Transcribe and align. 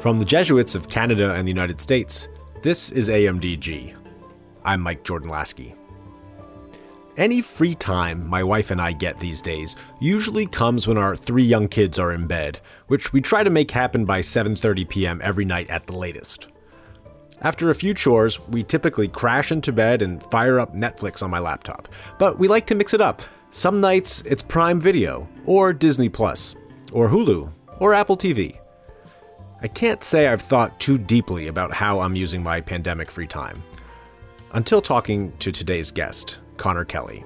From 0.00 0.16
the 0.16 0.24
Jesuits 0.24 0.74
of 0.74 0.88
Canada 0.88 1.34
and 1.34 1.46
the 1.46 1.50
United 1.52 1.78
States, 1.78 2.28
this 2.62 2.90
is 2.90 3.10
AMDG. 3.10 3.94
I'm 4.64 4.80
Mike 4.80 5.04
Jordan 5.04 5.28
Laskey. 5.28 5.76
Any 7.18 7.42
free 7.42 7.74
time 7.74 8.26
my 8.26 8.42
wife 8.42 8.70
and 8.70 8.80
I 8.80 8.92
get 8.92 9.18
these 9.18 9.42
days 9.42 9.76
usually 10.00 10.46
comes 10.46 10.88
when 10.88 10.96
our 10.96 11.14
three 11.14 11.44
young 11.44 11.68
kids 11.68 11.98
are 11.98 12.12
in 12.12 12.26
bed, 12.26 12.60
which 12.86 13.12
we 13.12 13.20
try 13.20 13.42
to 13.42 13.50
make 13.50 13.70
happen 13.70 14.06
by 14.06 14.20
7:30 14.20 14.88
p.m. 14.88 15.20
every 15.22 15.44
night 15.44 15.68
at 15.68 15.86
the 15.86 15.94
latest. 15.94 16.46
After 17.42 17.68
a 17.68 17.74
few 17.74 17.92
chores, 17.92 18.40
we 18.48 18.62
typically 18.62 19.06
crash 19.06 19.52
into 19.52 19.70
bed 19.70 20.00
and 20.00 20.24
fire 20.30 20.58
up 20.58 20.74
Netflix 20.74 21.22
on 21.22 21.28
my 21.28 21.40
laptop. 21.40 21.88
But 22.18 22.38
we 22.38 22.48
like 22.48 22.64
to 22.68 22.74
mix 22.74 22.94
it 22.94 23.02
up. 23.02 23.20
Some 23.50 23.82
nights 23.82 24.22
it's 24.22 24.42
Prime 24.42 24.80
Video, 24.80 25.28
or 25.44 25.74
Disney 25.74 26.08
Plus, 26.08 26.54
or 26.90 27.06
Hulu, 27.06 27.52
or 27.80 27.92
Apple 27.92 28.16
TV. 28.16 28.59
I 29.62 29.68
can't 29.68 30.02
say 30.02 30.26
I've 30.26 30.40
thought 30.40 30.80
too 30.80 30.96
deeply 30.96 31.48
about 31.48 31.74
how 31.74 32.00
I'm 32.00 32.16
using 32.16 32.42
my 32.42 32.62
pandemic 32.62 33.10
free 33.10 33.26
time. 33.26 33.62
Until 34.52 34.80
talking 34.80 35.32
to 35.38 35.52
today's 35.52 35.90
guest, 35.90 36.38
Conor 36.56 36.86
Kelly. 36.86 37.24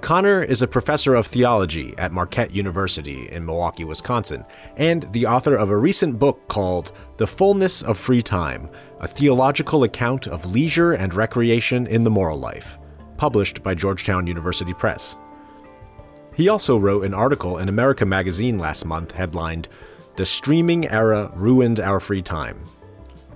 Conor 0.00 0.42
is 0.42 0.62
a 0.62 0.66
professor 0.66 1.14
of 1.14 1.26
theology 1.26 1.94
at 1.98 2.10
Marquette 2.10 2.54
University 2.54 3.28
in 3.30 3.44
Milwaukee, 3.44 3.84
Wisconsin, 3.84 4.46
and 4.78 5.02
the 5.12 5.26
author 5.26 5.56
of 5.56 5.68
a 5.68 5.76
recent 5.76 6.18
book 6.18 6.48
called 6.48 6.92
The 7.18 7.26
Fullness 7.26 7.82
of 7.82 7.98
Free 7.98 8.22
Time 8.22 8.70
A 9.00 9.06
Theological 9.06 9.84
Account 9.84 10.26
of 10.26 10.50
Leisure 10.50 10.92
and 10.94 11.12
Recreation 11.12 11.86
in 11.86 12.02
the 12.02 12.10
Moral 12.10 12.38
Life, 12.38 12.78
published 13.18 13.62
by 13.62 13.74
Georgetown 13.74 14.26
University 14.26 14.72
Press. 14.72 15.16
He 16.34 16.48
also 16.48 16.78
wrote 16.78 17.04
an 17.04 17.12
article 17.12 17.58
in 17.58 17.68
America 17.68 18.06
Magazine 18.06 18.58
last 18.58 18.86
month 18.86 19.12
headlined, 19.12 19.68
The 20.20 20.26
Streaming 20.26 20.86
Era 20.88 21.32
Ruined 21.34 21.80
Our 21.80 21.98
Free 21.98 22.20
Time. 22.20 22.62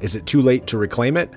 Is 0.03 0.17
it 0.17 0.27
too 0.27 0.43
late 0.43 0.67
to 0.67 0.77
reclaim 0.77 1.17
it? 1.17 1.31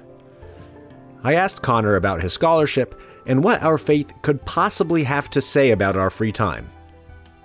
I 1.23 1.35
asked 1.35 1.61
Conor 1.61 1.95
about 1.95 2.21
his 2.21 2.33
scholarship 2.33 2.99
and 3.25 3.41
what 3.41 3.63
our 3.63 3.77
faith 3.77 4.11
could 4.23 4.43
possibly 4.43 5.05
have 5.05 5.29
to 5.29 5.41
say 5.41 5.71
about 5.71 5.95
our 5.95 6.09
free 6.09 6.33
time. 6.33 6.69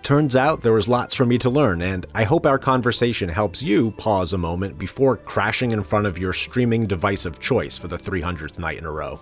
Turns 0.03 0.35
out 0.35 0.63
there 0.63 0.73
was 0.73 0.89
lots 0.89 1.15
for 1.15 1.25
me 1.25 1.39
to 1.39 1.49
learn, 1.49 1.81
and 1.81 2.05
I 2.13 2.25
hope 2.25 2.45
our 2.45 2.59
conversation 2.59 3.29
helps 3.29 3.63
you 3.63 3.93
pause 3.93 4.33
a 4.33 4.37
moment 4.37 4.79
before 4.79 5.17
crashing 5.17 5.71
in 5.71 5.85
front 5.85 6.09
of 6.09 6.19
your 6.19 6.33
streaming 6.33 6.89
device 6.89 7.25
of 7.25 7.39
choice 7.39 7.77
for 7.77 7.87
the 7.87 7.99
300th 7.99 8.59
night 8.59 8.79
in 8.79 8.85
a 8.85 8.91
row. 8.91 9.21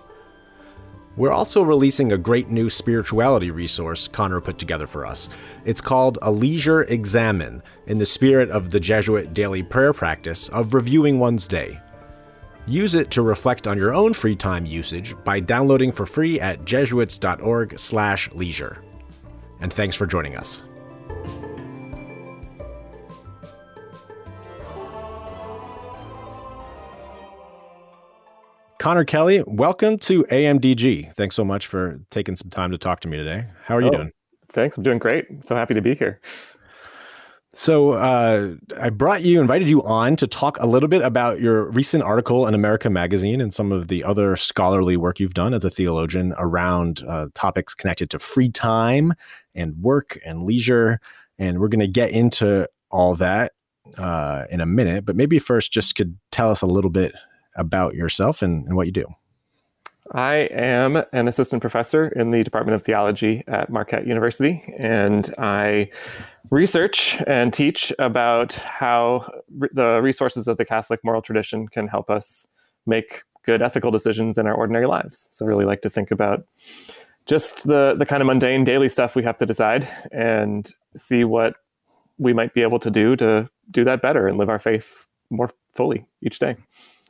We're 1.17 1.31
also 1.31 1.61
releasing 1.61 2.13
a 2.13 2.17
great 2.17 2.49
new 2.49 2.69
spirituality 2.69 3.51
resource 3.51 4.07
Conor 4.07 4.39
put 4.39 4.57
together 4.57 4.87
for 4.87 5.05
us. 5.05 5.27
It's 5.65 5.81
called 5.81 6.17
A 6.21 6.31
Leisure 6.31 6.83
Examen, 6.83 7.61
in 7.87 7.97
the 7.97 8.05
spirit 8.05 8.49
of 8.49 8.69
the 8.69 8.79
Jesuit 8.79 9.33
daily 9.33 9.61
prayer 9.61 9.91
practice 9.91 10.47
of 10.49 10.73
reviewing 10.73 11.19
one's 11.19 11.47
day. 11.47 11.81
Use 12.65 12.95
it 12.95 13.11
to 13.11 13.21
reflect 13.21 13.67
on 13.67 13.77
your 13.77 13.93
own 13.93 14.13
free 14.13 14.35
time 14.35 14.65
usage 14.65 15.15
by 15.23 15.41
downloading 15.41 15.91
for 15.91 16.05
free 16.05 16.39
at 16.39 16.63
jesuits.org/leisure. 16.63 18.77
And 19.59 19.73
thanks 19.73 19.95
for 19.95 20.05
joining 20.05 20.37
us. 20.37 20.63
Conor 28.81 29.05
Kelly, 29.05 29.43
welcome 29.45 29.99
to 29.99 30.23
AMDG. 30.23 31.13
Thanks 31.13 31.35
so 31.35 31.45
much 31.45 31.67
for 31.67 31.99
taking 32.09 32.35
some 32.35 32.49
time 32.49 32.71
to 32.71 32.79
talk 32.79 32.99
to 33.01 33.07
me 33.07 33.15
today. 33.15 33.45
How 33.63 33.77
are 33.77 33.81
you 33.81 33.89
oh, 33.89 33.91
doing? 33.91 34.11
Thanks. 34.49 34.75
I'm 34.75 34.81
doing 34.81 34.97
great. 34.97 35.27
So 35.45 35.55
happy 35.55 35.75
to 35.75 35.83
be 35.83 35.93
here. 35.93 36.19
So 37.53 37.91
uh, 37.91 38.55
I 38.79 38.89
brought 38.89 39.21
you, 39.21 39.39
invited 39.39 39.69
you 39.69 39.83
on 39.83 40.15
to 40.15 40.25
talk 40.25 40.59
a 40.59 40.65
little 40.65 40.89
bit 40.89 41.03
about 41.03 41.39
your 41.39 41.69
recent 41.69 42.01
article 42.01 42.47
in 42.47 42.55
America 42.55 42.89
Magazine 42.89 43.39
and 43.39 43.53
some 43.53 43.71
of 43.71 43.87
the 43.87 44.03
other 44.03 44.35
scholarly 44.35 44.97
work 44.97 45.19
you've 45.19 45.35
done 45.35 45.53
as 45.53 45.63
a 45.63 45.69
theologian 45.69 46.33
around 46.39 47.03
uh, 47.07 47.27
topics 47.35 47.75
connected 47.75 48.09
to 48.09 48.17
free 48.17 48.49
time 48.49 49.13
and 49.53 49.75
work 49.77 50.17
and 50.25 50.41
leisure. 50.41 50.99
And 51.37 51.59
we're 51.59 51.67
going 51.67 51.81
to 51.81 51.87
get 51.87 52.09
into 52.09 52.67
all 52.89 53.13
that 53.17 53.51
uh, 53.99 54.45
in 54.49 54.59
a 54.59 54.65
minute, 54.65 55.05
but 55.05 55.15
maybe 55.15 55.37
first 55.37 55.71
just 55.71 55.93
could 55.93 56.17
tell 56.31 56.49
us 56.49 56.63
a 56.63 56.65
little 56.65 56.89
bit 56.89 57.13
about 57.61 57.93
yourself 57.95 58.41
and, 58.41 58.65
and 58.65 58.75
what 58.75 58.87
you 58.87 58.91
do. 58.91 59.05
I 60.13 60.49
am 60.51 61.01
an 61.13 61.29
assistant 61.29 61.61
professor 61.61 62.07
in 62.07 62.31
the 62.31 62.43
Department 62.43 62.75
of 62.75 62.83
Theology 62.83 63.43
at 63.47 63.69
Marquette 63.69 64.05
University, 64.05 64.61
and 64.77 65.33
I 65.37 65.89
research 66.49 67.21
and 67.27 67.53
teach 67.53 67.93
about 67.97 68.55
how 68.55 69.31
re- 69.55 69.69
the 69.71 70.01
resources 70.01 70.49
of 70.49 70.57
the 70.57 70.65
Catholic 70.65 70.99
moral 71.03 71.21
tradition 71.21 71.67
can 71.67 71.87
help 71.87 72.09
us 72.09 72.45
make 72.85 73.23
good 73.45 73.61
ethical 73.61 73.89
decisions 73.89 74.37
in 74.37 74.47
our 74.47 74.53
ordinary 74.53 74.85
lives. 74.85 75.29
So 75.31 75.45
I 75.45 75.47
really 75.47 75.65
like 75.65 75.81
to 75.83 75.89
think 75.89 76.11
about 76.11 76.45
just 77.25 77.65
the 77.65 77.95
the 77.97 78.05
kind 78.05 78.21
of 78.21 78.27
mundane 78.27 78.63
daily 78.63 78.89
stuff 78.89 79.15
we 79.15 79.23
have 79.23 79.37
to 79.37 79.45
decide 79.45 79.87
and 80.11 80.69
see 80.95 81.23
what 81.23 81.55
we 82.17 82.33
might 82.33 82.53
be 82.53 82.61
able 82.61 82.79
to 82.79 82.91
do 82.91 83.15
to 83.15 83.49
do 83.69 83.83
that 83.85 84.01
better 84.01 84.27
and 84.27 84.37
live 84.37 84.49
our 84.49 84.59
faith 84.59 85.07
more 85.29 85.51
fully 85.73 86.05
each 86.21 86.39
day. 86.39 86.57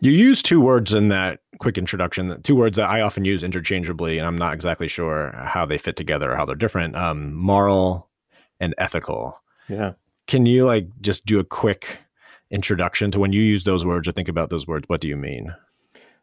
You 0.02 0.12
use 0.12 0.42
two 0.42 0.60
words 0.60 0.94
in 0.94 1.10
that 1.10 1.42
quick 1.60 1.78
introduction, 1.78 2.42
two 2.42 2.56
words 2.56 2.76
that 2.78 2.90
I 2.90 3.02
often 3.02 3.24
use 3.24 3.44
interchangeably, 3.44 4.18
and 4.18 4.26
I'm 4.26 4.36
not 4.36 4.54
exactly 4.54 4.88
sure 4.88 5.32
how 5.36 5.64
they 5.64 5.78
fit 5.78 5.96
together 5.96 6.32
or 6.32 6.36
how 6.36 6.44
they're 6.44 6.56
different. 6.56 6.96
Um, 6.96 7.34
moral 7.36 8.10
and 8.60 8.74
ethical. 8.80 9.40
Yeah. 9.70 9.94
Can 10.26 10.48
you 10.48 10.66
like 10.66 10.88
just 11.02 11.28
do 11.28 11.38
a 11.38 11.44
quick 11.44 12.00
introduction 12.50 13.12
to 13.12 13.20
when 13.20 13.32
you 13.32 13.44
use 13.44 13.64
those 13.64 13.86
words 13.86 14.08
or 14.08 14.12
think 14.12 14.28
about 14.28 14.50
those 14.50 14.66
words? 14.66 14.86
What 14.88 15.02
do 15.02 15.08
you 15.08 15.16
mean? 15.16 15.54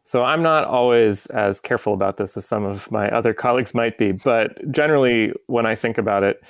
So 0.03 0.23
I'm 0.23 0.43
not 0.43 0.65
always 0.65 1.27
as 1.27 1.61
careful 1.61 1.93
about 1.93 2.17
this 2.17 2.35
as 2.35 2.45
some 2.45 2.65
of 2.65 2.91
my 2.91 3.09
other 3.09 3.33
colleagues 3.33 3.73
might 3.73 3.97
be, 3.97 4.11
but 4.11 4.57
generally, 4.71 5.31
when 5.47 5.65
I 5.65 5.75
think 5.75 5.97
about 5.97 6.23
it, 6.23 6.43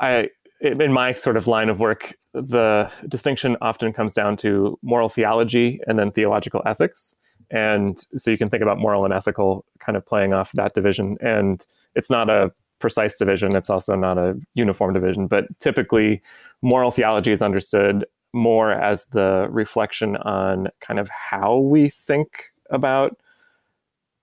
I 0.00 0.30
in 0.60 0.92
my 0.92 1.12
sort 1.12 1.36
of 1.36 1.46
line 1.46 1.68
of 1.68 1.80
work, 1.80 2.14
the 2.32 2.90
distinction 3.08 3.56
often 3.60 3.92
comes 3.92 4.12
down 4.12 4.36
to 4.38 4.78
moral 4.82 5.08
theology 5.08 5.80
and 5.86 5.98
then 5.98 6.10
theological 6.10 6.62
ethics. 6.66 7.16
And 7.50 7.98
so 8.16 8.30
you 8.30 8.38
can 8.38 8.48
think 8.48 8.62
about 8.62 8.78
moral 8.78 9.04
and 9.04 9.12
ethical 9.12 9.64
kind 9.80 9.96
of 9.96 10.06
playing 10.06 10.32
off 10.32 10.52
that 10.52 10.74
division. 10.74 11.16
And 11.20 11.64
it's 11.96 12.10
not 12.10 12.30
a 12.30 12.52
precise 12.78 13.16
division. 13.18 13.56
It's 13.56 13.70
also 13.70 13.94
not 13.94 14.18
a 14.18 14.38
uniform 14.54 14.94
division, 14.94 15.26
but 15.26 15.46
typically 15.58 16.22
moral 16.62 16.90
theology 16.90 17.32
is 17.32 17.42
understood 17.42 18.06
more 18.32 18.72
as 18.72 19.04
the 19.06 19.48
reflection 19.50 20.16
on 20.18 20.68
kind 20.80 21.00
of 21.00 21.08
how 21.08 21.58
we 21.58 21.88
think 21.88 22.52
about 22.70 23.18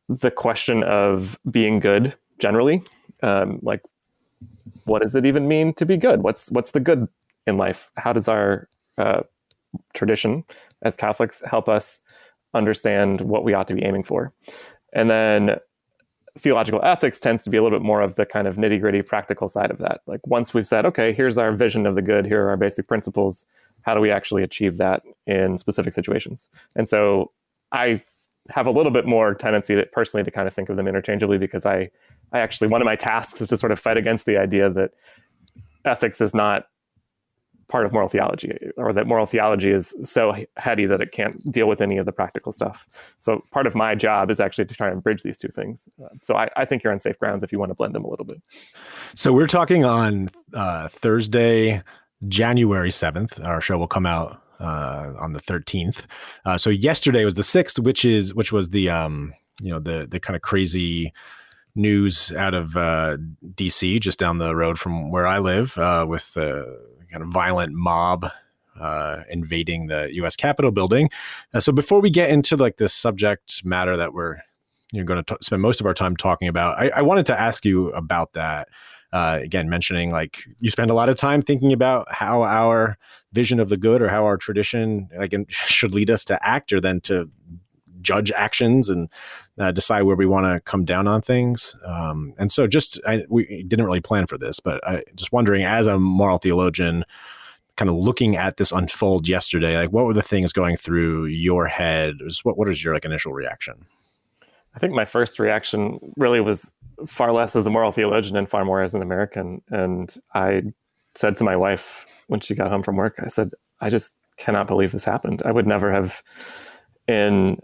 the 0.08 0.32
question 0.32 0.84
of 0.84 1.38
being 1.52 1.80
good 1.80 2.16
generally. 2.40 2.82
Um, 3.22 3.60
like, 3.62 3.82
what 4.86 5.02
does 5.02 5.16
it 5.16 5.26
even 5.26 5.48
mean 5.48 5.74
to 5.74 5.86
be 5.86 5.98
good? 5.98 6.24
What's 6.24 6.50
what's 6.52 6.72
the 6.72 6.80
good 6.80 7.10
in 7.48 7.58
life? 7.58 7.90
How 7.96 8.14
does 8.14 8.28
our 8.28 8.68
uh, 8.98 9.24
tradition 9.94 10.44
as 10.84 10.96
Catholics 10.96 11.42
help 11.50 11.68
us 11.68 12.00
understand 12.54 13.22
what 13.22 13.44
we 13.44 13.54
ought 13.54 13.68
to 13.70 13.74
be 13.74 13.84
aiming 13.84 14.04
for? 14.04 14.34
And 14.94 15.10
then 15.10 15.58
theological 16.38 16.80
ethics 16.84 17.20
tends 17.20 17.44
to 17.44 17.50
be 17.50 17.58
a 17.58 17.64
little 17.64 17.78
bit 17.78 17.86
more 17.86 18.02
of 18.02 18.16
the 18.16 18.26
kind 18.26 18.48
of 18.48 18.58
nitty 18.58 18.80
gritty 18.80 19.02
practical 19.02 19.48
side 19.48 19.72
of 19.72 19.80
that. 19.80 20.02
Like 20.06 20.26
once 20.28 20.54
we've 20.54 20.68
said, 20.68 20.86
okay, 20.86 21.14
here's 21.14 21.38
our 21.38 21.52
vision 21.52 21.86
of 21.88 21.96
the 21.96 22.02
good, 22.02 22.26
here 22.26 22.46
are 22.46 22.50
our 22.50 22.58
basic 22.58 22.88
principles, 22.88 23.46
how 23.82 23.94
do 23.94 24.02
we 24.02 24.12
actually 24.12 24.44
achieve 24.44 24.78
that 24.78 25.02
in 25.26 25.58
specific 25.58 25.94
situations? 25.94 26.50
And 26.76 26.88
so 26.88 27.32
I 27.72 28.04
have 28.50 28.68
a 28.68 28.72
little 28.72 28.92
bit 28.92 29.06
more 29.06 29.34
tendency 29.34 29.76
to 29.76 29.86
personally 29.88 30.24
to 30.24 30.32
kind 30.32 30.48
of 30.48 30.54
think 30.54 30.70
of 30.70 30.78
them 30.78 30.88
interchangeably 30.88 31.38
because 31.38 31.66
I, 31.66 31.90
I 32.32 32.40
actually, 32.40 32.68
one 32.68 32.82
of 32.82 32.86
my 32.86 32.96
tasks 32.96 33.42
is 33.42 33.50
to 33.50 33.58
sort 33.58 33.72
of 33.72 33.80
fight 33.80 33.98
against 33.98 34.26
the 34.26 34.38
idea 34.38 34.70
that 34.70 34.92
ethics 35.86 36.22
is 36.22 36.34
not 36.34 36.68
part 37.68 37.86
of 37.86 37.92
moral 37.92 38.08
theology 38.08 38.58
or 38.78 38.94
that 38.94 39.08
moral 39.08 39.26
theology 39.26 39.72
is 39.72 39.96
so 40.04 40.34
heady 40.56 40.86
that 40.86 41.02
it 41.02 41.12
can't 41.12 41.40
deal 41.52 41.68
with 41.68 41.82
any 41.82 41.98
of 41.98 42.06
the 42.06 42.12
practical 42.12 42.52
stuff. 42.52 42.88
So 43.20 43.44
part 43.52 43.68
of 43.68 43.76
my 43.76 43.96
job 43.96 44.32
is 44.32 44.40
actually 44.40 44.66
to 44.66 44.74
try 44.74 44.90
and 44.90 45.04
bridge 45.04 45.24
these 45.24 45.38
two 45.38 45.50
things. 45.50 45.90
Uh, 46.04 46.08
so 46.22 46.36
I, 46.36 46.50
I, 46.56 46.66
think 46.66 46.84
you're 46.84 46.94
on 46.94 47.00
safe 47.00 47.20
grounds 47.20 47.44
if 47.44 47.52
you 47.52 47.60
want 47.60 47.72
to 47.72 47.76
blend 47.76 47.94
them 47.94 48.06
a 48.06 48.10
little 48.10 48.26
bit. 48.26 48.42
So 49.16 49.34
we're 49.34 49.48
talking 49.48 49.84
on 49.86 50.30
uh, 50.54 50.88
thursday 50.88 51.82
january 52.28 52.90
7th 52.90 53.44
our 53.46 53.62
show 53.62 53.78
will 53.78 53.88
come 53.88 54.06
out 54.06 54.42
uh, 54.60 55.14
on 55.20 55.34
the 55.34 55.40
13th 55.40 56.06
uh, 56.46 56.58
so 56.58 56.70
yesterday 56.70 57.24
was 57.26 57.36
the 57.36 57.44
6th 57.44 57.80
which 57.80 58.04
is 58.06 58.34
which 58.34 58.52
was 58.52 58.70
the 58.70 58.90
um 58.90 59.34
you 59.62 59.72
know 59.72 59.80
the 59.80 60.08
the 60.10 60.20
kind 60.20 60.36
of 60.36 60.42
crazy 60.42 61.14
news 61.76 62.32
out 62.32 62.56
of 62.56 62.76
uh, 62.76 63.18
DC, 63.54 64.00
just 64.00 64.18
down 64.18 64.40
the 64.40 64.56
road 64.56 64.80
from 64.80 65.12
where 65.12 65.28
I 65.28 65.38
live, 65.38 65.78
with 66.08 66.36
kind 67.18 67.28
of 67.28 67.34
violent 67.34 67.74
mob 67.74 68.30
uh, 68.80 69.24
invading 69.30 69.88
the 69.88 70.10
U.S. 70.16 70.36
Capitol 70.36 70.72
building. 70.72 71.10
Uh, 71.54 71.60
so 71.60 71.72
before 71.72 72.00
we 72.00 72.12
get 72.12 72.30
into 72.30 72.56
like 72.56 72.78
this 72.78 72.94
subject 72.94 73.66
matter 73.66 73.98
that 73.98 74.14
we're 74.14 74.38
you 74.94 75.02
know 75.02 75.06
going 75.06 75.24
to 75.24 75.38
spend 75.42 75.62
most 75.62 75.80
of 75.80 75.88
our 75.88 75.96
time 75.96 76.16
talking 76.16 76.48
about, 76.48 76.78
I, 76.78 76.90
I 76.90 77.02
wanted 77.02 77.26
to 77.28 77.40
ask 77.40 77.66
you 77.66 77.90
about 77.90 78.34
that. 78.34 78.68
uh, 79.14 79.40
again, 79.42 79.68
mentioning 79.70 80.12
like 80.12 80.44
you 80.60 80.70
spend 80.70 80.92
a 80.92 80.94
lot 80.94 81.10
of 81.10 81.16
time 81.16 81.42
thinking 81.42 81.74
about 81.74 82.06
how 82.12 82.44
our 82.44 82.98
vision 83.34 83.60
of 83.60 83.70
the 83.70 83.78
good 83.78 84.02
or 84.02 84.10
how 84.10 84.26
our 84.26 84.38
tradition 84.38 85.10
like 85.18 85.34
should 85.50 85.94
lead 85.96 86.12
us 86.12 86.24
to 86.26 86.48
act 86.48 86.72
or 86.72 86.80
then 86.80 87.02
to 87.02 87.30
judge 88.02 88.32
actions 88.32 88.90
and 88.90 89.10
uh, 89.58 89.72
decide 89.72 90.04
where 90.04 90.16
we 90.16 90.26
want 90.26 90.46
to 90.46 90.60
come 90.62 90.86
down 90.86 91.08
on 91.08 91.22
things. 91.22 91.76
Um, 91.86 92.34
and 92.38 92.52
so, 92.52 92.68
just 92.68 93.00
I, 93.06 93.26
we 93.30 93.64
didn't 93.64 93.86
really 93.86 94.02
plan 94.02 94.28
for 94.28 94.38
this, 94.38 94.60
but 94.60 94.86
I 94.88 95.04
just 95.16 95.32
wondering, 95.32 95.64
as 95.64 95.88
a 95.88 95.98
moral 96.00 96.38
theologian, 96.38 97.04
kind 97.76 97.90
of 97.90 97.96
looking 97.96 98.36
at 98.36 98.58
this 98.58 98.72
unfold 98.72 99.28
yesterday, 99.28 99.78
like 99.78 99.92
what 99.92 100.06
were 100.06 100.14
the 100.14 100.22
things 100.22 100.52
going 100.52 100.76
through 100.78 101.26
your 101.26 101.68
head? 101.68 102.16
What 102.44 102.58
what 102.58 102.70
is 102.70 102.84
your 102.84 102.94
like 102.94 103.06
initial 103.06 103.34
reaction? 103.34 103.86
I 104.76 104.80
think 104.80 104.94
my 104.94 105.06
first 105.06 105.40
reaction 105.40 106.00
really 106.18 106.40
was 106.40 106.72
far 107.08 107.32
less 107.32 107.56
as 107.56 107.66
a 107.66 107.70
moral 107.70 107.92
theologian 107.92 108.36
and 108.36 108.48
far 108.48 108.64
more 108.64 108.82
as 108.82 108.94
an 108.94 109.02
American. 109.02 109.62
And 109.70 110.16
I 110.36 110.64
said 111.16 111.36
to 111.38 111.44
my 111.44 111.56
wife 111.56 112.06
when 112.28 112.40
she 112.40 112.54
got 112.54 112.70
home 112.70 112.84
from 112.84 112.96
work, 112.96 113.16
I 113.24 113.28
said, 113.28 113.52
I 113.82 113.90
just 113.90 114.14
cannot 114.38 114.68
believe 114.68 114.92
this 114.92 115.04
happened. 115.04 115.42
I 115.46 115.52
would 115.52 115.66
never 115.66 115.92
have 115.92 116.22
in 117.08 117.60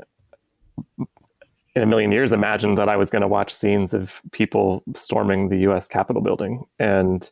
in 1.75 1.81
a 1.81 1.85
million 1.87 2.11
years 2.11 2.31
imagined 2.31 2.77
that 2.77 2.89
I 2.89 2.95
was 2.95 3.09
going 3.09 3.21
to 3.21 3.27
watch 3.27 3.53
scenes 3.53 3.93
of 3.93 4.21
people 4.31 4.83
storming 4.95 5.49
the 5.49 5.57
US 5.69 5.87
Capitol 5.87 6.21
building. 6.21 6.65
And 6.79 7.29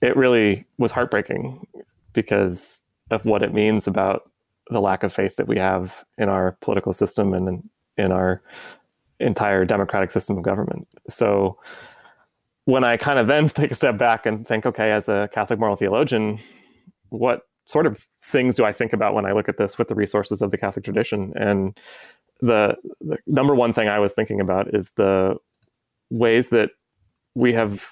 it 0.00 0.16
really 0.16 0.64
was 0.78 0.92
heartbreaking 0.92 1.66
because 2.12 2.82
of 3.10 3.24
what 3.24 3.42
it 3.42 3.52
means 3.52 3.86
about 3.86 4.30
the 4.70 4.80
lack 4.80 5.02
of 5.02 5.12
faith 5.12 5.36
that 5.36 5.48
we 5.48 5.56
have 5.56 6.04
in 6.18 6.28
our 6.28 6.52
political 6.60 6.92
system 6.92 7.34
and 7.34 7.68
in, 7.96 8.12
our 8.12 8.42
entire 9.18 9.64
democratic 9.64 10.10
system 10.10 10.36
of 10.36 10.44
government. 10.44 10.86
So 11.08 11.58
when 12.64 12.84
I 12.84 12.96
kind 12.96 13.18
of 13.18 13.26
then 13.26 13.48
take 13.48 13.72
a 13.72 13.74
step 13.74 13.98
back 13.98 14.26
and 14.26 14.46
think, 14.46 14.66
okay, 14.66 14.92
as 14.92 15.08
a 15.08 15.28
Catholic 15.32 15.58
moral 15.58 15.74
theologian, 15.74 16.38
what 17.08 17.42
sort 17.64 17.86
of 17.86 18.06
things 18.22 18.54
do 18.54 18.64
I 18.64 18.72
think 18.72 18.92
about 18.92 19.14
when 19.14 19.26
I 19.26 19.32
look 19.32 19.48
at 19.48 19.56
this 19.56 19.78
with 19.78 19.88
the 19.88 19.94
resources 19.94 20.42
of 20.42 20.50
the 20.50 20.58
Catholic 20.58 20.84
tradition? 20.84 21.32
And 21.34 21.78
the, 22.40 22.76
the 23.00 23.18
number 23.26 23.54
one 23.54 23.72
thing 23.72 23.88
I 23.88 23.98
was 23.98 24.12
thinking 24.12 24.40
about 24.40 24.74
is 24.74 24.92
the 24.96 25.36
ways 26.10 26.48
that 26.50 26.70
we 27.34 27.52
have 27.52 27.86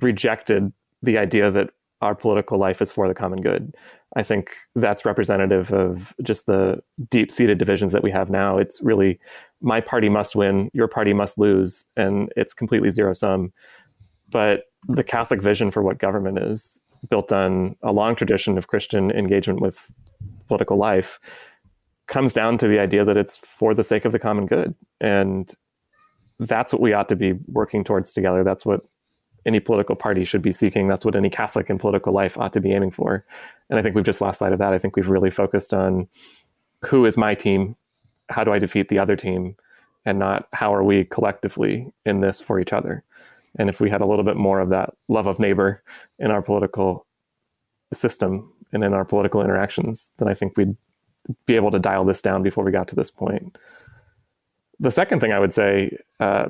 rejected 0.00 0.72
the 1.02 1.18
idea 1.18 1.50
that 1.50 1.70
our 2.00 2.14
political 2.14 2.58
life 2.58 2.80
is 2.80 2.92
for 2.92 3.08
the 3.08 3.14
common 3.14 3.40
good. 3.40 3.74
I 4.16 4.22
think 4.22 4.50
that's 4.74 5.04
representative 5.04 5.72
of 5.72 6.14
just 6.22 6.46
the 6.46 6.80
deep 7.10 7.30
seated 7.30 7.58
divisions 7.58 7.92
that 7.92 8.02
we 8.02 8.10
have 8.10 8.30
now. 8.30 8.56
It's 8.56 8.80
really 8.82 9.18
my 9.60 9.80
party 9.80 10.08
must 10.08 10.34
win, 10.34 10.70
your 10.72 10.88
party 10.88 11.12
must 11.12 11.38
lose, 11.38 11.84
and 11.96 12.32
it's 12.36 12.54
completely 12.54 12.90
zero 12.90 13.12
sum. 13.12 13.52
But 14.30 14.64
the 14.86 15.04
Catholic 15.04 15.42
vision 15.42 15.70
for 15.70 15.82
what 15.82 15.98
government 15.98 16.38
is, 16.38 16.80
built 17.10 17.32
on 17.32 17.76
a 17.82 17.92
long 17.92 18.14
tradition 18.14 18.58
of 18.58 18.68
Christian 18.68 19.10
engagement 19.10 19.60
with 19.60 19.92
political 20.46 20.76
life, 20.76 21.18
comes 22.08 22.32
down 22.32 22.58
to 22.58 22.68
the 22.68 22.78
idea 22.78 23.04
that 23.04 23.16
it's 23.16 23.36
for 23.38 23.74
the 23.74 23.84
sake 23.84 24.04
of 24.04 24.12
the 24.12 24.18
common 24.18 24.46
good. 24.46 24.74
And 25.00 25.52
that's 26.40 26.72
what 26.72 26.82
we 26.82 26.92
ought 26.92 27.08
to 27.10 27.16
be 27.16 27.34
working 27.46 27.84
towards 27.84 28.12
together. 28.12 28.42
That's 28.42 28.66
what 28.66 28.80
any 29.46 29.60
political 29.60 29.96
party 29.96 30.24
should 30.24 30.42
be 30.42 30.52
seeking. 30.52 30.88
That's 30.88 31.04
what 31.04 31.16
any 31.16 31.30
Catholic 31.30 31.70
in 31.70 31.78
political 31.78 32.12
life 32.12 32.36
ought 32.36 32.52
to 32.54 32.60
be 32.60 32.72
aiming 32.72 32.90
for. 32.90 33.24
And 33.70 33.78
I 33.78 33.82
think 33.82 33.94
we've 33.94 34.04
just 34.04 34.20
lost 34.20 34.38
sight 34.38 34.52
of 34.52 34.58
that. 34.58 34.72
I 34.72 34.78
think 34.78 34.96
we've 34.96 35.08
really 35.08 35.30
focused 35.30 35.72
on 35.72 36.08
who 36.84 37.06
is 37.06 37.16
my 37.16 37.34
team? 37.34 37.76
How 38.28 38.44
do 38.44 38.52
I 38.52 38.58
defeat 38.58 38.88
the 38.88 38.98
other 38.98 39.16
team? 39.16 39.56
And 40.04 40.18
not 40.18 40.48
how 40.52 40.74
are 40.74 40.84
we 40.84 41.04
collectively 41.04 41.92
in 42.06 42.20
this 42.20 42.40
for 42.40 42.60
each 42.60 42.72
other? 42.72 43.04
And 43.58 43.68
if 43.68 43.80
we 43.80 43.90
had 43.90 44.00
a 44.00 44.06
little 44.06 44.24
bit 44.24 44.36
more 44.36 44.60
of 44.60 44.70
that 44.70 44.94
love 45.08 45.26
of 45.26 45.38
neighbor 45.38 45.82
in 46.18 46.30
our 46.30 46.42
political 46.42 47.06
system 47.92 48.52
and 48.72 48.84
in 48.84 48.92
our 48.92 49.04
political 49.04 49.42
interactions, 49.42 50.10
then 50.18 50.28
I 50.28 50.34
think 50.34 50.56
we'd 50.56 50.76
be 51.46 51.56
able 51.56 51.70
to 51.70 51.78
dial 51.78 52.04
this 52.04 52.22
down 52.22 52.42
before 52.42 52.64
we 52.64 52.72
got 52.72 52.88
to 52.88 52.94
this 52.94 53.10
point. 53.10 53.58
The 54.80 54.90
second 54.90 55.20
thing 55.20 55.32
I 55.32 55.38
would 55.38 55.54
say, 55.54 55.96
uh, 56.20 56.48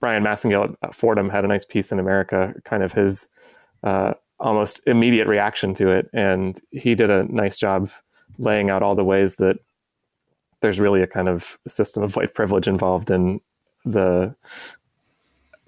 Bryan 0.00 0.24
Massingale 0.24 0.74
at 0.82 0.94
Fordham 0.94 1.30
had 1.30 1.44
a 1.44 1.48
nice 1.48 1.64
piece 1.64 1.92
in 1.92 1.98
America, 1.98 2.54
kind 2.64 2.82
of 2.82 2.92
his 2.92 3.28
uh, 3.84 4.14
almost 4.40 4.80
immediate 4.86 5.28
reaction 5.28 5.74
to 5.74 5.90
it. 5.90 6.10
And 6.12 6.60
he 6.70 6.94
did 6.94 7.10
a 7.10 7.24
nice 7.32 7.58
job 7.58 7.90
laying 8.38 8.70
out 8.70 8.82
all 8.82 8.94
the 8.94 9.04
ways 9.04 9.36
that 9.36 9.58
there's 10.60 10.80
really 10.80 11.02
a 11.02 11.06
kind 11.06 11.28
of 11.28 11.58
system 11.66 12.02
of 12.02 12.16
white 12.16 12.34
privilege 12.34 12.66
involved 12.66 13.10
in 13.10 13.40
the 13.84 14.34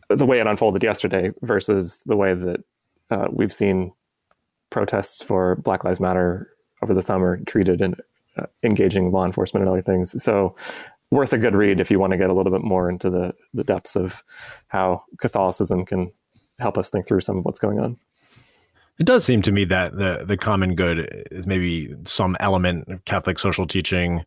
the 0.08 0.26
way 0.26 0.40
it 0.40 0.46
unfolded 0.46 0.82
yesterday 0.82 1.30
versus 1.42 2.02
the 2.04 2.16
way 2.16 2.34
that 2.34 2.64
uh, 3.10 3.28
we've 3.30 3.52
seen 3.52 3.92
protests 4.68 5.22
for 5.22 5.54
Black 5.56 5.84
Lives 5.84 6.00
Matter 6.00 6.50
over 6.82 6.94
the 6.94 7.02
summer 7.02 7.38
treated 7.46 7.80
and 7.80 7.94
uh, 8.36 8.46
engaging 8.62 9.10
law 9.10 9.24
enforcement 9.24 9.62
and 9.62 9.70
other 9.70 9.82
things. 9.82 10.22
So 10.22 10.54
worth 11.10 11.32
a 11.32 11.38
good 11.38 11.54
read 11.54 11.80
if 11.80 11.90
you 11.90 11.98
want 11.98 12.12
to 12.12 12.16
get 12.16 12.30
a 12.30 12.32
little 12.32 12.52
bit 12.52 12.62
more 12.62 12.88
into 12.88 13.10
the, 13.10 13.34
the 13.52 13.64
depths 13.64 13.96
of 13.96 14.22
how 14.68 15.04
Catholicism 15.18 15.84
can 15.84 16.12
help 16.58 16.78
us 16.78 16.88
think 16.88 17.06
through 17.06 17.20
some 17.20 17.38
of 17.38 17.44
what's 17.44 17.58
going 17.58 17.80
on. 17.80 17.96
It 18.98 19.06
does 19.06 19.24
seem 19.24 19.40
to 19.42 19.52
me 19.52 19.64
that 19.64 19.92
the 19.92 20.24
the 20.26 20.36
common 20.36 20.74
good 20.74 21.08
is 21.30 21.46
maybe 21.46 21.94
some 22.04 22.36
element 22.38 22.86
of 22.88 23.02
Catholic 23.06 23.38
social 23.38 23.66
teaching 23.66 24.24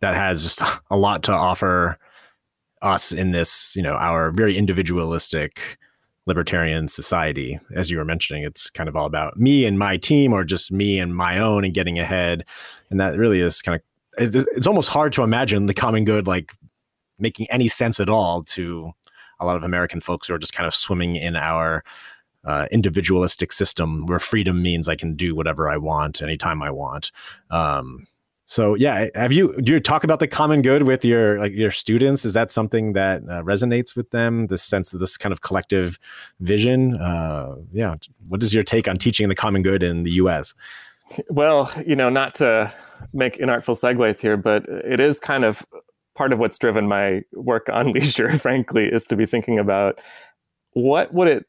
that 0.00 0.14
has 0.14 0.42
just 0.42 0.60
a 0.90 0.96
lot 0.96 1.22
to 1.24 1.32
offer 1.32 1.98
us 2.82 3.12
in 3.12 3.30
this, 3.30 3.74
you 3.76 3.82
know, 3.82 3.94
our 3.94 4.30
very 4.32 4.56
individualistic 4.56 5.78
libertarian 6.28 6.86
society. 6.86 7.58
As 7.74 7.90
you 7.90 7.96
were 7.96 8.04
mentioning, 8.04 8.44
it's 8.44 8.70
kind 8.70 8.88
of 8.88 8.94
all 8.94 9.06
about 9.06 9.38
me 9.38 9.64
and 9.64 9.78
my 9.78 9.96
team 9.96 10.32
or 10.32 10.44
just 10.44 10.70
me 10.70 11.00
and 11.00 11.16
my 11.16 11.38
own 11.38 11.64
and 11.64 11.74
getting 11.74 11.98
ahead. 11.98 12.44
And 12.90 13.00
that 13.00 13.18
really 13.18 13.40
is 13.40 13.62
kind 13.62 13.76
of 13.76 13.82
it's 14.20 14.66
almost 14.66 14.88
hard 14.88 15.12
to 15.14 15.22
imagine 15.22 15.66
the 15.66 15.74
common 15.74 16.04
good 16.04 16.26
like 16.26 16.52
making 17.18 17.46
any 17.50 17.68
sense 17.68 17.98
at 18.00 18.08
all 18.08 18.42
to 18.42 18.92
a 19.40 19.46
lot 19.46 19.56
of 19.56 19.62
American 19.62 20.00
folks 20.00 20.28
who 20.28 20.34
are 20.34 20.38
just 20.38 20.52
kind 20.52 20.66
of 20.66 20.74
swimming 20.74 21.16
in 21.16 21.36
our 21.36 21.84
uh, 22.44 22.66
individualistic 22.70 23.52
system 23.52 24.06
where 24.06 24.18
freedom 24.18 24.62
means 24.62 24.88
I 24.88 24.96
can 24.96 25.14
do 25.14 25.34
whatever 25.34 25.68
I 25.68 25.76
want 25.76 26.20
anytime 26.20 26.62
I 26.62 26.70
want. 26.70 27.10
Um, 27.50 28.06
so 28.50 28.72
yeah, 28.72 29.08
have 29.14 29.30
you 29.30 29.54
do 29.60 29.74
you 29.74 29.78
talk 29.78 30.04
about 30.04 30.20
the 30.20 30.26
common 30.26 30.62
good 30.62 30.84
with 30.84 31.04
your 31.04 31.38
like 31.38 31.52
your 31.52 31.70
students? 31.70 32.24
Is 32.24 32.32
that 32.32 32.50
something 32.50 32.94
that 32.94 33.20
uh, 33.24 33.42
resonates 33.42 33.94
with 33.94 34.10
them? 34.10 34.46
This 34.46 34.62
sense 34.62 34.90
of 34.94 35.00
this 35.00 35.18
kind 35.18 35.34
of 35.34 35.42
collective 35.42 35.98
vision. 36.40 36.96
Uh, 36.96 37.56
yeah, 37.74 37.96
what 38.26 38.42
is 38.42 38.54
your 38.54 38.62
take 38.62 38.88
on 38.88 38.96
teaching 38.96 39.28
the 39.28 39.34
common 39.34 39.60
good 39.60 39.82
in 39.82 40.02
the 40.04 40.12
U.S.? 40.12 40.54
Well, 41.28 41.70
you 41.86 41.94
know, 41.94 42.08
not 42.08 42.36
to 42.36 42.72
make 43.12 43.36
inartful 43.36 43.78
segues 43.78 44.18
here, 44.18 44.38
but 44.38 44.64
it 44.66 44.98
is 44.98 45.20
kind 45.20 45.44
of 45.44 45.62
part 46.14 46.32
of 46.32 46.38
what's 46.38 46.56
driven 46.56 46.88
my 46.88 47.24
work 47.34 47.68
on 47.70 47.92
leisure, 47.92 48.38
frankly, 48.38 48.86
is 48.86 49.04
to 49.08 49.16
be 49.16 49.26
thinking 49.26 49.58
about 49.58 49.98
what 50.72 51.12
would 51.12 51.28
it 51.28 51.44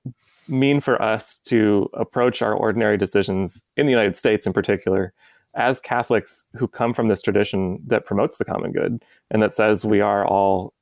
mean 0.49 0.81
for 0.81 1.01
us 1.01 1.39
to 1.45 1.89
approach 1.93 2.41
our 2.41 2.53
ordinary 2.53 2.97
decisions 2.97 3.63
in 3.77 3.85
the 3.85 3.91
United 3.91 4.17
States 4.17 4.45
in 4.45 4.51
particular 4.51 5.13
as 5.59 5.81
Catholics 5.81 6.45
who 6.55 6.67
come 6.67 6.93
from 6.93 7.09
this 7.09 7.21
tradition 7.21 7.79
that 7.85 8.05
promotes 8.05 8.37
the 8.37 8.45
common 8.45 8.71
good 8.71 9.03
and 9.29 9.43
that 9.43 9.53
says 9.53 9.83
we 9.83 9.99
are 9.99 10.25
all 10.25 10.73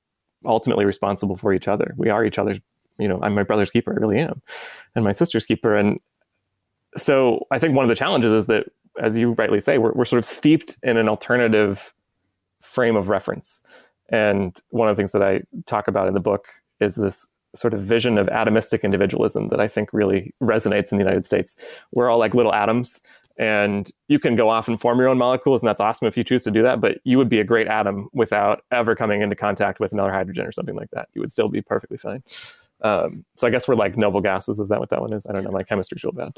ultimately 0.45 0.85
responsible 0.85 1.35
for 1.35 1.51
each 1.51 1.67
other. 1.67 1.95
We 1.97 2.09
are 2.09 2.23
each 2.23 2.37
other's, 2.37 2.59
you 2.99 3.07
know, 3.07 3.19
I'm 3.23 3.33
my 3.33 3.43
brother's 3.43 3.71
keeper, 3.71 3.91
I 3.91 3.99
really 3.99 4.19
am, 4.19 4.41
and 4.95 5.03
my 5.03 5.11
sister's 5.11 5.45
keeper. 5.45 5.75
And 5.75 5.99
so 6.95 7.45
I 7.49 7.57
think 7.57 7.75
one 7.75 7.83
of 7.83 7.89
the 7.89 7.95
challenges 7.95 8.31
is 8.31 8.45
that, 8.45 8.67
as 9.01 9.17
you 9.17 9.33
rightly 9.33 9.59
say, 9.59 9.79
we're, 9.79 9.93
we're 9.93 10.05
sort 10.05 10.19
of 10.19 10.25
steeped 10.25 10.77
in 10.83 10.97
an 10.97 11.09
alternative 11.09 11.93
frame 12.61 12.95
of 12.95 13.09
reference. 13.09 13.61
And 14.09 14.55
one 14.69 14.87
of 14.87 14.95
the 14.95 14.99
things 14.99 15.11
that 15.11 15.23
I 15.23 15.41
talk 15.65 15.87
about 15.87 16.07
in 16.07 16.13
the 16.13 16.19
book 16.19 16.47
is 16.79 16.95
this 16.95 17.27
sort 17.55 17.73
of 17.73 17.81
vision 17.81 18.19
of 18.19 18.27
atomistic 18.27 18.83
individualism 18.83 19.49
that 19.49 19.59
I 19.59 19.67
think 19.67 19.91
really 19.91 20.33
resonates 20.41 20.91
in 20.91 20.99
the 20.99 21.03
United 21.03 21.25
States. 21.25 21.57
We're 21.93 22.09
all 22.09 22.19
like 22.19 22.35
little 22.35 22.53
atoms, 22.53 23.01
and 23.37 23.91
you 24.07 24.19
can 24.19 24.35
go 24.35 24.49
off 24.49 24.67
and 24.67 24.79
form 24.79 24.99
your 24.99 25.07
own 25.07 25.17
molecules, 25.17 25.61
and 25.61 25.67
that's 25.67 25.81
awesome 25.81 26.07
if 26.07 26.17
you 26.17 26.23
choose 26.23 26.43
to 26.43 26.51
do 26.51 26.63
that. 26.63 26.81
But 26.81 26.99
you 27.03 27.17
would 27.17 27.29
be 27.29 27.39
a 27.39 27.43
great 27.43 27.67
atom 27.67 28.09
without 28.13 28.63
ever 28.71 28.95
coming 28.95 29.21
into 29.21 29.35
contact 29.35 29.79
with 29.79 29.91
another 29.91 30.11
hydrogen 30.11 30.45
or 30.45 30.51
something 30.51 30.75
like 30.75 30.89
that. 30.91 31.09
You 31.13 31.21
would 31.21 31.31
still 31.31 31.47
be 31.47 31.61
perfectly 31.61 31.97
fine. 31.97 32.23
Um, 32.81 33.25
so 33.35 33.47
I 33.47 33.49
guess 33.49 33.67
we're 33.67 33.75
like 33.75 33.97
noble 33.97 34.21
gases. 34.21 34.59
Is 34.59 34.69
that 34.69 34.79
what 34.79 34.89
that 34.89 35.01
one 35.01 35.13
is? 35.13 35.25
I 35.27 35.33
don't 35.33 35.43
know. 35.43 35.51
My 35.51 35.63
chemistry's 35.63 36.03
real 36.03 36.13
bad. 36.13 36.31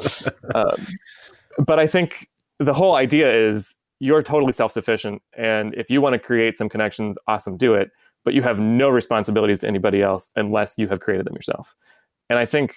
um, 0.55 0.87
but 1.65 1.79
I 1.79 1.87
think 1.87 2.27
the 2.59 2.73
whole 2.73 2.95
idea 2.95 3.31
is 3.33 3.75
you're 3.99 4.23
totally 4.23 4.53
self-sufficient, 4.53 5.21
and 5.37 5.73
if 5.75 5.89
you 5.89 6.01
want 6.01 6.13
to 6.13 6.19
create 6.19 6.57
some 6.57 6.69
connections, 6.69 7.17
awesome, 7.27 7.57
do 7.57 7.73
it. 7.73 7.91
But 8.25 8.33
you 8.33 8.41
have 8.41 8.59
no 8.59 8.89
responsibilities 8.89 9.61
to 9.61 9.67
anybody 9.67 10.01
else 10.01 10.29
unless 10.35 10.75
you 10.77 10.89
have 10.89 10.99
created 10.99 11.25
them 11.25 11.33
yourself. 11.33 11.73
And 12.29 12.37
I 12.37 12.45
think 12.45 12.75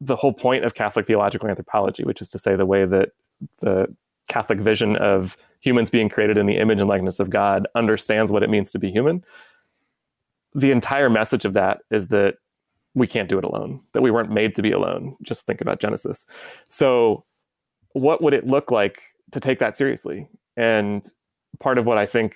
the 0.00 0.16
whole 0.16 0.32
point 0.32 0.64
of 0.64 0.74
Catholic 0.74 1.06
theological 1.06 1.48
anthropology, 1.48 2.04
which 2.04 2.20
is 2.20 2.30
to 2.30 2.38
say 2.38 2.54
the 2.54 2.66
way 2.66 2.84
that 2.84 3.10
the 3.60 3.94
Catholic 4.28 4.58
vision 4.58 4.96
of 4.96 5.36
humans 5.60 5.90
being 5.90 6.08
created 6.08 6.36
in 6.36 6.46
the 6.46 6.56
image 6.56 6.78
and 6.78 6.88
likeness 6.88 7.20
of 7.20 7.30
God 7.30 7.66
understands 7.74 8.30
what 8.30 8.42
it 8.42 8.50
means 8.50 8.70
to 8.72 8.78
be 8.78 8.90
human. 8.90 9.24
The 10.54 10.70
entire 10.70 11.10
message 11.10 11.44
of 11.44 11.52
that 11.54 11.80
is 11.90 12.08
that 12.08 12.36
we 12.94 13.06
can't 13.06 13.28
do 13.28 13.38
it 13.38 13.44
alone, 13.44 13.80
that 13.92 14.02
we 14.02 14.10
weren't 14.10 14.30
made 14.30 14.54
to 14.54 14.62
be 14.62 14.72
alone. 14.72 15.16
Just 15.22 15.44
think 15.46 15.60
about 15.60 15.80
Genesis. 15.80 16.24
So, 16.68 17.24
what 17.92 18.22
would 18.22 18.32
it 18.32 18.46
look 18.46 18.70
like 18.70 19.00
to 19.32 19.40
take 19.40 19.58
that 19.58 19.76
seriously? 19.76 20.28
And 20.56 21.06
part 21.60 21.78
of 21.78 21.86
what 21.86 21.98
I 21.98 22.06
think 22.06 22.34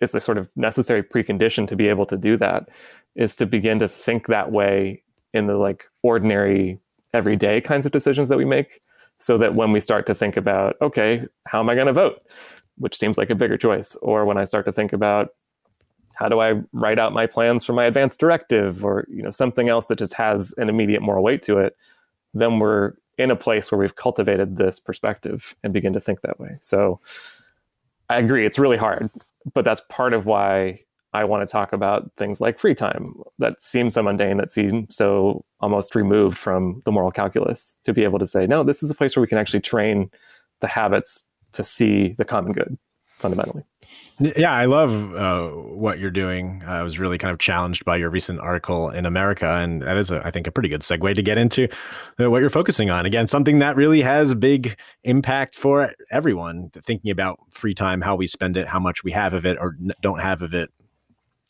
is 0.00 0.12
the 0.12 0.20
sort 0.20 0.38
of 0.38 0.48
necessary 0.56 1.02
precondition 1.02 1.66
to 1.68 1.76
be 1.76 1.88
able 1.88 2.06
to 2.06 2.16
do 2.16 2.36
that 2.36 2.68
is 3.14 3.36
to 3.36 3.46
begin 3.46 3.78
to 3.78 3.88
think 3.88 4.26
that 4.26 4.50
way 4.50 5.02
in 5.32 5.46
the 5.46 5.56
like 5.56 5.84
ordinary 6.02 6.78
everyday 7.14 7.60
kinds 7.60 7.86
of 7.86 7.92
decisions 7.92 8.28
that 8.28 8.38
we 8.38 8.44
make 8.44 8.80
so 9.22 9.38
that 9.38 9.54
when 9.54 9.70
we 9.70 9.78
start 9.78 10.04
to 10.06 10.14
think 10.14 10.36
about 10.36 10.76
okay 10.82 11.26
how 11.46 11.60
am 11.60 11.70
i 11.70 11.74
going 11.74 11.86
to 11.86 11.92
vote? 11.92 12.22
Which 12.78 12.96
seems 12.96 13.16
like 13.16 13.30
a 13.30 13.34
bigger 13.34 13.56
choice. 13.56 13.96
Or 13.96 14.24
when 14.24 14.36
i 14.36 14.44
start 14.44 14.64
to 14.66 14.72
think 14.72 14.92
about 14.92 15.30
how 16.14 16.28
do 16.28 16.40
i 16.40 16.60
write 16.72 16.98
out 16.98 17.12
my 17.12 17.26
plans 17.26 17.64
for 17.64 17.72
my 17.72 17.84
advanced 17.84 18.20
directive? 18.20 18.84
Or 18.84 19.06
you 19.08 19.22
know 19.22 19.30
something 19.30 19.68
else 19.68 19.86
that 19.86 19.98
just 19.98 20.14
has 20.14 20.52
an 20.58 20.68
immediate 20.68 21.02
moral 21.02 21.22
weight 21.22 21.42
to 21.44 21.58
it. 21.58 21.76
Then 22.34 22.58
we're 22.58 22.94
in 23.18 23.30
a 23.30 23.36
place 23.36 23.70
where 23.70 23.78
we've 23.78 23.96
cultivated 23.96 24.56
this 24.56 24.80
perspective 24.80 25.54
and 25.62 25.72
begin 25.72 25.92
to 25.92 26.00
think 26.00 26.22
that 26.22 26.40
way. 26.40 26.58
So 26.60 27.00
i 28.10 28.18
agree 28.18 28.44
it's 28.44 28.58
really 28.58 28.76
hard 28.76 29.08
but 29.54 29.64
that's 29.64 29.82
part 29.88 30.12
of 30.12 30.26
why 30.26 30.80
I 31.12 31.24
want 31.24 31.46
to 31.46 31.50
talk 31.50 31.72
about 31.72 32.10
things 32.16 32.40
like 32.40 32.58
free 32.58 32.74
time 32.74 33.14
that 33.38 33.62
seem 33.62 33.90
so 33.90 34.02
mundane, 34.02 34.38
that 34.38 34.50
seem 34.50 34.86
so 34.90 35.44
almost 35.60 35.94
removed 35.94 36.38
from 36.38 36.80
the 36.84 36.92
moral 36.92 37.10
calculus, 37.10 37.76
to 37.84 37.92
be 37.92 38.02
able 38.04 38.18
to 38.18 38.26
say, 38.26 38.46
no, 38.46 38.62
this 38.62 38.82
is 38.82 38.90
a 38.90 38.94
place 38.94 39.14
where 39.14 39.20
we 39.20 39.26
can 39.26 39.38
actually 39.38 39.60
train 39.60 40.10
the 40.60 40.66
habits 40.66 41.24
to 41.52 41.62
see 41.62 42.14
the 42.16 42.24
common 42.24 42.52
good 42.52 42.78
fundamentally. 43.18 43.62
Yeah, 44.18 44.52
I 44.52 44.64
love 44.64 45.14
uh, 45.14 45.50
what 45.50 45.98
you're 45.98 46.10
doing. 46.10 46.62
I 46.66 46.82
was 46.82 46.98
really 46.98 47.18
kind 47.18 47.30
of 47.30 47.38
challenged 47.38 47.84
by 47.84 47.96
your 47.96 48.10
recent 48.10 48.40
article 48.40 48.90
in 48.90 49.06
America, 49.06 49.46
and 49.46 49.82
that 49.82 49.96
is, 49.96 50.10
a, 50.10 50.26
I 50.26 50.30
think, 50.30 50.46
a 50.46 50.50
pretty 50.50 50.68
good 50.68 50.80
segue 50.80 51.14
to 51.14 51.22
get 51.22 51.38
into 51.38 51.68
uh, 52.20 52.30
what 52.30 52.40
you're 52.40 52.50
focusing 52.50 52.90
on. 52.90 53.06
Again, 53.06 53.28
something 53.28 53.58
that 53.60 53.76
really 53.76 54.00
has 54.00 54.32
a 54.32 54.36
big 54.36 54.76
impact 55.04 55.56
for 55.56 55.92
everyone. 56.10 56.70
Thinking 56.74 57.10
about 57.10 57.38
free 57.50 57.74
time, 57.74 58.00
how 58.00 58.16
we 58.16 58.26
spend 58.26 58.56
it, 58.56 58.66
how 58.66 58.80
much 58.80 59.04
we 59.04 59.12
have 59.12 59.34
of 59.34 59.44
it 59.44 59.56
or 59.60 59.76
don't 60.00 60.20
have 60.20 60.42
of 60.42 60.54
it, 60.54 60.70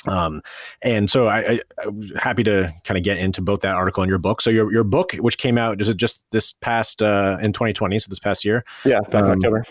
um, 0.06 0.42
and 0.82 1.08
so 1.08 1.26
I, 1.26 1.38
I, 1.38 1.60
I, 1.82 1.88
was 1.88 2.12
happy 2.16 2.42
to 2.44 2.74
kind 2.84 2.98
of 2.98 3.04
get 3.04 3.18
into 3.18 3.40
both 3.40 3.60
that 3.60 3.76
article 3.76 4.02
and 4.02 4.10
your 4.10 4.18
book. 4.18 4.40
So 4.40 4.50
your 4.50 4.72
your 4.72 4.84
book, 4.84 5.12
which 5.14 5.38
came 5.38 5.58
out 5.58 5.78
just 5.78 5.96
just 5.96 6.24
this 6.30 6.52
past 6.54 7.02
uh, 7.02 7.38
in 7.40 7.52
2020, 7.52 7.98
so 7.98 8.08
this 8.08 8.18
past 8.18 8.44
year, 8.44 8.64
yeah, 8.84 9.00
back 9.00 9.22
um, 9.22 9.32
in 9.32 9.38
October. 9.38 9.64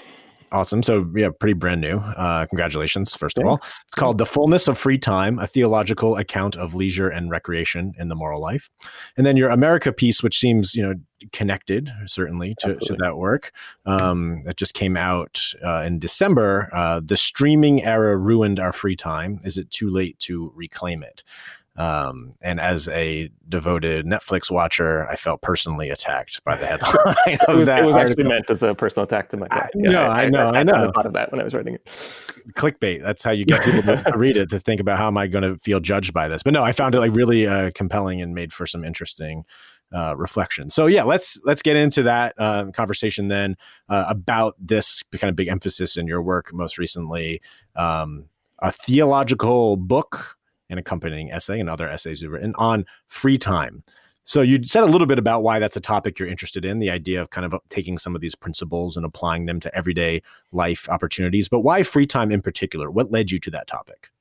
Awesome. 0.51 0.84
So 0.84 1.10
yeah, 1.15 1.29
pretty 1.39 1.53
brand 1.53 1.79
new. 1.79 1.98
Uh, 1.98 2.46
congratulations, 2.46 3.15
first 3.15 3.38
of 3.38 3.46
all. 3.46 3.60
It's 3.86 3.96
called 3.96 4.17
"The 4.17 4.25
Fullness 4.25 4.67
of 4.67 4.77
Free 4.77 4.98
Time: 4.98 5.39
A 5.39 5.48
Theological 5.48 6.17
Account 6.17 6.58
of 6.58 6.75
Leisure 6.75 7.08
and 7.08 7.29
Recreation 7.29 7.93
in 7.98 8.10
the 8.10 8.15
Moral 8.15 8.41
Life," 8.41 8.70
and 9.15 9.25
then 9.25 9.38
your 9.38 9.50
America 9.50 9.93
piece, 9.93 10.22
which 10.22 10.38
seems 10.38 10.75
you 10.75 10.84
know 10.84 10.93
connected 11.31 11.91
certainly 12.05 12.55
to, 12.60 12.75
to 12.75 12.98
that 13.00 13.17
work. 13.17 13.53
Um, 13.86 14.43
that 14.43 14.58
just 14.58 14.74
came 14.74 14.98
out 14.98 15.41
uh, 15.63 15.84
in 15.86 16.00
December. 16.00 16.70
Uh, 16.74 17.00
the 17.03 17.17
streaming 17.17 17.84
era 17.84 18.17
ruined 18.17 18.60
our 18.60 18.74
free 18.74 18.96
time. 18.98 19.39
Is 19.46 19.58
it 19.58 19.72
too 19.72 19.89
late 19.89 20.20
to 20.20 20.51
reclaim 20.53 21.01
it? 21.01 21.24
Um, 21.78 22.34
and 22.42 22.60
as 22.60 22.90
a 22.90 23.30
devoted 23.48 24.06
Netflix 24.06 24.51
watcher, 24.51 25.08
I 25.08 25.16
felt 25.16 25.42
personally 25.42 25.90
attacked 25.90 26.44
by 26.44 26.56
the 26.58 26.66
headline. 26.66 27.16
it 27.28 27.40
was, 27.48 27.68
it 27.68 27.86
was 27.86 27.96
actually 27.96 28.25
meant 28.25 28.50
as 28.50 28.62
a 28.62 28.75
personal 28.75 29.06
attack 29.06 29.30
to. 29.30 29.48
I, 29.50 29.70
yeah, 29.75 29.92
no, 29.92 30.01
I, 30.01 30.22
I, 30.24 30.30
know, 30.30 30.50
I, 30.50 30.60
I 30.60 30.63
know. 30.63 30.92
Thought 30.94 31.06
of 31.06 31.13
that 31.13 31.32
when 31.32 31.40
I 31.40 31.44
was 31.44 31.54
writing 31.54 31.75
it. 31.75 31.86
Clickbait. 31.86 33.01
That's 33.01 33.24
how 33.24 33.32
you 33.32 33.46
get 33.46 33.63
people 33.63 33.82
to 33.82 34.04
read 34.16 34.36
it 34.36 34.50
to 34.50 34.60
think 34.60 34.82
about 34.82 34.98
how 34.98 35.08
am 35.08 35.18
I 35.18 35.28
going 35.28 35.44
to 35.44 35.58
feel 35.60 35.80
judged 35.80 36.13
by 36.13 36.28
this. 36.28 36.44
But 36.44 36.54
no, 36.54 36.63
I 36.63 36.74
found 36.74 36.94
it 36.94 37.00
like 37.00 37.13
really 37.13 37.48
uh, 37.48 37.72
compelling 37.74 38.22
and 38.22 38.36
made 38.36 38.51
for 38.51 38.68
some 38.68 38.84
interesting 38.84 39.46
uh, 39.94 40.16
reflection. 40.18 40.70
So 40.70 40.88
yeah, 40.88 41.04
let's 41.04 41.40
let's 41.46 41.62
get 41.62 41.78
into 41.78 42.04
that 42.04 42.36
uh, 42.38 42.66
conversation 42.72 43.30
then 43.30 43.56
uh, 43.90 44.06
about 44.08 44.56
this 44.60 45.04
kind 45.13 45.30
of 45.30 45.36
big 45.36 45.48
emphasis 45.48 45.98
in 45.98 46.08
your 46.08 46.22
work 46.22 46.54
most 46.54 46.78
recently, 46.78 47.42
um, 47.75 48.25
a 48.60 48.72
theological 48.72 49.78
book 49.78 50.38
an 50.72 50.78
accompanying 50.78 51.32
essay 51.32 51.60
and 51.60 51.70
other 51.70 51.88
essays 51.88 52.22
you've 52.22 52.32
written 52.32 52.54
on 52.58 52.86
free 53.08 53.38
time. 53.38 53.84
So 54.24 54.42
you 54.42 54.63
said 54.63 54.84
a 54.84 54.88
little 54.88 55.08
bit 55.08 55.18
about 55.20 55.44
why 55.44 55.60
that's 55.60 55.75
a 55.75 55.82
topic 55.82 56.20
you're 56.20 56.30
interested 56.30 56.63
in, 56.63 56.80
the 56.80 56.92
idea 56.92 57.22
of 57.22 57.32
kind 57.32 57.46
of 57.46 57.54
uh, 57.54 57.60
taking 57.70 57.98
some 57.98 58.16
of 58.16 58.22
these 58.22 58.36
principles 58.36 58.96
and 58.96 59.06
applying 59.06 59.46
them 59.48 59.60
to 59.60 59.75
everyday 59.75 60.22
life 60.51 60.88
opportunities. 60.90 61.50
But 61.50 61.62
why 61.62 61.84
free 61.84 62.06
time 62.06 62.32
in 62.32 62.42
particular? 62.42 62.92
What 62.92 63.12
led 63.12 63.32
you 63.32 63.40
to 63.40 63.51
that 63.51 63.68
topic? 63.68 64.12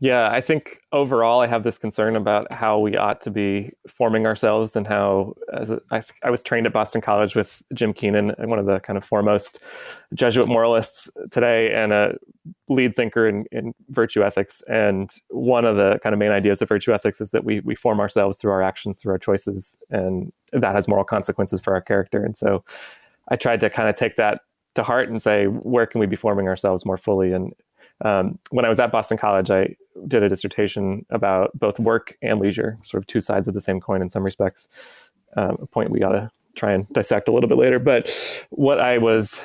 Yeah, 0.00 0.30
I 0.30 0.40
think 0.40 0.80
overall 0.92 1.40
I 1.40 1.48
have 1.48 1.64
this 1.64 1.76
concern 1.76 2.14
about 2.14 2.52
how 2.52 2.78
we 2.78 2.96
ought 2.96 3.20
to 3.22 3.32
be 3.32 3.72
forming 3.88 4.26
ourselves 4.26 4.76
and 4.76 4.86
how, 4.86 5.34
as 5.52 5.70
a, 5.70 5.80
I, 5.90 6.02
I 6.22 6.30
was 6.30 6.40
trained 6.40 6.66
at 6.68 6.72
Boston 6.72 7.00
College 7.00 7.34
with 7.34 7.62
Jim 7.74 7.92
Keenan, 7.92 8.32
one 8.38 8.60
of 8.60 8.66
the 8.66 8.78
kind 8.78 8.96
of 8.96 9.04
foremost 9.04 9.58
Jesuit 10.14 10.46
moralists 10.46 11.10
today 11.32 11.74
and 11.74 11.92
a 11.92 12.16
lead 12.68 12.94
thinker 12.94 13.26
in, 13.26 13.44
in 13.50 13.74
virtue 13.88 14.22
ethics. 14.22 14.62
And 14.68 15.10
one 15.30 15.64
of 15.64 15.74
the 15.74 15.98
kind 16.00 16.12
of 16.12 16.20
main 16.20 16.30
ideas 16.30 16.62
of 16.62 16.68
virtue 16.68 16.92
ethics 16.92 17.20
is 17.20 17.32
that 17.32 17.44
we, 17.44 17.58
we 17.60 17.74
form 17.74 17.98
ourselves 17.98 18.36
through 18.36 18.52
our 18.52 18.62
actions, 18.62 18.98
through 18.98 19.12
our 19.12 19.18
choices, 19.18 19.76
and 19.90 20.32
that 20.52 20.76
has 20.76 20.86
moral 20.86 21.04
consequences 21.04 21.60
for 21.60 21.74
our 21.74 21.80
character. 21.80 22.24
And 22.24 22.36
so 22.36 22.62
I 23.30 23.36
tried 23.36 23.58
to 23.60 23.68
kind 23.68 23.88
of 23.88 23.96
take 23.96 24.14
that 24.14 24.42
to 24.76 24.84
heart 24.84 25.08
and 25.08 25.20
say, 25.20 25.46
where 25.46 25.86
can 25.86 25.98
we 25.98 26.06
be 26.06 26.14
forming 26.14 26.46
ourselves 26.46 26.86
more 26.86 26.98
fully? 26.98 27.32
And 27.32 27.52
um, 28.04 28.38
when 28.50 28.64
I 28.64 28.68
was 28.68 28.78
at 28.78 28.92
Boston 28.92 29.18
College, 29.18 29.50
I 29.50 29.74
did 30.06 30.22
a 30.22 30.28
dissertation 30.28 31.04
about 31.10 31.58
both 31.58 31.78
work 31.80 32.16
and 32.22 32.40
leisure, 32.40 32.78
sort 32.82 33.02
of 33.02 33.06
two 33.06 33.20
sides 33.20 33.48
of 33.48 33.54
the 33.54 33.60
same 33.60 33.80
coin 33.80 34.02
in 34.02 34.08
some 34.08 34.22
respects. 34.22 34.68
Um, 35.36 35.58
a 35.60 35.66
point 35.66 35.90
we 35.90 36.00
got 36.00 36.12
to 36.12 36.30
try 36.54 36.72
and 36.72 36.88
dissect 36.92 37.28
a 37.28 37.32
little 37.32 37.48
bit 37.48 37.58
later. 37.58 37.78
But 37.78 38.08
what 38.50 38.80
I 38.80 38.98
was 38.98 39.40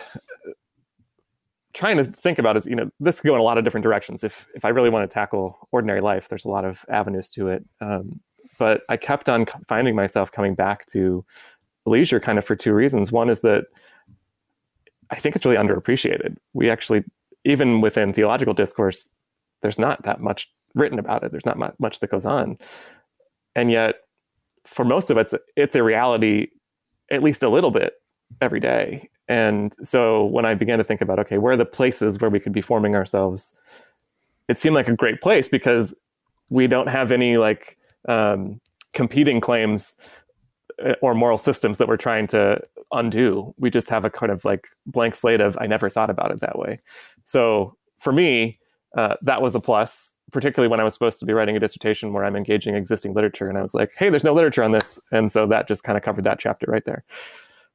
trying 1.73 1.97
to 1.97 2.03
think 2.03 2.39
about 2.39 2.55
is, 2.55 2.65
you 2.65 2.75
know, 2.75 2.89
this 2.99 3.19
could 3.19 3.27
go 3.27 3.35
in 3.35 3.39
a 3.39 3.43
lot 3.43 3.57
of 3.57 3.63
different 3.63 3.83
directions. 3.83 4.23
If 4.23 4.47
if 4.55 4.65
I 4.65 4.69
really 4.69 4.89
want 4.89 5.09
to 5.09 5.13
tackle 5.13 5.67
ordinary 5.71 6.01
life, 6.01 6.29
there's 6.29 6.45
a 6.45 6.49
lot 6.49 6.65
of 6.65 6.85
avenues 6.89 7.29
to 7.31 7.47
it. 7.49 7.65
Um, 7.81 8.19
but 8.59 8.81
I 8.89 8.97
kept 8.97 9.29
on 9.29 9.45
finding 9.67 9.95
myself 9.95 10.31
coming 10.31 10.55
back 10.55 10.85
to 10.91 11.25
leisure, 11.85 12.19
kind 12.19 12.37
of 12.37 12.45
for 12.45 12.55
two 12.55 12.73
reasons. 12.73 13.11
One 13.11 13.29
is 13.29 13.41
that 13.41 13.65
I 15.09 15.15
think 15.15 15.35
it's 15.35 15.45
really 15.45 15.57
underappreciated. 15.57 16.37
We 16.53 16.69
actually 16.69 17.03
even 17.45 17.79
within 17.79 18.13
theological 18.13 18.53
discourse, 18.53 19.09
there's 19.63 19.79
not 19.79 20.03
that 20.03 20.21
much 20.21 20.51
written 20.75 20.99
about 20.99 21.23
it. 21.23 21.31
There's 21.31 21.45
not 21.45 21.79
much 21.79 21.99
that 21.99 22.11
goes 22.11 22.25
on, 22.25 22.57
and 23.55 23.71
yet, 23.71 23.95
for 24.65 24.85
most 24.85 25.09
of 25.09 25.17
us, 25.17 25.33
it's, 25.55 25.75
a 25.75 25.83
reality, 25.83 26.47
at 27.11 27.23
least 27.23 27.43
a 27.43 27.49
little 27.49 27.71
bit 27.71 27.93
every 28.41 28.59
day. 28.59 29.09
And 29.27 29.73
so, 29.83 30.25
when 30.25 30.45
I 30.45 30.53
began 30.53 30.77
to 30.77 30.83
think 30.83 31.01
about, 31.01 31.19
okay, 31.19 31.37
where 31.37 31.53
are 31.53 31.57
the 31.57 31.65
places 31.65 32.19
where 32.19 32.29
we 32.29 32.39
could 32.39 32.53
be 32.53 32.61
forming 32.61 32.95
ourselves? 32.95 33.55
It 34.47 34.59
seemed 34.59 34.75
like 34.75 34.87
a 34.87 34.95
great 34.95 35.21
place 35.21 35.47
because 35.47 35.95
we 36.49 36.67
don't 36.67 36.87
have 36.87 37.11
any 37.11 37.37
like 37.37 37.77
um, 38.07 38.59
competing 38.93 39.41
claims 39.41 39.95
uh, 40.83 40.93
or 41.01 41.13
moral 41.13 41.37
systems 41.37 41.77
that 41.77 41.87
we're 41.87 41.97
trying 41.97 42.27
to 42.27 42.59
undo. 42.91 43.53
We 43.57 43.69
just 43.69 43.89
have 43.89 44.05
a 44.05 44.09
kind 44.09 44.31
of 44.31 44.43
like 44.43 44.67
blank 44.85 45.15
slate 45.15 45.41
of 45.41 45.57
I 45.59 45.67
never 45.67 45.89
thought 45.89 46.09
about 46.09 46.31
it 46.31 46.41
that 46.41 46.57
way. 46.57 46.79
So 47.23 47.75
for 47.99 48.11
me, 48.11 48.55
uh, 48.95 49.15
that 49.21 49.41
was 49.41 49.55
a 49.55 49.59
plus, 49.59 50.13
particularly 50.31 50.69
when 50.69 50.79
I 50.79 50.83
was 50.83 50.93
supposed 50.93 51.19
to 51.19 51.25
be 51.25 51.33
writing 51.33 51.55
a 51.55 51.59
dissertation 51.59 52.13
where 52.13 52.23
I'm 52.23 52.35
engaging 52.35 52.75
existing 52.75 53.13
literature. 53.13 53.49
And 53.49 53.57
I 53.57 53.61
was 53.61 53.73
like, 53.73 53.91
hey, 53.97 54.09
there's 54.09 54.23
no 54.23 54.33
literature 54.33 54.63
on 54.63 54.71
this. 54.71 54.99
And 55.11 55.31
so 55.31 55.47
that 55.47 55.67
just 55.67 55.83
kind 55.83 55.97
of 55.97 56.03
covered 56.03 56.25
that 56.25 56.39
chapter 56.39 56.65
right 56.69 56.85
there. 56.85 57.03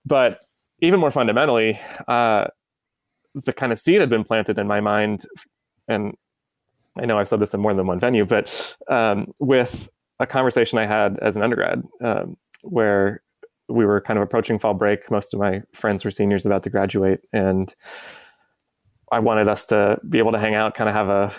But 0.06 0.44
even 0.80 1.00
more 1.00 1.10
fundamentally, 1.10 1.80
uh, 2.06 2.46
the 3.34 3.52
kind 3.52 3.72
of 3.72 3.78
seed 3.78 4.00
had 4.00 4.10
been 4.10 4.24
planted 4.24 4.58
in 4.58 4.66
my 4.66 4.80
mind. 4.80 5.26
And 5.88 6.14
I 6.98 7.06
know 7.06 7.18
I've 7.18 7.28
said 7.28 7.40
this 7.40 7.54
in 7.54 7.60
more 7.60 7.74
than 7.74 7.86
one 7.86 8.00
venue, 8.00 8.24
but 8.24 8.76
um, 8.88 9.32
with 9.38 9.88
a 10.20 10.26
conversation 10.26 10.78
I 10.78 10.86
had 10.86 11.18
as 11.20 11.36
an 11.36 11.42
undergrad, 11.42 11.82
um, 12.02 12.36
where 12.62 13.22
we 13.68 13.84
were 13.84 14.00
kind 14.00 14.18
of 14.18 14.22
approaching 14.22 14.58
fall 14.58 14.74
break. 14.74 15.10
Most 15.10 15.34
of 15.34 15.40
my 15.40 15.62
friends 15.72 16.04
were 16.04 16.10
seniors 16.10 16.46
about 16.46 16.62
to 16.64 16.70
graduate, 16.70 17.20
and 17.32 17.74
I 19.12 19.18
wanted 19.20 19.48
us 19.48 19.66
to 19.66 19.98
be 20.08 20.18
able 20.18 20.32
to 20.32 20.38
hang 20.38 20.54
out, 20.54 20.74
kind 20.74 20.88
of 20.88 20.94
have 20.94 21.08
a 21.08 21.34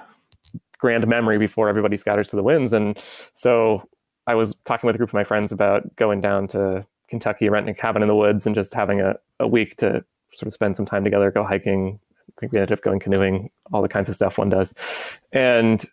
grand 0.77 1.07
memory 1.07 1.37
before 1.37 1.69
everybody 1.69 1.97
scatters 1.97 2.29
to 2.29 2.35
the 2.35 2.43
winds. 2.43 2.73
And 2.73 3.01
so 3.33 3.87
I 4.27 4.35
was 4.35 4.55
talking 4.65 4.87
with 4.87 4.95
a 4.95 4.97
group 4.97 5.09
of 5.09 5.13
my 5.13 5.23
friends 5.23 5.51
about 5.51 5.95
going 5.95 6.21
down 6.21 6.47
to 6.49 6.85
Kentucky, 7.07 7.49
renting 7.49 7.73
a 7.73 7.77
cabin 7.77 8.01
in 8.01 8.07
the 8.07 8.15
woods, 8.15 8.45
and 8.45 8.55
just 8.55 8.73
having 8.73 9.01
a, 9.01 9.15
a 9.39 9.47
week 9.47 9.75
to 9.77 10.03
sort 10.33 10.47
of 10.47 10.53
spend 10.53 10.77
some 10.77 10.85
time 10.85 11.03
together, 11.03 11.31
go 11.31 11.43
hiking. 11.43 11.99
I 12.29 12.39
think 12.39 12.53
we 12.53 12.59
ended 12.59 12.77
up 12.77 12.83
going 12.83 12.99
canoeing, 12.99 13.49
all 13.73 13.81
the 13.81 13.89
kinds 13.89 14.07
of 14.07 14.15
stuff 14.15 14.37
one 14.37 14.49
does. 14.49 14.73
And 15.31 15.83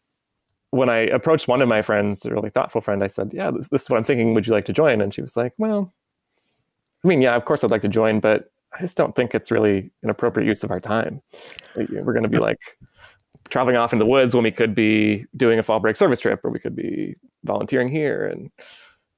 when 0.70 0.88
I 0.88 0.98
approached 0.98 1.48
one 1.48 1.62
of 1.62 1.68
my 1.68 1.82
friends, 1.82 2.24
a 2.24 2.30
really 2.30 2.50
thoughtful 2.50 2.80
friend, 2.80 3.02
I 3.02 3.06
said, 3.06 3.30
"Yeah, 3.32 3.50
this, 3.50 3.68
this, 3.68 3.82
is 3.82 3.90
what 3.90 3.96
I'm 3.96 4.04
thinking. 4.04 4.34
Would 4.34 4.46
you 4.46 4.52
like 4.52 4.66
to 4.66 4.72
join?" 4.72 5.00
And 5.00 5.12
she 5.12 5.22
was 5.22 5.36
like, 5.36 5.54
"Well, 5.58 5.92
I 7.04 7.08
mean, 7.08 7.22
yeah, 7.22 7.34
of 7.34 7.44
course 7.44 7.64
I'd 7.64 7.70
like 7.70 7.82
to 7.82 7.88
join, 7.88 8.20
but 8.20 8.50
I 8.76 8.80
just 8.80 8.96
don't 8.96 9.14
think 9.14 9.34
it's 9.34 9.50
really 9.50 9.90
an 10.02 10.10
appropriate 10.10 10.46
use 10.46 10.62
of 10.62 10.70
our 10.70 10.80
time. 10.80 11.22
We're 11.76 12.12
going 12.12 12.22
to 12.22 12.28
be 12.28 12.38
like 12.38 12.58
traveling 13.48 13.76
off 13.76 13.92
in 13.92 13.98
the 13.98 14.06
woods 14.06 14.34
when 14.34 14.44
we 14.44 14.50
could 14.50 14.74
be 14.74 15.24
doing 15.36 15.58
a 15.58 15.62
fall 15.62 15.80
break 15.80 15.96
service 15.96 16.20
trip, 16.20 16.44
or 16.44 16.50
we 16.50 16.58
could 16.58 16.76
be 16.76 17.16
volunteering 17.44 17.88
here." 17.88 18.26
And 18.26 18.50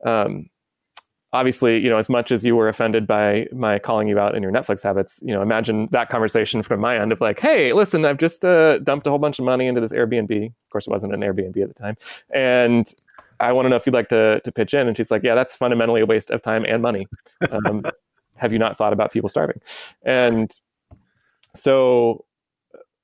um, 0.05 0.50
obviously, 1.33 1.79
you 1.79 1.91
know, 1.91 1.99
as 1.99 2.09
much 2.09 2.31
as 2.31 2.45
you 2.45 2.55
were 2.55 2.69
offended 2.69 3.07
by 3.07 3.49
my 3.53 3.79
calling 3.79 4.07
you 4.07 4.19
out 4.19 4.35
in 4.35 4.43
your 4.43 4.53
Netflix 4.53 4.83
habits, 4.83 5.21
you 5.23 5.33
know, 5.33 5.43
imagine 5.43 5.88
that 5.91 6.09
conversation 6.09 6.62
from 6.62 6.81
my 6.81 6.99
end 6.99 7.11
of 7.11 7.21
like, 7.21 7.41
hey, 7.41 7.73
listen, 7.73 8.05
I've 8.05 8.19
just 8.19 8.45
uh, 8.45 8.79
dumped 8.79 9.07
a 9.07 9.11
whole 9.11 9.19
bunch 9.19 9.38
of 9.38 9.45
money 9.45 9.67
into 9.67 9.81
this 9.81 9.93
Airbnb. 9.93 10.47
Of 10.47 10.71
course, 10.71 10.87
it 10.87 10.91
wasn't 10.91 11.15
an 11.15 11.21
Airbnb 11.21 11.61
at 11.61 11.69
the 11.69 11.75
time, 11.75 11.97
and 12.33 12.93
I 13.41 13.53
want 13.53 13.67
to 13.67 13.71
know 13.71 13.77
if 13.77 13.87
you'd 13.87 13.95
like 13.95 14.09
to 14.11 14.41
to 14.41 14.53
pitch 14.53 14.75
in. 14.75 14.88
And 14.88 14.97
she's 14.97 15.11
like, 15.11 15.23
yeah, 15.23 15.35
that's 15.35 15.57
fundamentally 15.57 16.00
a 16.00 16.07
waste 16.07 16.31
of 16.31 16.43
time 16.43 16.65
and 16.65 16.83
money. 16.83 17.07
Um, 17.50 17.83
have 18.38 18.52
you 18.52 18.59
not 18.59 18.76
thought 18.76 18.92
about 18.92 19.12
people 19.12 19.28
starving? 19.28 19.61
And 20.02 20.50
so 21.54 22.25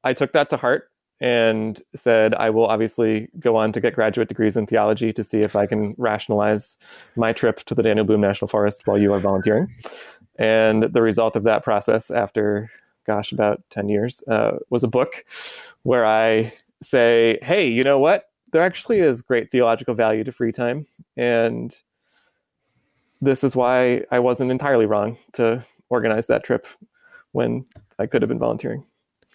I 0.02 0.12
took 0.12 0.32
that 0.32 0.50
to 0.50 0.56
heart 0.56 0.90
and 1.20 1.80
said, 1.94 2.34
I 2.34 2.50
will 2.50 2.66
obviously 2.66 3.28
go 3.38 3.56
on 3.56 3.72
to 3.72 3.80
get 3.80 3.94
graduate 3.94 4.28
degrees 4.28 4.56
in 4.56 4.66
theology 4.66 5.12
to 5.12 5.22
see 5.22 5.40
if 5.40 5.56
I 5.56 5.66
can 5.66 5.94
rationalize 5.96 6.76
my 7.16 7.32
trip 7.32 7.64
to 7.64 7.74
the 7.74 7.82
Daniel 7.82 8.04
Boone 8.04 8.20
National 8.20 8.48
Forest 8.48 8.86
while 8.86 8.98
you 8.98 9.12
are 9.12 9.20
volunteering. 9.20 9.68
And 10.36 10.82
the 10.82 11.02
result 11.02 11.36
of 11.36 11.44
that 11.44 11.62
process, 11.62 12.10
after, 12.10 12.70
gosh, 13.06 13.32
about 13.32 13.62
10 13.70 13.88
years, 13.88 14.22
uh, 14.28 14.58
was 14.70 14.82
a 14.82 14.88
book 14.88 15.24
where 15.84 16.04
I 16.04 16.52
say, 16.82 17.38
hey, 17.42 17.68
you 17.68 17.82
know 17.82 17.98
what? 17.98 18.24
There 18.52 18.62
actually 18.62 18.98
is 18.98 19.22
great 19.22 19.50
theological 19.50 19.94
value 19.94 20.24
to 20.24 20.32
free 20.32 20.52
time. 20.52 20.86
And 21.16 21.74
this 23.24 23.44
is 23.44 23.56
why 23.56 24.04
I 24.10 24.18
wasn't 24.18 24.50
entirely 24.50 24.86
wrong 24.86 25.16
to 25.34 25.64
organize 25.90 26.26
that 26.26 26.44
trip 26.44 26.66
when 27.32 27.66
I 27.98 28.06
could 28.06 28.22
have 28.22 28.28
been 28.28 28.38
volunteering. 28.38 28.84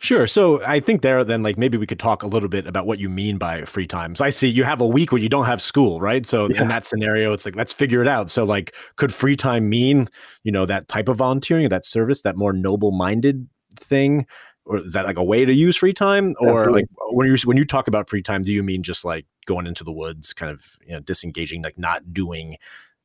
Sure. 0.02 0.28
So 0.28 0.64
I 0.66 0.80
think 0.80 1.02
there 1.02 1.22
then 1.26 1.44
like 1.44 1.58
maybe 1.58 1.78
we 1.78 1.86
could 1.86 2.00
talk 2.00 2.24
a 2.24 2.28
little 2.28 2.48
bit 2.48 2.66
about 2.66 2.86
what 2.86 3.00
you 3.00 3.10
mean 3.10 3.38
by 3.38 3.66
free 3.66 3.86
times. 3.86 4.20
So 4.20 4.26
I 4.26 4.30
see 4.30 4.48
you 4.48 4.64
have 4.64 4.80
a 4.80 4.88
week 4.88 5.12
where 5.12 5.22
you 5.22 5.28
don't 5.28 5.46
have 5.46 5.62
school, 5.62 6.00
right? 6.00 6.26
So 6.26 6.50
yeah. 6.50 6.62
in 6.62 6.70
that 6.70 6.86
scenario, 6.86 7.34
it's 7.34 7.46
like 7.46 7.58
let's 7.58 7.74
figure 7.74 8.02
it 8.02 8.08
out. 8.08 8.30
So 8.30 8.46
like 8.46 8.74
could 8.96 9.14
free 9.14 9.36
time 9.36 9.68
mean, 9.68 10.08
you 10.44 10.54
know, 10.54 10.66
that 10.66 10.88
type 10.88 11.10
of 11.10 11.18
volunteering, 11.18 11.68
that 11.68 11.86
service, 11.86 12.22
that 12.22 12.38
more 12.38 12.54
noble-minded 12.54 13.50
thing? 13.76 14.26
Or 14.66 14.78
is 14.78 14.94
that 14.94 15.06
like 15.06 15.18
a 15.18 15.24
way 15.24 15.44
to 15.44 15.54
use 15.54 15.76
free 15.76 15.94
time? 15.94 16.34
Or 16.40 16.54
Absolutely. 16.54 16.82
like 16.82 16.90
when 17.12 17.28
you 17.28 17.36
when 17.44 17.58
you 17.58 17.66
talk 17.66 17.90
about 17.90 18.10
free 18.10 18.22
time, 18.22 18.42
do 18.42 18.54
you 18.54 18.64
mean 18.64 18.84
just 18.84 19.04
like 19.04 19.26
going 19.48 19.68
into 19.68 19.84
the 19.84 19.92
woods, 19.92 20.32
kind 20.32 20.52
of 20.52 20.78
you 20.86 20.94
know, 20.94 21.02
disengaging, 21.02 21.62
like 21.62 21.78
not 21.78 22.14
doing 22.14 22.56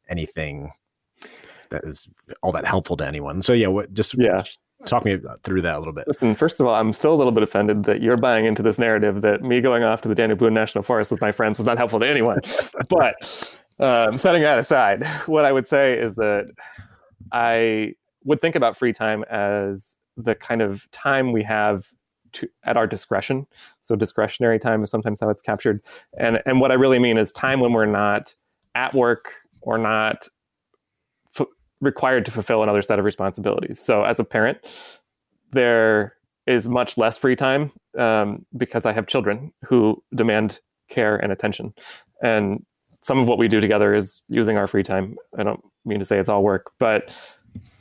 anything 0.08 0.72
that 1.70 1.84
is 1.84 2.08
all 2.42 2.52
that 2.52 2.66
helpful 2.66 2.96
to 2.98 3.06
anyone? 3.06 3.42
So 3.42 3.52
yeah, 3.52 3.68
what 3.68 3.92
just 3.92 4.14
yeah 4.14 4.44
talk 4.86 5.04
me 5.04 5.18
through 5.42 5.62
that 5.62 5.76
a 5.76 5.78
little 5.78 5.92
bit. 5.92 6.06
Listen, 6.06 6.34
first 6.34 6.60
of 6.60 6.66
all, 6.66 6.74
I'm 6.74 6.92
still 6.92 7.14
a 7.14 7.16
little 7.16 7.32
bit 7.32 7.42
offended 7.42 7.84
that 7.84 8.02
you're 8.02 8.16
buying 8.16 8.44
into 8.44 8.62
this 8.62 8.78
narrative 8.78 9.22
that 9.22 9.42
me 9.42 9.60
going 9.60 9.82
off 9.82 10.02
to 10.02 10.08
the 10.08 10.14
Daniel 10.14 10.36
Boone 10.36 10.54
National 10.54 10.82
Forest 10.84 11.10
with 11.10 11.20
my 11.20 11.32
friends 11.32 11.58
was 11.58 11.66
not 11.66 11.78
helpful 11.78 12.00
to 12.00 12.08
anyone. 12.08 12.40
but 12.88 13.56
um, 13.78 14.18
setting 14.18 14.42
that 14.42 14.58
aside, 14.58 15.06
what 15.26 15.44
I 15.44 15.52
would 15.52 15.66
say 15.66 15.98
is 15.98 16.14
that 16.16 16.50
I 17.32 17.94
would 18.24 18.40
think 18.40 18.54
about 18.54 18.76
free 18.76 18.92
time 18.92 19.24
as 19.30 19.96
the 20.16 20.34
kind 20.34 20.62
of 20.62 20.90
time 20.92 21.32
we 21.32 21.42
have 21.42 21.86
to, 22.34 22.48
at 22.64 22.76
our 22.76 22.86
discretion. 22.86 23.46
So 23.80 23.96
discretionary 23.96 24.58
time 24.58 24.82
is 24.84 24.90
sometimes 24.90 25.20
how 25.20 25.28
it's 25.30 25.42
captured. 25.42 25.80
And 26.18 26.40
and 26.46 26.60
what 26.60 26.70
I 26.70 26.74
really 26.74 26.98
mean 26.98 27.18
is 27.18 27.32
time 27.32 27.60
when 27.60 27.72
we're 27.72 27.86
not 27.86 28.34
at 28.74 28.94
work 28.94 29.32
or 29.64 29.78
not 29.78 30.28
required 31.80 32.24
to 32.26 32.30
fulfill 32.30 32.62
another 32.62 32.82
set 32.82 32.98
of 32.98 33.04
responsibilities. 33.04 33.78
So 33.78 34.02
as 34.04 34.18
a 34.18 34.24
parent, 34.24 34.58
there 35.52 36.16
is 36.46 36.68
much 36.68 36.96
less 36.96 37.16
free 37.18 37.36
time 37.36 37.70
um, 37.98 38.44
because 38.56 38.84
I 38.86 38.92
have 38.92 39.06
children 39.06 39.52
who 39.64 40.02
demand 40.14 40.60
care 40.88 41.16
and 41.16 41.32
attention. 41.32 41.72
And 42.22 42.64
some 43.02 43.18
of 43.18 43.26
what 43.26 43.38
we 43.38 43.48
do 43.48 43.60
together 43.60 43.94
is 43.94 44.22
using 44.28 44.56
our 44.56 44.66
free 44.66 44.82
time. 44.82 45.16
I 45.38 45.42
don't 45.42 45.60
mean 45.84 45.98
to 45.98 46.04
say 46.04 46.18
it's 46.18 46.28
all 46.28 46.42
work, 46.42 46.70
but 46.78 47.14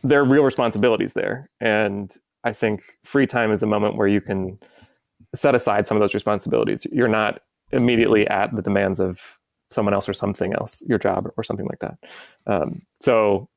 there 0.04 0.20
are 0.20 0.26
real 0.26 0.44
responsibilities 0.44 1.14
there. 1.14 1.50
And 1.62 2.12
I 2.44 2.52
think 2.52 2.84
free 3.04 3.26
time 3.26 3.52
is 3.52 3.64
a 3.64 3.68
moment 3.68 3.96
where 3.96 4.08
you 4.08 4.22
can 4.22 4.60
set 5.34 5.56
aside 5.56 5.88
some 5.88 5.96
of 5.98 6.02
those 6.02 6.14
responsibilities. 6.14 6.86
You're 6.92 7.08
not 7.08 7.40
immediately 7.72 8.28
at 8.28 8.54
the 8.56 8.62
demands 8.62 9.00
of 9.00 9.40
someone 9.74 9.94
else 9.94 10.08
or 10.08 10.14
something 10.14 10.54
else, 10.54 10.84
your 10.88 11.00
job 11.00 11.30
or 11.38 11.44
something 11.44 11.68
like 11.68 11.80
that. 11.80 11.98
Um, 12.48 12.82
so 13.00 13.50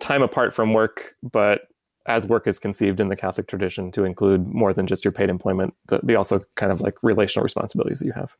time 0.00 0.22
apart 0.22 0.54
from 0.54 0.72
work, 0.72 1.14
but 1.22 1.68
as 2.06 2.26
work 2.26 2.46
is 2.46 2.58
conceived 2.58 3.00
in 3.00 3.08
the 3.08 3.16
Catholic 3.16 3.46
tradition 3.46 3.90
to 3.92 4.04
include 4.04 4.46
more 4.46 4.72
than 4.72 4.86
just 4.86 5.04
your 5.04 5.12
paid 5.12 5.30
employment, 5.30 5.74
the, 5.86 6.00
the 6.02 6.16
also 6.16 6.36
kind 6.56 6.70
of 6.70 6.80
like 6.80 6.94
relational 7.02 7.42
responsibilities 7.42 8.00
that 8.00 8.06
you 8.06 8.12
have. 8.12 8.32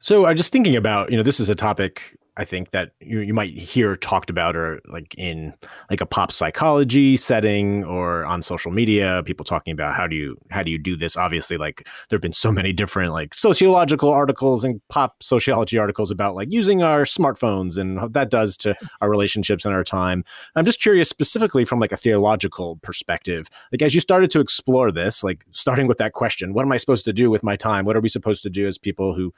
So 0.00 0.26
I'm 0.26 0.36
just 0.36 0.50
thinking 0.50 0.76
about, 0.76 1.10
you 1.10 1.16
know, 1.16 1.22
this 1.22 1.38
is 1.38 1.50
a 1.50 1.54
topic 1.54 2.18
I 2.36 2.44
think 2.44 2.70
that 2.70 2.92
you, 3.00 3.20
you 3.20 3.34
might 3.34 3.52
hear 3.52 3.96
talked 3.96 4.30
about 4.30 4.56
or 4.56 4.80
like 4.88 5.14
in 5.16 5.52
like 5.90 6.00
a 6.00 6.06
pop 6.06 6.32
psychology 6.32 7.16
setting 7.16 7.84
or 7.84 8.24
on 8.24 8.42
social 8.42 8.70
media, 8.70 9.22
people 9.24 9.44
talking 9.44 9.72
about 9.72 9.94
how 9.94 10.06
do 10.06 10.16
you 10.16 10.36
how 10.50 10.62
do 10.62 10.70
you 10.70 10.78
do 10.78 10.96
this? 10.96 11.16
Obviously, 11.16 11.56
like 11.56 11.86
there 12.08 12.16
have 12.16 12.22
been 12.22 12.32
so 12.32 12.52
many 12.52 12.72
different 12.72 13.12
like 13.12 13.34
sociological 13.34 14.10
articles 14.10 14.64
and 14.64 14.80
pop 14.88 15.22
sociology 15.22 15.78
articles 15.78 16.10
about 16.10 16.34
like 16.34 16.52
using 16.52 16.82
our 16.82 17.02
smartphones 17.02 17.76
and 17.76 18.00
what 18.00 18.12
that 18.12 18.30
does 18.30 18.56
to 18.58 18.74
our 19.00 19.10
relationships 19.10 19.64
and 19.64 19.74
our 19.74 19.84
time. 19.84 20.24
I'm 20.56 20.64
just 20.64 20.80
curious 20.80 21.08
specifically 21.08 21.64
from 21.64 21.80
like 21.80 21.92
a 21.92 21.96
theological 21.96 22.78
perspective, 22.82 23.48
like 23.72 23.82
as 23.82 23.94
you 23.94 24.00
started 24.00 24.30
to 24.32 24.40
explore 24.40 24.92
this, 24.92 25.24
like 25.24 25.44
starting 25.52 25.86
with 25.86 25.98
that 25.98 26.12
question, 26.12 26.54
what 26.54 26.64
am 26.64 26.72
I 26.72 26.76
supposed 26.76 27.04
to 27.04 27.12
do 27.12 27.30
with 27.30 27.42
my 27.42 27.56
time? 27.56 27.84
What 27.84 27.96
are 27.96 28.00
we 28.00 28.08
supposed 28.08 28.42
to 28.44 28.50
do 28.50 28.66
as 28.66 28.78
people 28.78 29.14
who 29.14 29.34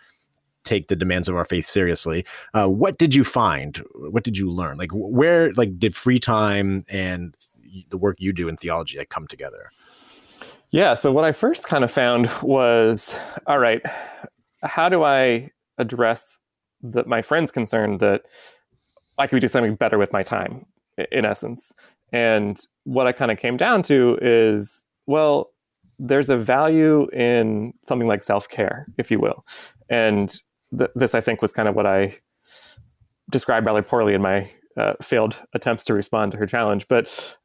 take 0.65 0.89
the 0.89 0.97
demands 0.97 1.29
of 1.29 1.37
our 1.37 1.45
faith 1.45 1.67
seriously. 1.67 2.25
Uh, 2.55 2.67
what 2.67 2.99
did 2.99 3.15
you 3.15 3.25
find? 3.25 3.79
What 3.95 4.25
did 4.25 4.39
you 4.39 4.51
learn? 4.51 4.79
Like 4.79 4.91
where 4.93 5.53
like 5.55 5.79
did 5.79 5.95
free 5.95 6.19
time 6.19 6.83
and 6.89 7.37
the 7.89 7.99
work 7.99 8.17
you 8.21 8.33
do 8.33 8.49
in 8.49 8.57
theology 8.57 8.99
like 8.99 9.09
come 9.09 9.27
together? 9.27 9.71
Yeah. 10.71 10.95
So 10.95 11.13
what 11.13 11.25
I 11.25 11.33
first 11.33 11.69
kind 11.69 11.85
of 11.85 11.91
found 11.91 12.31
was, 12.43 13.15
all 13.47 13.59
right, 13.59 13.83
how 14.63 14.89
do 14.89 15.03
I 15.03 15.51
address 15.79 16.41
that 16.83 17.07
my 17.07 17.23
friend's 17.23 17.53
concern 17.53 17.99
that 17.99 18.23
I 19.19 19.27
could 19.27 19.41
do 19.41 19.49
something 19.49 19.77
better 19.77 19.99
with 19.99 20.13
my 20.13 20.23
time, 20.23 20.67
in 21.11 21.25
essence. 21.25 21.73
And 22.13 22.61
what 22.85 23.07
I 23.07 23.13
kind 23.13 23.31
of 23.31 23.39
came 23.39 23.57
down 23.57 23.83
to 23.85 24.19
is, 24.21 24.85
well, 25.07 25.51
there's 25.99 26.29
a 26.29 26.37
value 26.37 27.09
in 27.11 27.73
something 27.85 28.09
like 28.09 28.23
self 28.23 28.49
care, 28.49 28.87
if 28.99 29.11
you 29.11 29.19
will. 29.19 29.45
And 29.89 30.35
th- 30.77 30.91
this 30.95 31.15
I 31.15 31.21
think 31.21 31.43
was 31.43 31.53
kind 31.53 31.69
of 31.69 31.75
what 31.75 31.87
I 31.87 32.19
described 33.31 33.67
rather 33.67 33.83
poorly 33.83 34.15
in 34.15 34.23
my 34.23 34.51
uh, 34.77 34.95
failed 35.03 35.41
attempts 35.55 35.85
to 35.87 35.95
respond 35.95 36.33
to 36.33 36.39
her 36.39 36.47
challenge. 36.47 36.87
But 36.89 37.37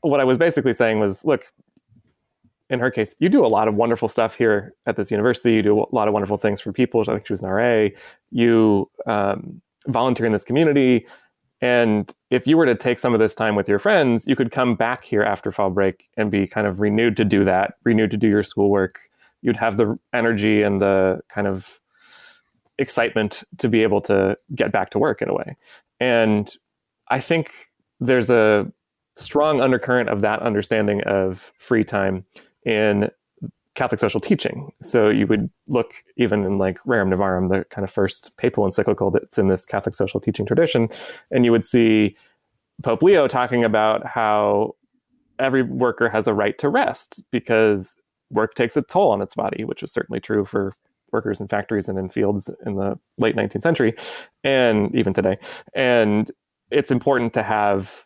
what 0.00 0.20
I 0.20 0.24
was 0.24 0.38
basically 0.38 0.72
saying 0.72 1.00
was, 1.00 1.24
look, 1.24 1.44
in 2.70 2.80
her 2.80 2.90
case, 2.90 3.14
you 3.18 3.28
do 3.28 3.44
a 3.44 3.48
lot 3.48 3.68
of 3.68 3.74
wonderful 3.74 4.08
stuff 4.08 4.34
here 4.34 4.74
at 4.86 4.96
this 4.96 5.10
university. 5.10 5.54
You 5.54 5.62
do 5.62 5.80
a 5.80 5.94
lot 5.94 6.06
of 6.08 6.14
wonderful 6.14 6.36
things 6.36 6.60
for 6.60 6.72
people. 6.72 7.00
I 7.00 7.04
think 7.04 7.26
she 7.26 7.32
was 7.32 7.42
an 7.42 7.48
RA. 7.48 7.88
You 8.30 8.90
um, 9.06 9.62
volunteer 9.86 10.26
in 10.26 10.32
this 10.32 10.44
community. 10.44 11.06
And 11.60 12.12
if 12.30 12.46
you 12.46 12.56
were 12.56 12.66
to 12.66 12.74
take 12.74 12.98
some 12.98 13.14
of 13.14 13.20
this 13.20 13.34
time 13.34 13.56
with 13.56 13.68
your 13.68 13.78
friends, 13.78 14.26
you 14.26 14.36
could 14.36 14.52
come 14.52 14.76
back 14.76 15.04
here 15.04 15.22
after 15.22 15.50
fall 15.50 15.70
break 15.70 16.08
and 16.16 16.30
be 16.30 16.46
kind 16.46 16.66
of 16.66 16.78
renewed 16.78 17.16
to 17.16 17.24
do 17.24 17.42
that, 17.44 17.74
renewed 17.84 18.10
to 18.12 18.16
do 18.16 18.28
your 18.28 18.42
schoolwork. 18.42 19.00
You'd 19.42 19.56
have 19.56 19.76
the 19.76 19.98
energy 20.12 20.62
and 20.62 20.80
the 20.80 21.20
kind 21.28 21.46
of 21.46 21.80
excitement 22.78 23.42
to 23.58 23.68
be 23.68 23.82
able 23.82 24.00
to 24.02 24.36
get 24.54 24.72
back 24.72 24.90
to 24.90 24.98
work 24.98 25.20
in 25.22 25.28
a 25.28 25.34
way. 25.34 25.56
And 26.00 26.54
I 27.08 27.20
think 27.20 27.52
there's 28.00 28.30
a 28.30 28.70
strong 29.16 29.60
undercurrent 29.60 30.08
of 30.08 30.20
that 30.22 30.40
understanding 30.42 31.02
of 31.04 31.52
free 31.58 31.84
time 31.84 32.24
in 32.64 33.10
Catholic 33.74 33.98
social 33.98 34.20
teaching. 34.20 34.72
So 34.82 35.08
you 35.08 35.26
would 35.26 35.50
look 35.68 35.92
even 36.16 36.44
in 36.44 36.58
like 36.58 36.78
Rerum 36.86 37.14
Novarum, 37.14 37.48
the 37.48 37.64
kind 37.66 37.84
of 37.84 37.90
first 37.90 38.36
papal 38.36 38.64
encyclical 38.64 39.10
that's 39.10 39.38
in 39.38 39.48
this 39.48 39.64
Catholic 39.64 39.94
social 39.94 40.20
teaching 40.20 40.46
tradition, 40.46 40.88
and 41.30 41.44
you 41.44 41.52
would 41.52 41.66
see 41.66 42.16
Pope 42.82 43.02
Leo 43.02 43.26
talking 43.28 43.64
about 43.64 44.06
how 44.06 44.74
every 45.38 45.62
worker 45.62 46.08
has 46.08 46.26
a 46.26 46.34
right 46.34 46.58
to 46.58 46.68
rest 46.68 47.22
because 47.30 47.96
work 48.30 48.54
takes 48.54 48.76
a 48.76 48.82
toll 48.82 49.10
on 49.10 49.22
its 49.22 49.34
body, 49.34 49.64
which 49.64 49.82
is 49.82 49.92
certainly 49.92 50.20
true 50.20 50.44
for 50.44 50.76
workers 51.12 51.40
in 51.40 51.48
factories 51.48 51.88
and 51.88 51.98
in 51.98 52.08
fields 52.08 52.50
in 52.66 52.76
the 52.76 52.98
late 53.18 53.36
19th 53.36 53.62
century 53.62 53.94
and 54.44 54.94
even 54.94 55.12
today. 55.12 55.38
And 55.74 56.30
it's 56.70 56.90
important 56.90 57.32
to 57.34 57.42
have 57.42 58.04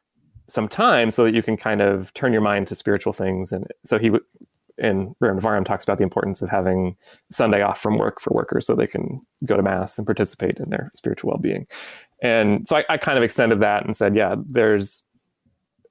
some 0.49 0.69
time 0.69 1.11
so 1.11 1.25
that 1.25 1.35
you 1.35 1.43
can 1.43 1.57
kind 1.57 1.81
of 1.81 2.13
turn 2.15 2.33
your 2.33 2.43
mind 2.43 2.67
to 2.69 2.75
spiritual 2.75 3.13
things. 3.13 3.53
And 3.53 3.67
so 3.85 3.99
he 3.99 4.11
would, 4.11 4.23
in 4.79 5.15
Rerum 5.23 5.41
Novarum 5.41 5.65
talks 5.65 5.85
about 5.85 5.99
the 5.99 6.05
importance 6.05 6.43
of 6.43 6.49
having 6.49 6.97
Sunday 7.31 7.63
off 7.63 7.81
from 7.81 7.99
work 7.99 8.21
for 8.21 8.33
workers 8.35 8.67
so 8.67 8.75
they 8.75 8.87
can 8.87 9.21
go 9.45 9.57
to 9.57 9.63
mass 9.63 9.99
and 9.99 10.07
participate 10.07 10.59
in 10.59 10.71
their 10.71 10.91
spiritual 10.95 11.31
well-being. 11.31 11.67
And 12.23 12.67
so 12.67 12.77
I, 12.77 12.85
I 12.89 12.97
kind 12.97 13.17
of 13.17 13.23
extended 13.23 13.61
that 13.61 13.85
and 13.85 13.97
said, 13.97 14.17
yeah, 14.17 14.37
there's 14.47 15.03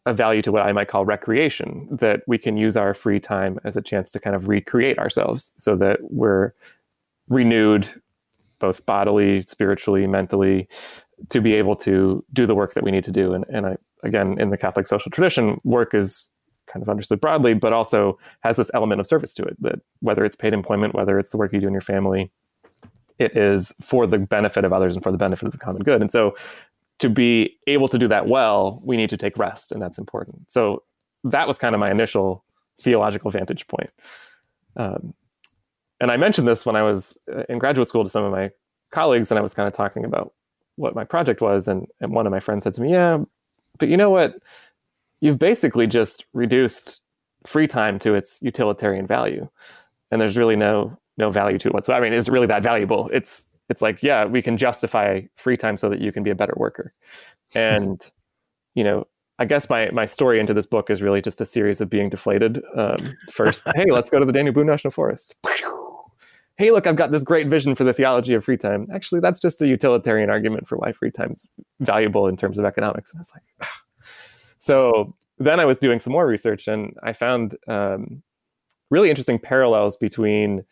a 0.06 0.14
value 0.14 0.42
to 0.42 0.52
what 0.52 0.64
I 0.64 0.72
might 0.72 0.88
call 0.88 1.06
recreation, 1.06 1.88
that 1.92 2.22
we 2.26 2.38
can 2.38 2.58
use 2.58 2.76
our 2.76 2.94
free 2.94 3.20
time 3.20 3.60
as 3.64 3.78
a 3.78 3.82
chance 3.82 4.12
to 4.12 4.20
kind 4.20 4.36
of 4.36 4.48
recreate 4.48 4.98
ourselves 4.98 5.52
so 5.58 5.76
that 5.76 6.00
we're 6.02 6.54
renewed 7.32 7.90
both 8.60 8.86
bodily, 8.86 9.42
spiritually, 9.48 10.06
mentally, 10.06 10.68
to 11.30 11.42
be 11.42 11.54
able 11.54 11.76
to 11.76 12.24
do 12.34 12.46
the 12.46 12.54
work 12.54 12.76
that 12.76 12.84
we 12.84 12.92
need 12.92 13.04
to 13.04 13.12
do. 13.12 13.34
And, 13.34 13.46
and 13.50 13.66
I, 13.66 13.78
again, 14.04 14.40
in 14.40 14.52
the 14.52 14.58
Catholic 14.58 14.86
social 14.86 15.10
tradition, 15.10 15.60
work 15.64 15.96
is 15.96 16.28
kind 16.68 16.84
of 16.84 16.90
understood 16.90 17.20
broadly, 17.20 17.54
but 17.54 17.74
also 17.74 18.20
has 18.42 18.58
this 18.58 18.70
element 18.74 19.02
of 19.02 19.08
service 19.08 19.34
to 19.34 19.44
it 19.44 19.58
that 19.62 19.80
whether 20.00 20.24
it's 20.24 20.36
paid 20.36 20.54
employment, 20.54 20.94
whether 20.94 21.18
it's 21.18 21.32
the 21.32 21.38
work 21.38 21.52
you 21.54 21.60
do 21.60 21.68
in 21.68 21.74
your 21.74 21.82
family, 21.82 22.32
it 23.18 23.36
is 23.36 23.74
for 23.82 24.08
the 24.08 24.20
benefit 24.20 24.64
of 24.64 24.74
others 24.74 24.96
and 24.96 25.04
for 25.04 25.12
the 25.12 25.18
benefit 25.18 25.46
of 25.46 25.52
the 25.52 25.58
common 25.58 25.82
good. 25.82 26.02
And 26.02 26.12
so 26.12 26.36
to 27.00 27.10
be 27.10 27.58
able 27.68 27.88
to 27.88 27.98
do 27.98 28.08
that 28.08 28.28
well, 28.28 28.80
we 28.84 28.96
need 28.96 29.10
to 29.10 29.18
take 29.18 29.38
rest, 29.38 29.72
and 29.72 29.82
that's 29.82 29.98
important. 29.98 30.52
So 30.52 30.84
that 31.24 31.48
was 31.48 31.58
kind 31.58 31.74
of 31.76 31.80
my 31.80 31.92
initial 31.92 32.46
theological 32.80 33.32
vantage 33.32 33.68
point. 33.68 33.90
Um, 34.76 35.14
and 36.02 36.12
I 36.12 36.18
mentioned 36.18 36.48
this 36.48 36.66
when 36.66 36.76
I 36.76 36.82
was 36.82 37.18
uh, 37.32 37.44
in 37.48 37.60
graduate 37.60 37.88
school 37.88 38.04
to 38.04 38.10
some 38.10 38.24
of 38.24 38.32
my 38.32 38.52
colleagues, 38.92 39.32
and 39.32 39.38
I 39.38 39.42
was 39.42 39.54
kind 39.54 39.68
of 39.68 39.74
talking 39.74 40.04
about 40.04 40.34
what 40.76 40.96
my 40.96 41.06
project 41.06 41.42
was, 41.42 41.68
and 41.68 41.88
and 42.02 42.12
one 42.12 42.26
of 42.26 42.32
my 42.32 42.40
friends 42.40 42.64
said 42.64 42.74
to 42.74 42.82
me, 42.82 42.92
"Yeah, 42.92 43.20
but 43.78 43.88
you 43.88 43.96
know 43.96 44.10
what? 44.10 44.36
You've 45.22 45.40
basically 45.40 45.88
just 45.88 46.26
reduced 46.34 47.02
free 47.46 47.68
time 47.68 48.00
to 48.00 48.16
its 48.16 48.40
utilitarian 48.42 49.06
value, 49.06 49.48
and 50.10 50.20
there's 50.20 50.36
really 50.36 50.56
no 50.56 50.98
no 51.18 51.30
value 51.30 51.60
to 51.60 51.68
it 51.68 51.74
whatsoever. 51.74 52.04
I 52.04 52.10
mean, 52.10 52.18
is 52.18 52.28
it 52.28 52.32
really 52.32 52.48
that 52.48 52.64
valuable? 52.64 53.10
It's 53.14 53.48
it's 53.70 53.82
like, 53.82 54.02
yeah, 54.02 54.26
we 54.26 54.42
can 54.42 54.58
justify 54.58 55.22
free 55.36 55.56
time 55.56 55.78
so 55.78 55.88
that 55.88 56.02
you 56.02 56.12
can 56.12 56.24
be 56.24 56.32
a 56.32 56.36
better 56.36 56.54
worker, 56.58 56.94
and 57.54 58.04
you 58.76 58.84
know, 58.84 59.06
I 59.38 59.46
guess 59.46 59.70
my 59.70 59.92
my 59.92 60.08
story 60.08 60.40
into 60.40 60.56
this 60.56 60.66
book 60.66 60.90
is 60.90 61.04
really 61.04 61.22
just 61.22 61.42
a 61.42 61.46
series 61.46 61.80
of 61.80 61.92
being 61.92 62.10
deflated. 62.10 62.64
Um, 62.76 63.14
first, 63.32 63.62
hey, 63.76 63.86
let's 63.92 64.10
go 64.10 64.20
to 64.20 64.26
the 64.26 64.34
Daniel 64.34 64.54
Boone 64.54 64.68
National 64.68 64.92
Forest. 64.92 65.36
Hey, 66.58 66.72
look, 66.72 66.86
I've 66.86 66.96
got 66.96 67.12
this 67.12 67.24
great 67.24 67.48
vision 67.48 67.76
for 67.76 67.84
the 67.84 67.94
theology 67.94 68.34
of 68.34 68.44
free 68.44 68.58
time. 68.58 68.86
Actually, 68.94 69.22
that's 69.22 69.40
just 69.40 69.62
a 69.62 69.68
utilitarian 69.68 70.30
argument 70.30 70.68
for 70.68 70.78
why 70.78 70.92
free 70.92 71.12
time 71.12 71.32
is 71.32 71.46
valuable 71.80 72.28
in 72.28 72.38
terms 72.38 72.60
of 72.60 72.66
economics. 72.66 73.12
And 73.12 73.20
I 73.20 73.22
was 73.22 73.32
like, 73.34 73.44
ah. 73.62 73.82
so 74.60 75.16
then 75.40 75.60
I 75.60 75.66
was 75.66 75.78
doing 75.78 76.00
some 76.00 76.14
more 76.14 76.28
research, 76.28 76.68
and 76.68 76.94
I 77.02 77.14
found 77.14 77.56
um, 77.68 78.22
really 78.90 79.10
interesting 79.10 79.40
parallels 79.40 79.98
between 79.98 80.64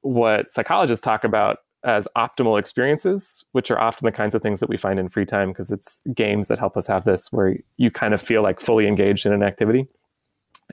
what 0.00 0.50
psychologists 0.52 1.04
talk 1.04 1.24
about 1.24 1.58
as 1.84 2.08
optimal 2.16 2.58
experiences, 2.58 3.44
which 3.52 3.70
are 3.70 3.78
often 3.78 4.06
the 4.06 4.12
kinds 4.12 4.34
of 4.34 4.42
things 4.42 4.60
that 4.60 4.68
we 4.68 4.76
find 4.76 4.98
in 4.98 5.08
free 5.08 5.24
time 5.24 5.50
because 5.50 5.70
it's 5.70 6.00
games 6.14 6.48
that 6.48 6.58
help 6.58 6.76
us 6.76 6.86
have 6.86 7.04
this 7.04 7.30
where 7.32 7.56
you 7.76 7.90
kind 7.90 8.14
of 8.14 8.20
feel 8.20 8.42
like 8.42 8.60
fully 8.60 8.88
engaged 8.88 9.24
in 9.24 9.32
an 9.32 9.42
activity. 9.42 9.86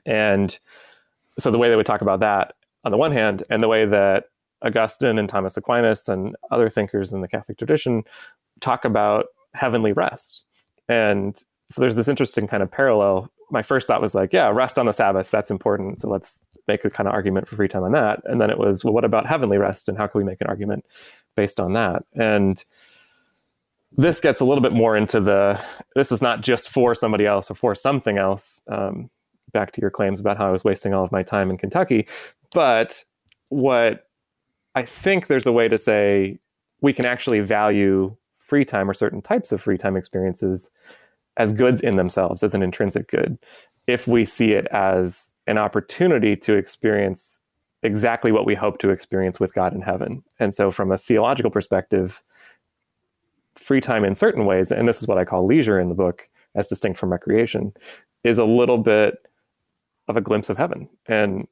And 0.05 0.57
so 1.37 1.51
the 1.51 1.57
way 1.57 1.69
they 1.69 1.75
would 1.75 1.85
talk 1.85 2.01
about 2.01 2.19
that 2.21 2.53
on 2.83 2.91
the 2.91 2.97
one 2.97 3.11
hand, 3.11 3.43
and 3.49 3.61
the 3.61 3.67
way 3.67 3.85
that 3.85 4.25
Augustine 4.63 5.17
and 5.19 5.29
Thomas 5.29 5.57
Aquinas 5.57 6.07
and 6.07 6.35
other 6.51 6.69
thinkers 6.69 7.11
in 7.11 7.21
the 7.21 7.27
Catholic 7.27 7.57
tradition 7.57 8.03
talk 8.61 8.85
about 8.85 9.27
heavenly 9.53 9.93
rest. 9.93 10.45
And 10.87 11.35
so 11.69 11.81
there's 11.81 11.95
this 11.95 12.07
interesting 12.07 12.47
kind 12.47 12.63
of 12.63 12.71
parallel. 12.71 13.29
My 13.51 13.61
first 13.61 13.87
thought 13.87 14.01
was 14.01 14.15
like, 14.15 14.33
yeah, 14.33 14.49
rest 14.49 14.79
on 14.79 14.85
the 14.85 14.93
Sabbath, 14.93 15.29
that's 15.29 15.51
important. 15.51 16.01
So 16.01 16.09
let's 16.09 16.39
make 16.67 16.85
a 16.85 16.89
kind 16.89 17.07
of 17.07 17.13
argument 17.13 17.49
for 17.49 17.55
free 17.55 17.67
time 17.67 17.83
on 17.83 17.91
that. 17.91 18.21
And 18.25 18.39
then 18.39 18.49
it 18.49 18.57
was, 18.57 18.83
well, 18.83 18.93
what 18.93 19.05
about 19.05 19.25
heavenly 19.25 19.57
rest? 19.57 19.89
And 19.89 19.97
how 19.97 20.07
can 20.07 20.19
we 20.19 20.25
make 20.25 20.41
an 20.41 20.47
argument 20.47 20.85
based 21.35 21.59
on 21.59 21.73
that? 21.73 22.03
And 22.13 22.63
this 23.95 24.19
gets 24.19 24.41
a 24.41 24.45
little 24.45 24.61
bit 24.61 24.73
more 24.73 24.97
into 24.97 25.19
the 25.19 25.63
this 25.95 26.11
is 26.11 26.21
not 26.21 26.41
just 26.41 26.69
for 26.69 26.95
somebody 26.95 27.25
else 27.25 27.51
or 27.51 27.55
for 27.55 27.75
something 27.75 28.17
else. 28.17 28.61
Um, 28.67 29.09
back 29.51 29.71
to 29.73 29.81
your 29.81 29.91
claims 29.91 30.19
about 30.19 30.37
how 30.37 30.47
I 30.47 30.51
was 30.51 30.63
wasting 30.63 30.93
all 30.95 31.03
of 31.03 31.11
my 31.11 31.21
time 31.21 31.51
in 31.51 31.57
Kentucky. 31.57 32.07
But 32.53 33.03
what 33.49 34.07
I 34.75 34.83
think 34.83 35.27
there's 35.27 35.45
a 35.45 35.51
way 35.51 35.67
to 35.67 35.77
say 35.77 36.39
we 36.81 36.93
can 36.93 37.05
actually 37.05 37.39
value 37.39 38.15
free 38.37 38.65
time 38.65 38.89
or 38.89 38.93
certain 38.93 39.21
types 39.21 39.51
of 39.51 39.61
free 39.61 39.77
time 39.77 39.95
experiences 39.95 40.69
as 41.37 41.53
goods 41.53 41.81
in 41.81 41.97
themselves, 41.97 42.43
as 42.43 42.53
an 42.53 42.61
intrinsic 42.61 43.09
good, 43.09 43.37
if 43.87 44.07
we 44.07 44.25
see 44.25 44.51
it 44.51 44.67
as 44.67 45.31
an 45.47 45.57
opportunity 45.57 46.35
to 46.35 46.53
experience 46.53 47.39
exactly 47.81 48.31
what 48.31 48.45
we 48.45 48.55
hope 48.55 48.77
to 48.79 48.89
experience 48.89 49.39
with 49.39 49.53
God 49.53 49.73
in 49.73 49.81
heaven. 49.81 50.23
And 50.39 50.53
so, 50.53 50.71
from 50.71 50.91
a 50.91 50.97
theological 50.97 51.51
perspective, 51.51 52.21
free 53.55 53.81
time 53.81 54.05
in 54.05 54.15
certain 54.15 54.45
ways, 54.45 54.71
and 54.71 54.87
this 54.87 54.99
is 54.99 55.07
what 55.07 55.17
I 55.17 55.25
call 55.25 55.45
leisure 55.45 55.79
in 55.79 55.89
the 55.89 55.95
book, 55.95 56.29
as 56.55 56.67
distinct 56.67 56.99
from 56.99 57.11
recreation, 57.11 57.73
is 58.23 58.37
a 58.37 58.45
little 58.45 58.77
bit 58.77 59.15
of 60.07 60.17
a 60.17 60.21
glimpse 60.21 60.49
of 60.49 60.57
heaven. 60.57 60.89
And 61.07 61.47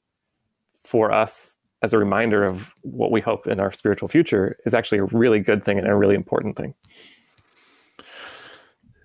for 0.83 1.11
us, 1.11 1.57
as 1.81 1.93
a 1.93 1.97
reminder 1.97 2.45
of 2.45 2.73
what 2.83 3.11
we 3.11 3.21
hope 3.21 3.47
in 3.47 3.59
our 3.59 3.71
spiritual 3.71 4.07
future, 4.07 4.57
is 4.65 4.73
actually 4.73 4.99
a 4.99 5.05
really 5.05 5.39
good 5.39 5.63
thing 5.63 5.77
and 5.77 5.87
a 5.87 5.95
really 5.95 6.15
important 6.15 6.57
thing. 6.57 6.73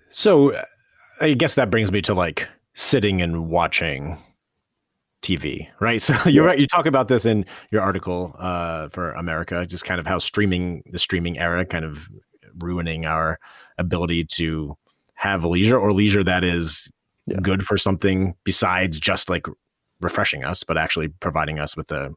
So, 0.09 0.55
I 1.19 1.33
guess 1.33 1.55
that 1.55 1.71
brings 1.71 1.91
me 1.91 2.01
to 2.03 2.13
like 2.13 2.47
sitting 2.73 3.21
and 3.21 3.49
watching 3.49 4.17
TV, 5.21 5.67
right? 5.79 6.01
So 6.07 6.29
you're 6.29 6.45
right. 6.45 6.59
You 6.59 6.67
talk 6.67 6.85
about 6.85 7.07
this 7.07 7.25
in 7.25 7.45
your 7.71 7.81
article 7.81 8.35
uh, 8.39 8.89
for 8.89 9.11
America, 9.13 9.65
just 9.65 9.83
kind 9.83 9.99
of 9.99 10.07
how 10.07 10.19
streaming, 10.19 10.83
the 10.91 10.99
streaming 10.99 11.37
era, 11.37 11.65
kind 11.65 11.85
of 11.85 12.07
ruining 12.59 13.05
our 13.05 13.39
ability 13.77 14.23
to 14.23 14.75
have 15.15 15.43
leisure 15.43 15.77
or 15.77 15.93
leisure 15.93 16.23
that 16.23 16.43
is 16.43 16.89
yeah. 17.25 17.37
good 17.41 17.63
for 17.63 17.77
something 17.77 18.35
besides 18.43 18.99
just 18.99 19.29
like 19.29 19.47
refreshing 20.01 20.43
us, 20.43 20.63
but 20.63 20.77
actually 20.77 21.07
providing 21.07 21.59
us 21.59 21.75
with 21.75 21.91
a, 21.91 22.13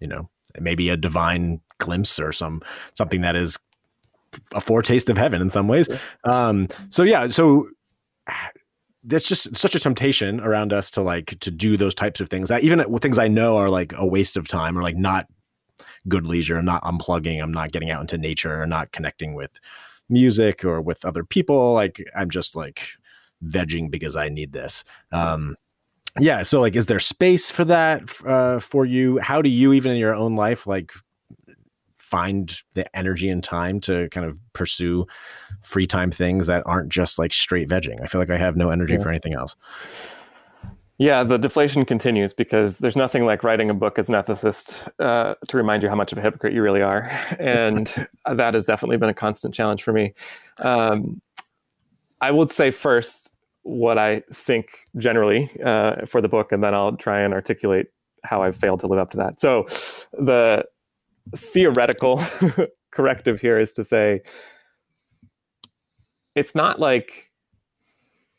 you 0.00 0.06
know, 0.06 0.28
maybe 0.60 0.88
a 0.88 0.96
divine 0.96 1.60
glimpse 1.78 2.18
or 2.20 2.32
some 2.32 2.62
something 2.94 3.22
that 3.22 3.36
is 3.36 3.58
a 4.52 4.60
foretaste 4.60 5.08
of 5.08 5.16
heaven 5.16 5.40
in 5.40 5.50
some 5.50 5.68
ways. 5.68 5.88
Yeah. 5.88 5.98
Um, 6.24 6.68
so 6.90 7.02
yeah, 7.02 7.28
so 7.28 7.68
that's 9.04 9.28
just 9.28 9.54
such 9.54 9.74
a 9.74 9.80
temptation 9.80 10.40
around 10.40 10.72
us 10.72 10.90
to 10.92 11.02
like 11.02 11.38
to 11.40 11.50
do 11.50 11.76
those 11.76 11.94
types 11.94 12.20
of 12.20 12.28
things 12.28 12.48
that 12.48 12.64
even 12.64 12.82
things 12.98 13.18
I 13.18 13.28
know 13.28 13.56
are 13.56 13.68
like 13.68 13.92
a 13.96 14.06
waste 14.06 14.36
of 14.36 14.48
time 14.48 14.78
or 14.78 14.82
like 14.82 14.96
not 14.96 15.26
good 16.08 16.26
leisure. 16.26 16.56
I'm 16.56 16.64
not 16.64 16.82
unplugging. 16.82 17.42
I'm 17.42 17.52
not 17.52 17.72
getting 17.72 17.90
out 17.90 18.00
into 18.00 18.18
nature 18.18 18.60
or 18.60 18.66
not 18.66 18.92
connecting 18.92 19.34
with 19.34 19.50
music 20.08 20.64
or 20.64 20.80
with 20.80 21.04
other 21.04 21.24
people. 21.24 21.72
Like 21.72 22.04
I'm 22.16 22.30
just 22.30 22.56
like 22.56 22.88
vegging 23.44 23.90
because 23.90 24.16
I 24.16 24.28
need 24.28 24.52
this. 24.52 24.84
Um, 25.12 25.56
yeah. 26.18 26.42
So 26.42 26.60
like, 26.60 26.76
is 26.76 26.86
there 26.86 27.00
space 27.00 27.50
for 27.50 27.64
that 27.64 28.02
uh, 28.26 28.60
for 28.60 28.84
you? 28.84 29.18
How 29.18 29.42
do 29.42 29.48
you 29.48 29.72
even 29.72 29.92
in 29.92 29.98
your 29.98 30.14
own 30.14 30.36
life 30.36 30.66
like 30.66 30.92
find 32.14 32.62
the 32.74 32.96
energy 32.96 33.28
and 33.28 33.42
time 33.42 33.80
to 33.80 34.08
kind 34.10 34.24
of 34.24 34.38
pursue 34.52 35.04
free 35.62 35.86
time 35.86 36.12
things 36.12 36.46
that 36.46 36.62
aren't 36.64 36.88
just 36.88 37.18
like 37.18 37.32
straight 37.32 37.68
vegging. 37.68 38.00
I 38.02 38.06
feel 38.06 38.20
like 38.20 38.30
I 38.30 38.36
have 38.36 38.56
no 38.56 38.70
energy 38.70 38.94
yeah. 38.94 39.02
for 39.02 39.08
anything 39.08 39.34
else. 39.34 39.56
Yeah, 40.98 41.24
the 41.24 41.38
deflation 41.38 41.84
continues 41.84 42.32
because 42.32 42.78
there's 42.78 42.94
nothing 42.94 43.26
like 43.26 43.42
writing 43.42 43.68
a 43.68 43.74
book 43.74 43.98
as 43.98 44.08
an 44.08 44.14
ethicist 44.14 44.88
uh, 45.00 45.34
to 45.48 45.56
remind 45.56 45.82
you 45.82 45.88
how 45.88 45.96
much 45.96 46.12
of 46.12 46.18
a 46.18 46.20
hypocrite 46.20 46.52
you 46.52 46.62
really 46.62 46.82
are. 46.82 47.10
And 47.40 47.92
that 48.32 48.54
has 48.54 48.64
definitely 48.64 48.96
been 48.96 49.08
a 49.08 49.14
constant 49.14 49.52
challenge 49.52 49.82
for 49.82 49.92
me. 49.92 50.14
Um, 50.58 51.20
I 52.20 52.30
would 52.30 52.52
say 52.52 52.70
first 52.70 53.33
what 53.64 53.98
I 53.98 54.22
think 54.32 54.68
generally 54.96 55.50
uh, 55.64 56.06
for 56.06 56.20
the 56.20 56.28
book, 56.28 56.52
and 56.52 56.62
then 56.62 56.74
I'll 56.74 56.96
try 56.96 57.20
and 57.20 57.34
articulate 57.34 57.88
how 58.24 58.42
I've 58.42 58.56
failed 58.56 58.80
to 58.80 58.86
live 58.86 58.98
up 58.98 59.10
to 59.12 59.16
that. 59.18 59.40
So, 59.40 59.66
the 60.12 60.64
theoretical 61.34 62.22
corrective 62.90 63.40
here 63.40 63.58
is 63.58 63.72
to 63.74 63.84
say 63.84 64.20
it's 66.34 66.54
not 66.54 66.78
like 66.78 67.32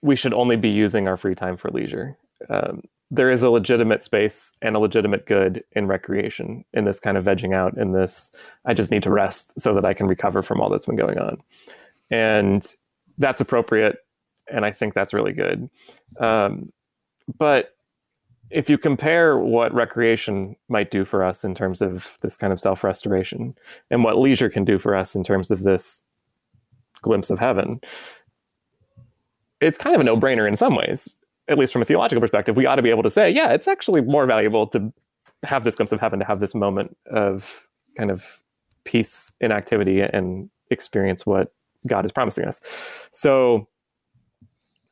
we 0.02 0.16
should 0.16 0.34
only 0.34 0.56
be 0.56 0.70
using 0.70 1.08
our 1.08 1.18
free 1.18 1.36
time 1.36 1.58
for 1.58 1.72
leisure. 1.72 2.18
Um, 2.50 2.84
there 3.12 3.32
is 3.32 3.44
a 3.44 3.50
legitimate 3.50 4.04
space 4.04 4.52
and 4.62 4.76
a 4.76 4.80
legitimate 4.80 5.26
good 5.26 5.64
in 5.72 5.88
recreation, 5.88 6.66
in 6.74 6.86
this 6.86 7.00
kind 7.00 7.18
of 7.18 7.26
vegging 7.26 7.54
out, 7.54 7.78
in 7.78 7.92
this, 7.92 8.32
I 8.66 8.74
just 8.74 8.92
need 8.92 9.04
to 9.04 9.12
rest 9.12 9.60
so 9.60 9.74
that 9.74 9.86
I 9.86 9.94
can 9.94 10.08
recover 10.08 10.42
from 10.42 10.60
all 10.60 10.70
that's 10.70 10.86
been 10.86 10.96
going 10.96 11.18
on. 11.18 11.38
And 12.12 12.66
that's 13.18 13.42
appropriate. 13.42 13.98
And 14.52 14.66
I 14.66 14.72
think 14.72 14.94
that's 14.94 15.14
really 15.14 15.34
good. 15.34 15.70
Um, 16.20 16.72
but 17.38 17.76
if 18.52 18.70
you 18.70 18.78
compare 18.78 19.38
what 19.38 19.74
recreation 19.74 20.56
might 20.70 20.92
do 20.92 21.04
for 21.04 21.24
us 21.24 21.44
in 21.44 21.56
terms 21.56 21.82
of 21.82 22.18
this 22.22 22.38
kind 22.38 22.54
of 22.54 22.60
self 22.60 22.84
restoration 22.84 23.56
and 23.90 24.04
what 24.04 24.20
leisure 24.20 24.50
can 24.50 24.64
do 24.64 24.78
for 24.78 24.96
us 24.96 25.16
in 25.16 25.24
terms 25.24 25.50
of 25.50 25.64
this 25.64 26.02
glimpse 27.02 27.30
of 27.30 27.40
heaven, 27.40 27.82
it's 29.62 29.78
kind 29.78 29.96
of 29.96 30.02
a 30.02 30.04
no 30.04 30.16
brainer 30.16 30.48
in 30.48 30.56
some 30.56 30.76
ways, 30.76 31.16
at 31.48 31.58
least 31.58 31.74
from 31.74 31.82
a 31.82 31.86
theological 31.86 32.22
perspective. 32.22 32.56
We 32.56 32.66
ought 32.66 32.76
to 32.76 32.84
be 32.84 32.92
able 32.92 33.04
to 33.04 33.10
say, 33.10 33.32
yeah, 33.32 33.52
it's 33.52 33.68
actually 33.68 34.02
more 34.02 34.26
valuable 34.26 34.68
to 34.68 34.94
have 35.44 35.64
this 35.64 35.76
glimpse 35.76 35.92
of 35.92 36.00
heaven, 36.00 36.20
to 36.20 36.26
have 36.26 36.40
this 36.40 36.54
moment 36.54 36.96
of 37.08 37.68
kind 37.98 38.12
of 38.12 38.42
peace 38.84 39.32
in 39.42 39.52
activity 39.52 40.02
and 40.02 40.50
experience 40.70 41.26
what 41.26 41.52
God 41.88 42.06
is 42.06 42.12
promising 42.12 42.46
us. 42.46 42.62
So, 43.12 43.68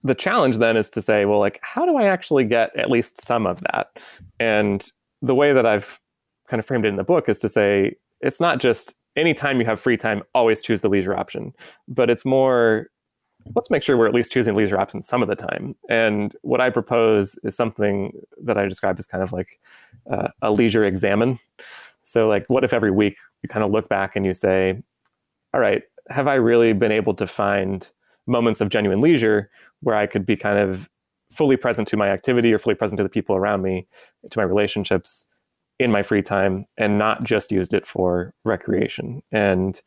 the 0.04 0.16
challenge 0.16 0.58
then 0.58 0.78
is 0.78 0.89
to 0.92 1.02
say, 1.02 1.26
well, 1.26 1.39
like, 1.39 1.60
how 1.62 1.86
do 1.86 1.98
I 1.98 2.06
actually 2.06 2.44
get 2.44 2.76
at 2.78 2.89
least 2.89 3.24
some 3.24 3.46
of 3.46 3.62
that? 3.72 4.00
And 4.39 4.89
the 5.22 5.36
way 5.36 5.54
that 5.54 5.66
I've 5.66 6.00
kind 6.48 6.60
of 6.60 6.66
framed 6.66 6.86
it 6.86 6.89
in 6.89 6.98
the 6.98 7.04
book 7.04 7.30
is 7.30 7.39
to 7.39 7.50
say, 7.50 7.96
it's 8.22 8.39
not 8.39 8.60
just 8.60 8.94
anytime 9.16 9.60
you 9.60 9.66
have 9.66 9.80
free 9.80 9.98
time, 9.98 10.22
always 10.36 10.62
choose 10.62 10.82
the 10.82 10.89
leisure 10.89 11.16
option. 11.16 11.54
But 11.88 12.10
it's 12.10 12.26
more 12.26 12.89
let's 13.56 13.70
make 13.70 13.84
sure 13.84 13.98
we're 13.98 14.08
at 14.08 14.13
least 14.13 14.32
choosing 14.32 14.56
leisure 14.56 14.80
options 14.80 15.08
some 15.08 15.22
of 15.22 15.28
the 15.28 15.36
time. 15.36 15.76
And 15.89 16.36
what 16.42 16.62
I 16.62 16.70
propose 16.70 17.38
is 17.44 17.56
something 17.56 18.13
that 18.42 18.58
I 18.58 18.68
describe 18.68 18.98
as 19.00 19.06
kind 19.06 19.24
of 19.24 19.34
like 19.34 19.60
uh, 20.10 20.30
a 20.42 20.52
leisure 20.52 20.86
examen. 20.86 21.39
So, 22.04 22.28
like, 22.28 22.46
what 22.48 22.63
if 22.63 22.74
every 22.74 22.92
week 22.92 23.18
you 23.42 23.50
kind 23.50 23.63
of 23.63 23.72
look 23.72 23.89
back 23.89 24.16
and 24.16 24.26
you 24.26 24.34
say, 24.34 24.82
all 25.54 25.60
right, 25.60 25.84
have 26.10 26.28
I 26.28 26.36
really 26.36 26.74
been 26.74 26.92
able 26.92 27.13
to 27.16 27.28
find 27.28 27.89
moments 28.28 28.62
of 28.62 28.70
genuine 28.70 29.00
leisure 29.00 29.50
where 29.82 29.96
I 29.96 30.08
could 30.08 30.26
be 30.26 30.36
kind 30.36 30.58
of 30.58 30.90
fully 31.32 31.58
present 31.58 31.88
to 31.90 31.98
my 31.98 32.10
activity 32.10 32.54
or 32.54 32.60
fully 32.60 32.76
present 32.76 32.98
to 32.98 33.04
the 33.04 33.10
people 33.10 33.36
around 33.36 33.62
me, 33.62 33.88
to 34.30 34.40
my 34.40 34.44
relationships 34.44 35.26
in 35.80 35.92
my 35.92 36.04
free 36.04 36.22
time, 36.22 36.66
and 36.78 36.98
not 36.98 37.24
just 37.24 37.52
used 37.52 37.74
it 37.74 37.86
for 37.86 38.34
recreation? 38.46 39.22
And 39.32 39.82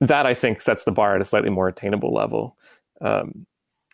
that 0.00 0.26
I 0.26 0.34
think 0.34 0.60
sets 0.60 0.84
the 0.84 0.92
bar 0.92 1.14
at 1.14 1.22
a 1.22 1.24
slightly 1.24 1.50
more 1.50 1.68
attainable 1.68 2.12
level. 2.12 2.56
Um, 3.00 3.46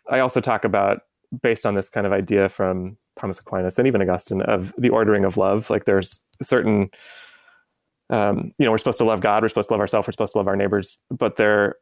I 0.09 0.19
also 0.19 0.41
talk 0.41 0.65
about, 0.65 1.01
based 1.41 1.65
on 1.65 1.75
this 1.75 1.89
kind 1.89 2.05
of 2.05 2.11
idea 2.11 2.49
from 2.49 2.97
Thomas 3.17 3.39
Aquinas 3.39 3.77
and 3.77 3.87
even 3.87 4.01
Augustine, 4.01 4.41
of 4.41 4.73
the 4.77 4.89
ordering 4.89 5.23
of 5.23 5.37
love. 5.37 5.69
Like 5.69 5.85
there's 5.85 6.23
certain, 6.41 6.89
um, 8.09 8.51
you 8.57 8.65
know, 8.65 8.71
we're 8.71 8.77
supposed 8.77 8.97
to 8.97 9.05
love 9.05 9.21
God, 9.21 9.43
we're 9.43 9.49
supposed 9.49 9.69
to 9.69 9.73
love 9.73 9.81
ourselves, 9.81 10.07
we're 10.07 10.13
supposed 10.13 10.33
to 10.33 10.39
love 10.39 10.47
our 10.47 10.55
neighbors, 10.57 10.97
but 11.09 11.37
there 11.37 11.75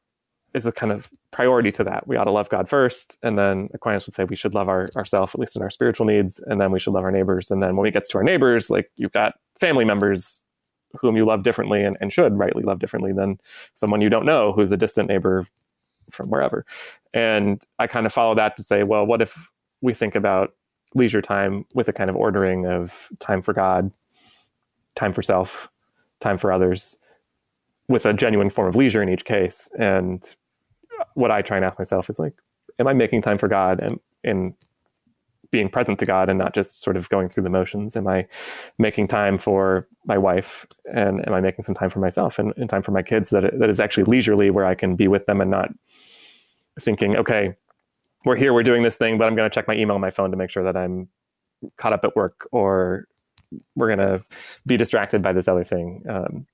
is 0.54 0.66
a 0.66 0.72
kind 0.72 0.92
of 0.92 1.10
priority 1.32 1.72
to 1.72 1.84
that. 1.84 2.08
We 2.08 2.16
ought 2.16 2.26
to 2.26 2.32
love 2.32 2.50
God 2.50 2.68
first, 2.68 3.18
and 3.22 3.38
then 3.38 3.70
Aquinas 3.74 4.06
would 4.06 4.16
say 4.16 4.24
we 4.24 4.36
should 4.36 4.56
love 4.56 4.68
our 4.68 4.88
ourselves, 4.96 5.34
at 5.34 5.40
least 5.40 5.56
in 5.56 5.62
our 5.62 5.70
spiritual 5.70 6.06
needs, 6.06 6.40
and 6.48 6.60
then 6.60 6.72
we 6.72 6.80
should 6.80 6.94
love 6.94 7.04
our 7.04 7.12
neighbors. 7.12 7.52
And 7.52 7.62
then 7.62 7.76
when 7.76 7.84
we 7.84 7.92
get 7.92 8.06
to 8.10 8.18
our 8.18 8.24
neighbors, 8.24 8.70
like 8.70 8.92
you've 8.96 9.12
got 9.12 9.36
family 9.60 9.86
members 9.86 10.42
whom 11.00 11.16
you 11.16 11.26
love 11.26 11.44
differently 11.44 11.84
and, 11.84 11.98
and 12.02 12.12
should 12.12 12.38
rightly 12.38 12.64
love 12.64 12.80
differently 12.80 13.14
than 13.14 13.40
someone 13.76 14.02
you 14.02 14.10
don't 14.10 14.26
know 14.26 14.52
who's 14.52 14.72
a 14.72 14.78
distant 14.78 15.08
neighbor 15.08 15.46
from 16.10 16.30
wherever. 16.30 16.66
And 17.14 17.64
I 17.78 17.86
kind 17.86 18.06
of 18.08 18.14
follow 18.14 18.34
that 18.36 18.58
to 18.58 18.64
say, 18.64 18.84
well, 18.84 19.06
what 19.06 19.22
if 19.22 19.50
we 19.82 19.94
think 19.94 20.16
about 20.16 20.56
leisure 20.96 21.22
time 21.22 21.66
with 21.76 21.88
a 21.88 21.94
kind 21.94 22.10
of 22.10 22.16
ordering 22.16 22.66
of 22.66 23.10
time 23.20 23.42
for 23.42 23.54
God, 23.54 23.92
time 24.96 25.14
for 25.14 25.22
self, 25.22 25.70
time 26.20 26.38
for 26.38 26.52
others, 26.52 26.98
with 27.88 28.06
a 28.06 28.14
genuine 28.14 28.50
form 28.50 28.68
of 28.68 28.76
leisure 28.76 29.02
in 29.02 29.10
each 29.10 29.26
case. 29.26 29.70
And 29.78 30.36
what 31.16 31.32
I 31.32 31.42
try 31.42 31.58
and 31.58 31.66
ask 31.66 31.78
myself 31.78 32.10
is 32.10 32.20
like, 32.20 32.34
am 32.80 32.88
I 32.88 32.94
making 32.94 33.22
time 33.22 33.38
for 33.38 33.48
God 33.48 33.80
and 33.80 34.00
in 34.24 34.56
being 35.52 35.70
present 35.70 35.98
to 36.00 36.06
God 36.06 36.30
and 36.30 36.38
not 36.38 36.54
just 36.54 36.84
sort 36.84 36.96
of 36.96 37.10
going 37.10 37.30
through 37.30 37.44
the 37.44 37.50
motions? 37.50 37.96
Am 37.96 38.08
I 38.08 38.28
making 38.78 39.08
time 39.08 39.38
for 39.38 39.88
my 40.06 40.18
wife 40.18 40.66
and 40.94 41.26
am 41.28 41.34
I 41.34 41.42
making 41.42 41.64
some 41.64 41.76
time 41.76 41.90
for 41.90 42.00
myself 42.00 42.38
and, 42.38 42.54
and 42.58 42.70
time 42.70 42.84
for 42.84 42.92
my 42.92 43.02
kids 43.02 43.32
that 43.32 43.60
that 43.60 43.70
is 43.70 43.80
actually 43.80 44.04
leisurely 44.04 44.50
where 44.52 44.66
I 44.66 44.76
can 44.76 44.96
be 44.96 45.08
with 45.08 45.26
them 45.26 45.42
and 45.42 45.50
not 45.50 45.70
thinking, 46.80 47.16
okay, 47.18 47.56
we're 48.26 48.36
here, 48.36 48.54
we're 48.54 48.64
doing 48.64 48.84
this 48.84 48.96
thing, 48.96 49.18
but 49.18 49.26
I'm 49.26 49.36
going 49.36 49.50
to 49.50 49.54
check 49.54 49.68
my 49.68 49.76
email 49.76 49.96
on 49.96 50.02
my 50.02 50.12
phone 50.12 50.32
to 50.32 50.38
make 50.38 50.50
sure 50.50 50.64
that 50.64 50.78
I'm 50.78 51.10
caught 51.78 51.94
up 51.94 52.04
at 52.04 52.16
work, 52.16 52.48
or 52.52 53.08
we're 53.76 53.94
going 53.94 54.08
to 54.08 54.24
be 54.66 54.78
distracted 54.78 55.24
by 55.24 55.34
this 55.34 55.48
other 55.48 55.64
thing. 55.64 56.04
Um, 56.08 56.46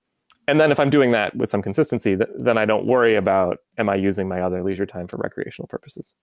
and 0.48 0.60
then 0.60 0.72
if 0.72 0.80
I'm 0.80 0.90
doing 0.90 1.12
that 1.12 1.36
with 1.36 1.50
some 1.50 1.62
consistency, 1.62 2.16
th- 2.16 2.30
then 2.38 2.58
I 2.58 2.66
don't 2.66 2.86
worry 2.86 3.16
about 3.16 3.60
am 3.78 3.90
I 3.90 3.96
using 3.96 4.28
my 4.28 4.42
other 4.42 4.64
leisure 4.64 4.86
time 4.86 5.08
for 5.08 5.18
recreational 5.18 5.68
purposes. 5.68 6.14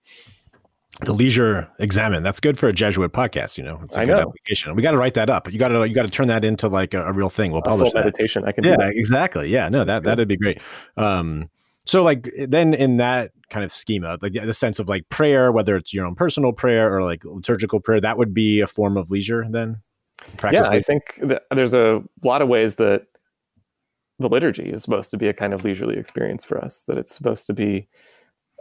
The 1.01 1.13
leisure 1.13 1.67
examen. 1.79 2.21
That's 2.21 2.39
good 2.39 2.57
for 2.57 2.69
a 2.69 2.73
Jesuit 2.73 3.11
podcast. 3.13 3.57
You 3.57 3.63
know, 3.63 3.81
it's 3.83 3.97
a 3.97 4.01
I 4.01 4.05
good 4.05 4.11
know. 4.11 4.19
application. 4.19 4.75
We 4.75 4.83
got 4.83 4.91
to 4.91 4.97
write 4.97 5.15
that 5.15 5.27
up. 5.27 5.51
You 5.51 5.57
got 5.57 5.69
to 5.69 5.87
you 5.87 5.93
got 5.93 6.05
to 6.05 6.11
turn 6.11 6.27
that 6.27 6.45
into 6.45 6.67
like 6.67 6.93
a, 6.93 7.03
a 7.03 7.11
real 7.11 7.29
thing. 7.29 7.51
We'll 7.51 7.61
a 7.61 7.63
publish 7.63 7.91
full 7.91 7.99
meditation. 7.99 8.43
I 8.45 8.51
can. 8.51 8.63
Yeah, 8.63 8.77
exactly. 8.93 9.49
Yeah, 9.49 9.69
no, 9.69 9.83
that 9.85 10.03
that'd 10.03 10.27
be 10.27 10.37
great. 10.37 10.61
Um, 10.95 11.49
so 11.85 12.03
like 12.03 12.29
then 12.47 12.73
in 12.73 12.97
that 12.97 13.31
kind 13.49 13.65
of 13.65 13.71
schema, 13.71 14.17
like 14.21 14.33
the 14.33 14.53
sense 14.53 14.79
of 14.79 14.87
like 14.87 15.09
prayer, 15.09 15.51
whether 15.51 15.75
it's 15.75 15.93
your 15.93 16.05
own 16.05 16.15
personal 16.15 16.53
prayer 16.53 16.95
or 16.95 17.03
like 17.03 17.25
liturgical 17.25 17.79
prayer, 17.79 17.99
that 17.99 18.17
would 18.17 18.33
be 18.33 18.61
a 18.61 18.67
form 18.67 18.95
of 18.95 19.09
leisure 19.11 19.45
then. 19.49 19.77
Yeah, 20.51 20.67
I 20.69 20.79
think 20.79 21.21
there's 21.51 21.73
a 21.73 22.01
lot 22.23 22.41
of 22.41 22.47
ways 22.47 22.75
that 22.75 23.07
the 24.23 24.29
liturgy 24.29 24.63
is 24.63 24.81
supposed 24.81 25.11
to 25.11 25.17
be 25.17 25.27
a 25.27 25.33
kind 25.33 25.53
of 25.53 25.63
leisurely 25.63 25.97
experience 25.97 26.43
for 26.43 26.57
us. 26.57 26.83
That 26.87 26.97
it's 26.97 27.13
supposed 27.13 27.45
to 27.47 27.53
be 27.53 27.87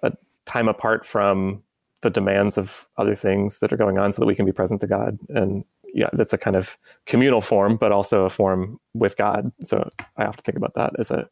a 0.02 0.12
time 0.44 0.68
apart 0.68 1.06
from 1.06 1.62
the 2.02 2.10
demands 2.10 2.58
of 2.58 2.86
other 2.98 3.14
things 3.14 3.60
that 3.60 3.72
are 3.72 3.76
going 3.76 3.98
on, 3.98 4.12
so 4.12 4.20
that 4.20 4.26
we 4.26 4.34
can 4.34 4.44
be 4.44 4.52
present 4.52 4.80
to 4.82 4.86
God. 4.86 5.18
And 5.30 5.64
yeah, 5.94 6.08
that's 6.12 6.32
a 6.32 6.38
kind 6.38 6.56
of 6.56 6.76
communal 7.06 7.40
form, 7.40 7.76
but 7.76 7.92
also 7.92 8.24
a 8.24 8.30
form 8.30 8.78
with 8.94 9.16
God. 9.16 9.52
So 9.64 9.88
I 10.16 10.24
have 10.24 10.36
to 10.36 10.42
think 10.42 10.56
about 10.56 10.74
that 10.74 10.92
as 10.98 11.10
a 11.10 11.28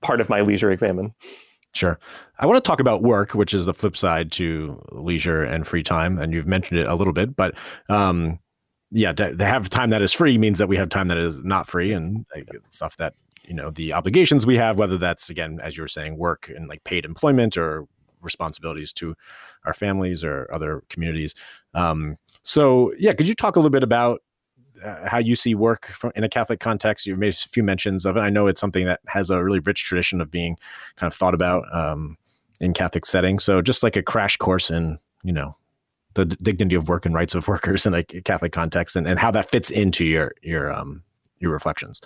part 0.00 0.20
of 0.20 0.28
my 0.28 0.40
leisure 0.40 0.70
examen. 0.70 1.14
Sure. 1.72 1.98
I 2.38 2.46
want 2.46 2.62
to 2.62 2.66
talk 2.66 2.80
about 2.80 3.02
work, 3.02 3.34
which 3.34 3.54
is 3.54 3.66
the 3.66 3.74
flip 3.74 3.96
side 3.96 4.32
to 4.32 4.82
leisure 4.90 5.42
and 5.42 5.66
free 5.66 5.84
time. 5.84 6.18
And 6.18 6.32
you've 6.32 6.46
mentioned 6.46 6.80
it 6.80 6.86
a 6.86 6.94
little 6.94 7.12
bit, 7.12 7.36
but 7.36 7.54
um, 7.88 8.40
yeah, 8.90 9.12
to, 9.12 9.36
have 9.38 9.70
time 9.70 9.90
that 9.90 10.02
is 10.02 10.12
free 10.12 10.36
means 10.36 10.58
that 10.58 10.66
we 10.66 10.76
have 10.76 10.88
time 10.88 11.08
that 11.08 11.18
is 11.18 11.44
not 11.44 11.68
free 11.68 11.92
and 11.92 12.26
stuff 12.70 12.96
that, 12.96 13.14
you 13.44 13.54
know, 13.54 13.70
the 13.70 13.92
obligations 13.92 14.46
we 14.46 14.56
have, 14.56 14.78
whether 14.78 14.98
that's, 14.98 15.30
again, 15.30 15.60
as 15.62 15.76
you 15.76 15.82
were 15.82 15.88
saying, 15.88 16.16
work 16.16 16.50
and 16.54 16.68
like 16.68 16.84
paid 16.84 17.04
employment 17.04 17.56
or 17.56 17.86
responsibilities 18.22 18.92
to 18.92 19.14
our 19.64 19.74
families 19.74 20.22
or 20.24 20.48
other 20.52 20.82
communities. 20.88 21.34
Um, 21.74 22.16
so, 22.42 22.92
yeah, 22.98 23.12
could 23.12 23.28
you 23.28 23.34
talk 23.34 23.56
a 23.56 23.58
little 23.58 23.70
bit 23.70 23.82
about 23.82 24.22
uh, 24.84 25.08
how 25.08 25.18
you 25.18 25.34
see 25.34 25.54
work 25.54 25.88
from, 25.88 26.12
in 26.14 26.24
a 26.24 26.28
Catholic 26.28 26.58
context. 26.58 27.06
You've 27.06 27.18
made 27.18 27.34
a 27.34 27.36
few 27.36 27.62
mentions 27.62 28.06
of 28.06 28.16
it. 28.16 28.20
I 28.20 28.30
know 28.30 28.46
it's 28.46 28.60
something 28.60 28.86
that 28.86 29.00
has 29.06 29.28
a 29.28 29.42
really 29.42 29.58
rich 29.60 29.84
tradition 29.84 30.20
of 30.20 30.30
being 30.30 30.56
kind 30.96 31.10
of 31.10 31.14
thought 31.14 31.34
about 31.34 31.64
um, 31.74 32.16
in 32.60 32.72
Catholic 32.72 33.04
settings. 33.04 33.44
So 33.44 33.60
just 33.60 33.82
like 33.82 33.96
a 33.96 34.02
crash 34.02 34.36
course 34.36 34.70
in, 34.70 34.98
you 35.22 35.32
know, 35.32 35.56
the 36.14 36.24
dignity 36.24 36.76
of 36.76 36.88
work 36.88 37.04
and 37.04 37.14
rights 37.14 37.34
of 37.34 37.46
workers 37.46 37.84
in 37.84 37.94
a 37.94 38.02
Catholic 38.02 38.52
context 38.52 38.96
and, 38.96 39.06
and 39.06 39.18
how 39.18 39.30
that 39.30 39.50
fits 39.50 39.70
into 39.70 40.04
your, 40.04 40.32
your, 40.42 40.72
um, 40.72 41.02
your 41.40 41.52
reflections. 41.52 42.00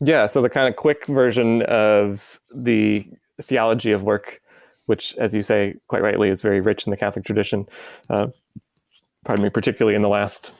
Yeah. 0.00 0.26
So 0.26 0.42
the 0.42 0.50
kind 0.50 0.68
of 0.68 0.76
quick 0.76 1.06
version 1.06 1.62
of 1.62 2.40
the 2.54 3.06
theology 3.42 3.92
of 3.92 4.02
work, 4.02 4.40
which, 4.86 5.14
as 5.16 5.34
you 5.34 5.42
say 5.42 5.74
quite 5.88 6.02
rightly, 6.02 6.28
is 6.28 6.42
very 6.42 6.60
rich 6.60 6.86
in 6.86 6.90
the 6.90 6.96
Catholic 6.96 7.24
tradition. 7.24 7.66
Uh, 8.10 8.28
pardon 9.24 9.42
me, 9.42 9.50
particularly 9.50 9.96
in 9.96 10.02
the 10.02 10.08
last 10.08 10.52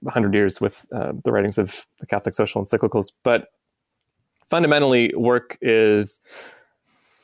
100 0.00 0.34
years 0.34 0.60
with 0.60 0.86
uh, 0.92 1.12
the 1.24 1.32
writings 1.32 1.58
of 1.58 1.86
the 2.00 2.06
Catholic 2.06 2.34
social 2.34 2.62
encyclicals. 2.62 3.12
But 3.22 3.48
fundamentally, 4.48 5.12
work 5.16 5.58
is 5.60 6.20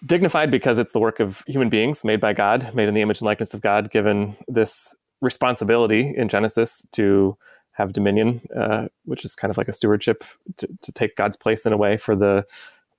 dignified 0.04 0.50
because 0.50 0.78
it's 0.78 0.92
the 0.92 1.00
work 1.00 1.20
of 1.20 1.42
human 1.46 1.68
beings 1.68 2.04
made 2.04 2.20
by 2.20 2.32
God, 2.32 2.74
made 2.74 2.88
in 2.88 2.94
the 2.94 3.00
image 3.00 3.20
and 3.20 3.26
likeness 3.26 3.54
of 3.54 3.60
God, 3.60 3.90
given 3.90 4.36
this 4.48 4.94
responsibility 5.20 6.12
in 6.16 6.28
Genesis 6.28 6.86
to 6.92 7.36
have 7.76 7.92
dominion, 7.92 8.40
uh, 8.56 8.88
which 9.04 9.24
is 9.24 9.34
kind 9.34 9.50
of 9.50 9.58
like 9.58 9.68
a 9.68 9.72
stewardship 9.72 10.24
to, 10.56 10.68
to 10.82 10.92
take 10.92 11.14
God's 11.14 11.36
place 11.36 11.66
in 11.66 11.72
a 11.72 11.76
way 11.76 11.96
for 11.96 12.16
the 12.16 12.46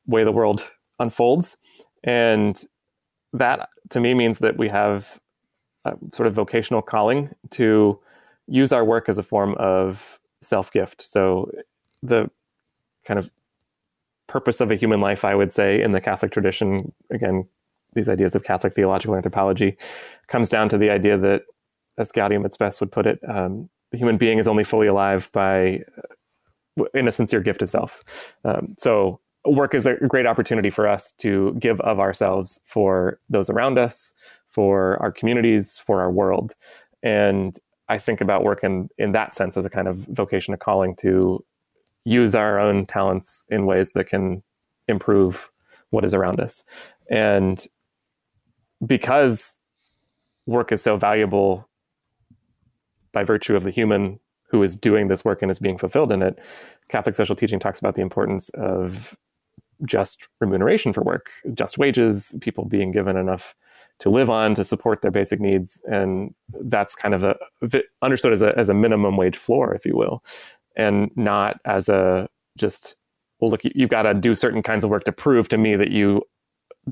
way 0.06 0.24
the 0.24 0.32
world 0.32 0.64
unfolds. 1.00 1.58
And 2.04 2.64
that 3.34 3.70
to 3.90 4.00
me 4.00 4.14
means 4.14 4.40
that 4.40 4.58
we 4.58 4.70
have 4.70 5.20
a 5.86 5.96
sort 6.14 6.28
of 6.28 6.34
vocational 6.34 6.82
calling 6.82 7.34
to 7.52 8.00
use 8.48 8.72
our 8.72 8.86
work 8.86 9.10
as 9.10 9.18
a 9.18 9.24
form 9.24 9.56
of 9.56 10.20
self 10.42 10.72
gift. 10.72 11.02
So 11.02 11.52
the 12.04 12.30
kind 13.04 13.20
of 13.20 13.32
purpose 14.28 14.62
of 14.62 14.70
a 14.70 14.76
human 14.76 15.02
life, 15.02 15.26
I 15.26 15.34
would 15.34 15.54
say, 15.54 15.82
in 15.82 15.92
the 15.92 16.02
Catholic 16.02 16.32
tradition, 16.32 16.94
again, 17.10 17.48
these 17.94 18.10
ideas 18.10 18.36
of 18.36 18.44
Catholic 18.44 18.76
theological 18.76 19.16
anthropology, 19.16 19.78
comes 20.28 20.50
down 20.50 20.70
to 20.70 20.78
the 20.78 20.90
idea 20.90 21.18
that, 21.18 21.44
as 21.98 22.12
Gaudium 22.12 22.46
et 22.46 22.54
Spes 22.54 22.80
would 22.80 22.92
put 22.92 23.08
it, 23.08 23.20
um, 23.28 23.70
the 23.92 23.98
human 23.98 24.18
being 24.18 24.40
is 24.40 24.48
only 24.48 24.64
fully 24.64 24.88
alive 24.88 25.30
by, 25.32 25.82
in 26.94 27.08
a 27.08 27.12
sincere 27.12 27.42
gift 27.42 27.62
of 27.62 27.70
self. 27.70 28.00
Um, 28.46 28.76
so 28.78 29.20
work 29.46 29.74
is 29.74 29.86
a 29.86 29.96
great 29.96 30.26
opportunity 30.26 30.70
for 30.70 30.88
us 30.88 31.14
to 31.20 31.56
give 31.60 31.80
of 31.82 32.00
ourselves 32.00 32.60
for 32.66 33.20
those 33.30 33.50
around 33.50 33.78
us, 33.78 34.14
for 34.48 34.98
our 35.02 35.12
communities, 35.12 35.78
for 35.78 36.02
our 36.02 36.12
world. 36.12 36.54
And 37.04 37.58
I 37.90 37.98
think 37.98 38.22
about 38.22 38.44
work 38.44 38.64
in, 38.64 38.90
in 38.98 39.14
that 39.14 39.34
sense 39.34 39.56
as 39.56 39.66
a 39.66 39.70
kind 39.70 39.88
of 39.88 39.98
vocation, 40.10 40.54
a 40.54 40.58
calling 40.58 40.96
to 40.98 41.44
use 42.04 42.36
our 42.36 42.60
own 42.60 42.86
talents 42.86 43.46
in 43.50 43.66
ways 43.66 43.92
that 43.92 44.06
can 44.06 44.44
improve 44.88 45.50
what 45.90 46.04
is 46.04 46.14
around 46.14 46.40
us. 46.40 46.64
And 47.10 47.66
because 48.86 49.60
work 50.46 50.72
is 50.72 50.82
so 50.82 50.98
valuable 50.98 51.68
by 53.12 53.24
virtue 53.24 53.56
of 53.56 53.64
the 53.64 53.72
human 53.72 54.20
who 54.50 54.64
is 54.64 54.76
doing 54.76 55.08
this 55.08 55.26
work 55.26 55.42
and 55.42 55.52
is 55.52 55.60
being 55.60 55.78
fulfilled 55.78 56.12
in 56.12 56.22
it, 56.22 56.40
Catholic 56.90 57.16
social 57.16 57.36
teaching 57.36 57.60
talks 57.60 57.80
about 57.80 57.96
the 57.96 58.02
importance 58.02 58.50
of 58.50 59.16
just 59.86 60.28
remuneration 60.40 60.94
for 60.94 61.04
work, 61.04 61.30
just 61.54 61.78
wages, 61.78 62.34
people 62.42 62.66
being 62.66 62.92
given 62.92 63.18
enough 63.18 63.56
to 64.00 64.10
live 64.10 64.30
on 64.30 64.56
to 64.56 64.64
support 64.64 65.02
their 65.02 65.12
basic 65.12 65.40
needs. 65.40 65.82
And 65.90 66.34
that's 66.62 66.96
kind 66.96 67.14
of 67.14 67.24
a 67.24 67.36
understood 68.02 68.34
as 68.34 68.42
a, 68.42 68.58
as 68.58 68.70
a 68.70 68.74
minimum 68.74 69.18
wage 69.18 69.38
floor 69.38 69.74
if 69.74 69.86
you 69.86 69.96
will 69.96 70.24
and 70.76 71.12
not 71.16 71.60
as 71.66 71.90
a 71.90 72.30
just 72.58 72.96
well, 73.40 73.52
look, 73.52 73.62
you've 73.64 73.90
got 73.90 74.04
to 74.04 74.14
do 74.14 74.34
certain 74.34 74.64
kinds 74.64 74.84
of 74.84 74.90
work 74.90 75.04
to 75.04 75.12
prove 75.12 75.48
to 75.50 75.58
me 75.58 75.76
that 75.76 75.92
you 75.92 76.24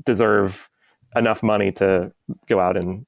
deserve 0.04 0.68
enough 1.16 1.42
money 1.42 1.72
to 1.72 2.12
go 2.48 2.60
out 2.60 2.76
and 2.76 3.04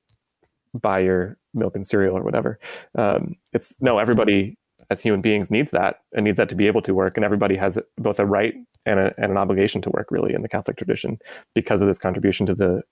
buy 0.75 0.99
your 0.99 1.37
milk 1.59 1.75
and 1.75 1.87
cereal 1.87 2.17
or 2.17 2.23
whatever. 2.23 2.59
Um, 2.97 3.37
it's 3.53 3.77
no, 3.81 3.99
everybody 3.99 4.57
as 4.91 5.01
human 5.01 5.21
beings 5.21 5.51
needs 5.51 5.71
that 5.73 6.01
and 6.15 6.25
needs 6.25 6.37
that 6.37 6.49
to 6.49 6.55
be 6.55 6.67
able 6.67 6.83
to 6.83 6.95
work. 6.95 7.17
And 7.17 7.25
everybody 7.25 7.57
has 7.57 7.79
both 7.97 8.19
a 8.19 8.27
right 8.27 8.55
and, 8.87 9.01
a, 9.01 9.15
and 9.19 9.31
an 9.31 9.37
obligation 9.37 9.83
to 9.83 9.91
work 9.91 10.11
really 10.11 10.35
in 10.35 10.43
the 10.43 10.49
Catholic 10.49 10.77
tradition 10.77 11.19
because 11.55 11.81
of 11.81 11.89
this 11.89 11.99
contribution 11.99 12.47
to 12.47 12.55
the, 12.55 12.83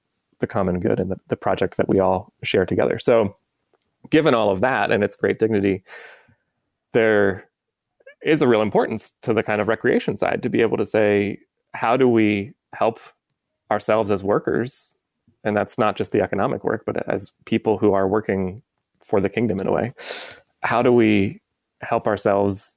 the 0.40 0.46
common 0.46 0.80
good 0.80 1.00
and 1.00 1.10
the, 1.10 1.16
the 1.28 1.36
project 1.36 1.76
that 1.76 1.88
we 1.88 2.00
all 2.00 2.32
share 2.42 2.66
together. 2.66 2.98
So 2.98 3.36
given 4.10 4.34
all 4.34 4.50
of 4.50 4.60
that 4.60 4.90
and 4.90 5.02
its 5.02 5.16
great 5.16 5.38
dignity, 5.38 5.84
there 6.92 7.48
is 8.22 8.42
a 8.42 8.48
real 8.48 8.62
importance 8.62 9.12
to 9.22 9.32
the 9.32 9.42
kind 9.42 9.60
of 9.60 9.68
recreation 9.68 10.16
side 10.16 10.42
to 10.42 10.48
be 10.48 10.60
able 10.60 10.76
to 10.76 10.84
say, 10.84 11.38
how 11.74 11.96
do 11.96 12.08
we 12.08 12.52
help 12.74 12.98
ourselves 13.70 14.10
as 14.10 14.24
workers? 14.24 14.96
And 15.46 15.56
that's 15.56 15.78
not 15.78 15.96
just 15.96 16.12
the 16.12 16.20
economic 16.20 16.64
work, 16.64 16.82
but 16.84 17.08
as 17.08 17.32
people 17.44 17.78
who 17.78 17.92
are 17.92 18.08
working 18.08 18.60
for 19.00 19.20
the 19.20 19.30
kingdom 19.30 19.60
in 19.60 19.66
a 19.68 19.72
way. 19.72 19.92
How 20.62 20.82
do 20.82 20.92
we 20.92 21.40
help 21.80 22.08
ourselves 22.08 22.76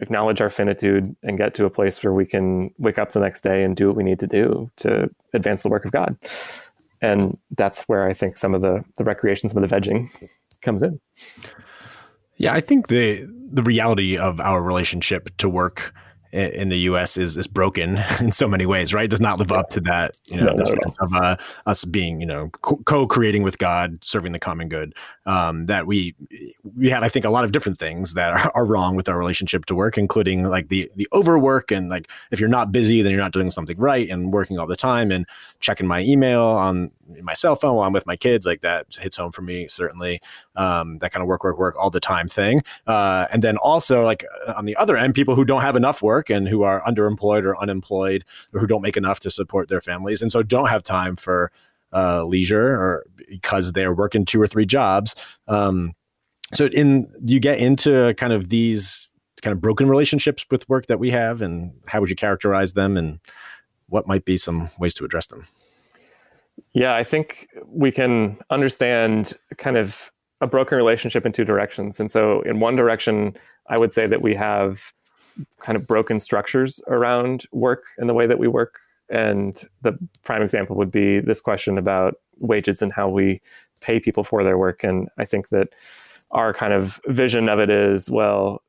acknowledge 0.00 0.40
our 0.40 0.50
finitude 0.50 1.16
and 1.22 1.38
get 1.38 1.54
to 1.54 1.64
a 1.64 1.70
place 1.70 2.04
where 2.04 2.12
we 2.12 2.26
can 2.26 2.70
wake 2.78 2.98
up 2.98 3.12
the 3.12 3.20
next 3.20 3.42
day 3.42 3.64
and 3.64 3.74
do 3.74 3.86
what 3.86 3.96
we 3.96 4.02
need 4.02 4.18
to 4.18 4.26
do 4.26 4.70
to 4.76 5.08
advance 5.32 5.62
the 5.62 5.70
work 5.70 5.86
of 5.86 5.92
God? 5.92 6.16
And 7.00 7.38
that's 7.56 7.84
where 7.84 8.06
I 8.06 8.12
think 8.12 8.36
some 8.36 8.54
of 8.54 8.60
the, 8.60 8.84
the 8.98 9.04
recreation, 9.04 9.48
some 9.48 9.62
of 9.62 9.68
the 9.68 9.74
vegging 9.74 10.08
comes 10.60 10.82
in. 10.82 11.00
Yeah, 12.36 12.52
I 12.52 12.60
think 12.60 12.88
the 12.88 13.26
the 13.52 13.62
reality 13.62 14.16
of 14.16 14.40
our 14.40 14.62
relationship 14.62 15.28
to 15.36 15.48
work 15.48 15.92
in 16.32 16.70
the 16.70 16.78
U.S. 16.78 17.18
is 17.18 17.36
is 17.36 17.46
broken 17.46 18.02
in 18.20 18.32
so 18.32 18.48
many 18.48 18.64
ways, 18.64 18.94
right? 18.94 19.04
It 19.04 19.10
does 19.10 19.20
not 19.20 19.38
live 19.38 19.52
up 19.52 19.68
to 19.70 19.80
that, 19.80 20.16
you 20.28 20.38
know, 20.38 20.52
no, 20.54 20.64
sense 20.64 20.96
of 21.00 21.14
uh, 21.14 21.36
us 21.66 21.84
being, 21.84 22.20
you 22.20 22.26
know, 22.26 22.48
co-creating 22.60 23.42
with 23.42 23.58
God, 23.58 24.02
serving 24.02 24.32
the 24.32 24.38
common 24.38 24.68
good. 24.68 24.94
Um, 25.26 25.66
that 25.66 25.86
we 25.86 26.14
we 26.76 26.88
have, 26.90 27.02
I 27.02 27.08
think, 27.08 27.24
a 27.24 27.30
lot 27.30 27.44
of 27.44 27.52
different 27.52 27.78
things 27.78 28.14
that 28.14 28.32
are, 28.32 28.52
are, 28.54 28.66
wrong 28.66 28.96
with 28.96 29.08
our 29.08 29.18
relationship 29.18 29.66
to 29.66 29.74
work, 29.74 29.98
including 29.98 30.44
like 30.44 30.68
the 30.68 30.90
the 30.96 31.06
overwork 31.12 31.70
and 31.70 31.90
like 31.90 32.10
if 32.30 32.40
you're 32.40 32.48
not 32.48 32.72
busy, 32.72 33.02
then 33.02 33.12
you're 33.12 33.20
not 33.20 33.32
doing 33.32 33.50
something 33.50 33.76
right, 33.76 34.08
and 34.08 34.32
working 34.32 34.58
all 34.58 34.66
the 34.66 34.76
time 34.76 35.10
and 35.10 35.26
checking 35.60 35.86
my 35.86 36.00
email 36.00 36.42
on 36.42 36.90
my 37.22 37.34
cell 37.34 37.56
phone 37.56 37.76
while 37.76 37.86
I'm 37.86 37.92
with 37.92 38.06
my 38.06 38.16
kids, 38.16 38.46
like 38.46 38.62
that 38.62 38.86
hits 38.98 39.16
home 39.16 39.32
for 39.32 39.42
me 39.42 39.68
certainly. 39.68 40.18
Um, 40.56 40.98
that 40.98 41.12
kind 41.12 41.22
of 41.22 41.28
work, 41.28 41.44
work, 41.44 41.58
work 41.58 41.74
all 41.78 41.90
the 41.90 42.00
time 42.00 42.28
thing. 42.28 42.62
Uh, 42.86 43.26
and 43.32 43.42
then 43.42 43.56
also 43.58 44.04
like 44.04 44.24
on 44.56 44.64
the 44.64 44.76
other 44.76 44.96
end, 44.96 45.14
people 45.14 45.34
who 45.34 45.44
don't 45.44 45.62
have 45.62 45.76
enough 45.76 46.02
work 46.02 46.21
and 46.30 46.48
who 46.48 46.62
are 46.62 46.82
underemployed 46.82 47.44
or 47.44 47.60
unemployed 47.60 48.24
or 48.52 48.60
who 48.60 48.66
don't 48.66 48.82
make 48.82 48.96
enough 48.96 49.20
to 49.20 49.30
support 49.30 49.68
their 49.68 49.80
families, 49.80 50.22
and 50.22 50.32
so 50.32 50.42
don't 50.42 50.68
have 50.68 50.82
time 50.82 51.16
for 51.16 51.50
uh, 51.92 52.24
leisure 52.24 52.74
or 52.74 53.04
because 53.28 53.72
they're 53.72 53.94
working 53.94 54.24
two 54.24 54.40
or 54.40 54.46
three 54.46 54.66
jobs. 54.66 55.14
Um, 55.48 55.92
so 56.54 56.66
in 56.66 57.06
you 57.22 57.40
get 57.40 57.58
into 57.58 58.14
kind 58.14 58.32
of 58.32 58.48
these 58.48 59.12
kind 59.42 59.52
of 59.52 59.60
broken 59.60 59.88
relationships 59.88 60.46
with 60.50 60.68
work 60.68 60.86
that 60.86 60.98
we 60.98 61.10
have, 61.10 61.42
and 61.42 61.72
how 61.86 62.00
would 62.00 62.10
you 62.10 62.16
characterize 62.16 62.74
them, 62.74 62.96
and 62.96 63.18
what 63.88 64.06
might 64.06 64.24
be 64.24 64.36
some 64.36 64.70
ways 64.78 64.94
to 64.94 65.04
address 65.04 65.26
them? 65.26 65.46
Yeah, 66.72 66.94
I 66.94 67.04
think 67.04 67.48
we 67.66 67.90
can 67.90 68.38
understand 68.50 69.34
kind 69.58 69.76
of 69.76 70.10
a 70.40 70.46
broken 70.46 70.76
relationship 70.76 71.26
in 71.26 71.32
two 71.32 71.44
directions. 71.44 72.00
And 72.00 72.10
so, 72.10 72.40
in 72.42 72.60
one 72.60 72.76
direction, 72.76 73.36
I 73.68 73.78
would 73.78 73.92
say 73.92 74.06
that 74.06 74.22
we 74.22 74.34
have 74.34 74.92
kind 75.60 75.76
of 75.76 75.86
broken 75.86 76.18
structures 76.18 76.80
around 76.88 77.46
work 77.52 77.84
and 77.98 78.08
the 78.08 78.14
way 78.14 78.26
that 78.26 78.38
we 78.38 78.48
work. 78.48 78.80
And 79.08 79.60
the 79.82 79.98
prime 80.22 80.42
example 80.42 80.76
would 80.76 80.90
be 80.90 81.20
this 81.20 81.40
question 81.40 81.78
about 81.78 82.14
wages 82.38 82.82
and 82.82 82.92
how 82.92 83.08
we 83.08 83.40
pay 83.80 84.00
people 84.00 84.24
for 84.24 84.42
their 84.42 84.58
work. 84.58 84.84
And 84.84 85.08
I 85.18 85.24
think 85.24 85.50
that 85.50 85.68
our 86.30 86.54
kind 86.54 86.72
of 86.72 87.00
vision 87.06 87.48
of 87.48 87.58
it 87.58 87.70
is 87.70 88.10
well, 88.10 88.62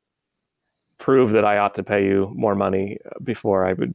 prove 0.98 1.32
that 1.32 1.44
I 1.44 1.58
ought 1.58 1.74
to 1.76 1.82
pay 1.82 2.04
you 2.04 2.30
more 2.34 2.54
money 2.54 2.98
before 3.22 3.66
I 3.66 3.72
would 3.72 3.94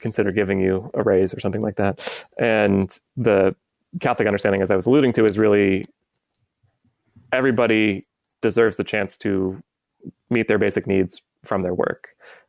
consider 0.00 0.32
giving 0.32 0.60
you 0.60 0.90
a 0.94 1.02
raise 1.02 1.34
or 1.34 1.40
something 1.40 1.60
like 1.60 1.76
that. 1.76 2.00
And 2.38 2.98
the 3.16 3.54
Catholic 4.00 4.26
understanding, 4.26 4.62
as 4.62 4.70
I 4.70 4.76
was 4.76 4.86
alluding 4.86 5.12
to, 5.14 5.24
is 5.24 5.38
really 5.38 5.84
everybody 7.32 8.06
deserves 8.40 8.76
the 8.76 8.84
chance 8.84 9.16
to 9.18 9.62
meet 10.30 10.48
their 10.48 10.58
basic 10.58 10.86
needs 10.86 11.20
from 11.44 11.62
their 11.62 11.74
work. 11.74 12.08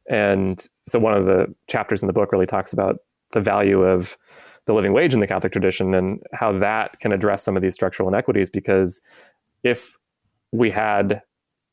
And 0.09 0.65
so 0.87 0.99
one 0.99 1.13
of 1.13 1.25
the 1.25 1.53
chapters 1.67 2.01
in 2.01 2.07
the 2.07 2.13
book 2.13 2.31
really 2.31 2.45
talks 2.45 2.73
about 2.73 2.97
the 3.31 3.41
value 3.41 3.83
of 3.83 4.17
the 4.65 4.73
living 4.73 4.93
wage 4.93 5.13
in 5.13 5.19
the 5.19 5.27
Catholic 5.27 5.51
tradition 5.51 5.93
and 5.93 6.21
how 6.33 6.51
that 6.59 6.99
can 6.99 7.11
address 7.11 7.43
some 7.43 7.55
of 7.55 7.61
these 7.61 7.73
structural 7.73 8.09
inequities. 8.09 8.49
Because 8.49 9.01
if 9.63 9.97
we 10.51 10.69
had 10.69 11.21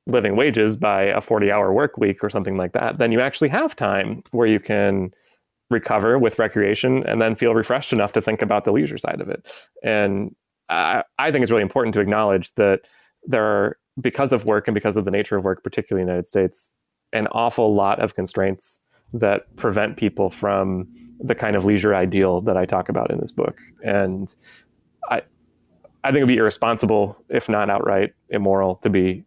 living 0.07 0.37
wages 0.37 0.77
by 0.77 1.03
a 1.03 1.21
40 1.21 1.51
hour 1.51 1.73
work 1.73 1.99
week 1.99 2.25
or 2.25 2.31
something 2.31 2.57
like 2.57 2.73
that, 2.73 2.99
then 2.99 3.13
you 3.13 3.21
actually 3.21 3.49
have 3.49 3.77
time 3.77 4.23
where 4.31 4.47
you 4.47 4.61
can 4.61 5.13
recover 5.71 6.19
with 6.19 6.39
recreation 6.39 7.05
and 7.07 7.21
then 7.21 7.35
feel 7.35 7.55
refreshed 7.55 7.93
enough 7.93 8.13
to 8.13 8.23
think 8.23 8.41
about 8.41 8.65
the 8.65 8.73
leisure 8.73 8.97
side 8.97 9.21
of 9.21 9.29
it. 9.29 9.47
And 9.83 10.35
I, 10.71 11.05
I 11.19 11.31
think 11.31 11.43
it's 11.43 11.51
really 11.51 11.63
important 11.63 11.93
to 11.95 12.01
acknowledge 12.01 12.55
that 12.55 12.83
there 13.25 13.45
are, 13.45 13.79
because 14.01 14.33
of 14.33 14.45
work 14.47 14.69
and 14.69 14.75
because 14.75 14.97
of 14.97 15.05
the 15.05 15.11
nature 15.11 15.37
of 15.37 15.45
work, 15.45 15.63
particularly 15.63 16.03
in 16.03 16.07
the 16.07 16.13
United 16.13 16.29
States, 16.29 16.71
an 17.13 17.27
awful 17.29 17.75
lot 17.75 18.01
of 18.01 18.15
constraints 18.15 18.81
that 19.13 19.55
prevent 19.57 19.97
people 19.97 20.31
from 20.31 20.89
the 21.21 21.35
kind 21.35 21.57
of 21.57 21.65
leisure 21.65 21.95
ideal 21.95 22.41
that 22.43 22.57
I 22.57 22.65
talk 22.65 22.89
about 22.89 23.11
in 23.11 23.19
this 23.19 23.33
book. 23.33 23.59
And 23.83 24.33
I, 25.11 25.23
I 26.05 26.09
think 26.09 26.19
it'd 26.19 26.29
be 26.29 26.37
irresponsible, 26.37 27.17
if 27.31 27.49
not 27.49 27.71
outright 27.71 28.15
immoral, 28.29 28.77
to 28.77 28.91
be 28.91 29.25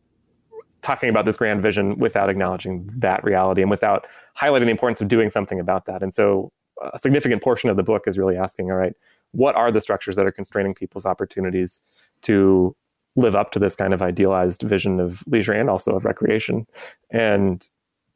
talking 0.82 1.10
about 1.10 1.26
this 1.26 1.38
grand 1.38 1.62
vision 1.62 1.98
without 1.98 2.30
acknowledging 2.30 2.89
that 2.98 3.24
reality 3.24 3.62
and 3.62 3.70
without 3.70 4.08
highlighting 4.39 4.65
the 4.65 4.72
importance 4.72 5.02
of 5.02 5.08
doing 5.08 5.30
something 5.30 5.60
about 5.60 5.86
that. 5.86 6.02
And 6.02 6.13
so 6.13 6.52
uh, 6.82 6.91
a 6.94 7.00
significant 7.00 7.44
portion 7.44 7.70
of 7.70 7.78
the 7.78 7.84
book 7.84 8.04
is 8.08 8.17
really 8.17 8.38
asking, 8.38 8.72
all 8.72 8.78
right, 8.78 8.94
what 9.32 9.56
are 9.56 9.72
the 9.72 9.82
structures 9.82 10.15
that 10.15 10.26
are 10.26 10.32
constraining 10.32 10.74
people's 10.74 11.06
opportunities 11.06 11.82
to 12.24 12.76
live 13.15 13.36
up 13.36 13.52
to 13.52 13.60
this 13.60 13.76
kind 13.76 13.93
of 13.93 14.02
idealized 14.02 14.62
vision 14.62 15.00
of 15.00 15.24
leisure 15.28 15.54
and 15.54 15.69
also 15.69 15.91
of 15.91 16.06
recreation? 16.06 16.65
And 17.12 17.67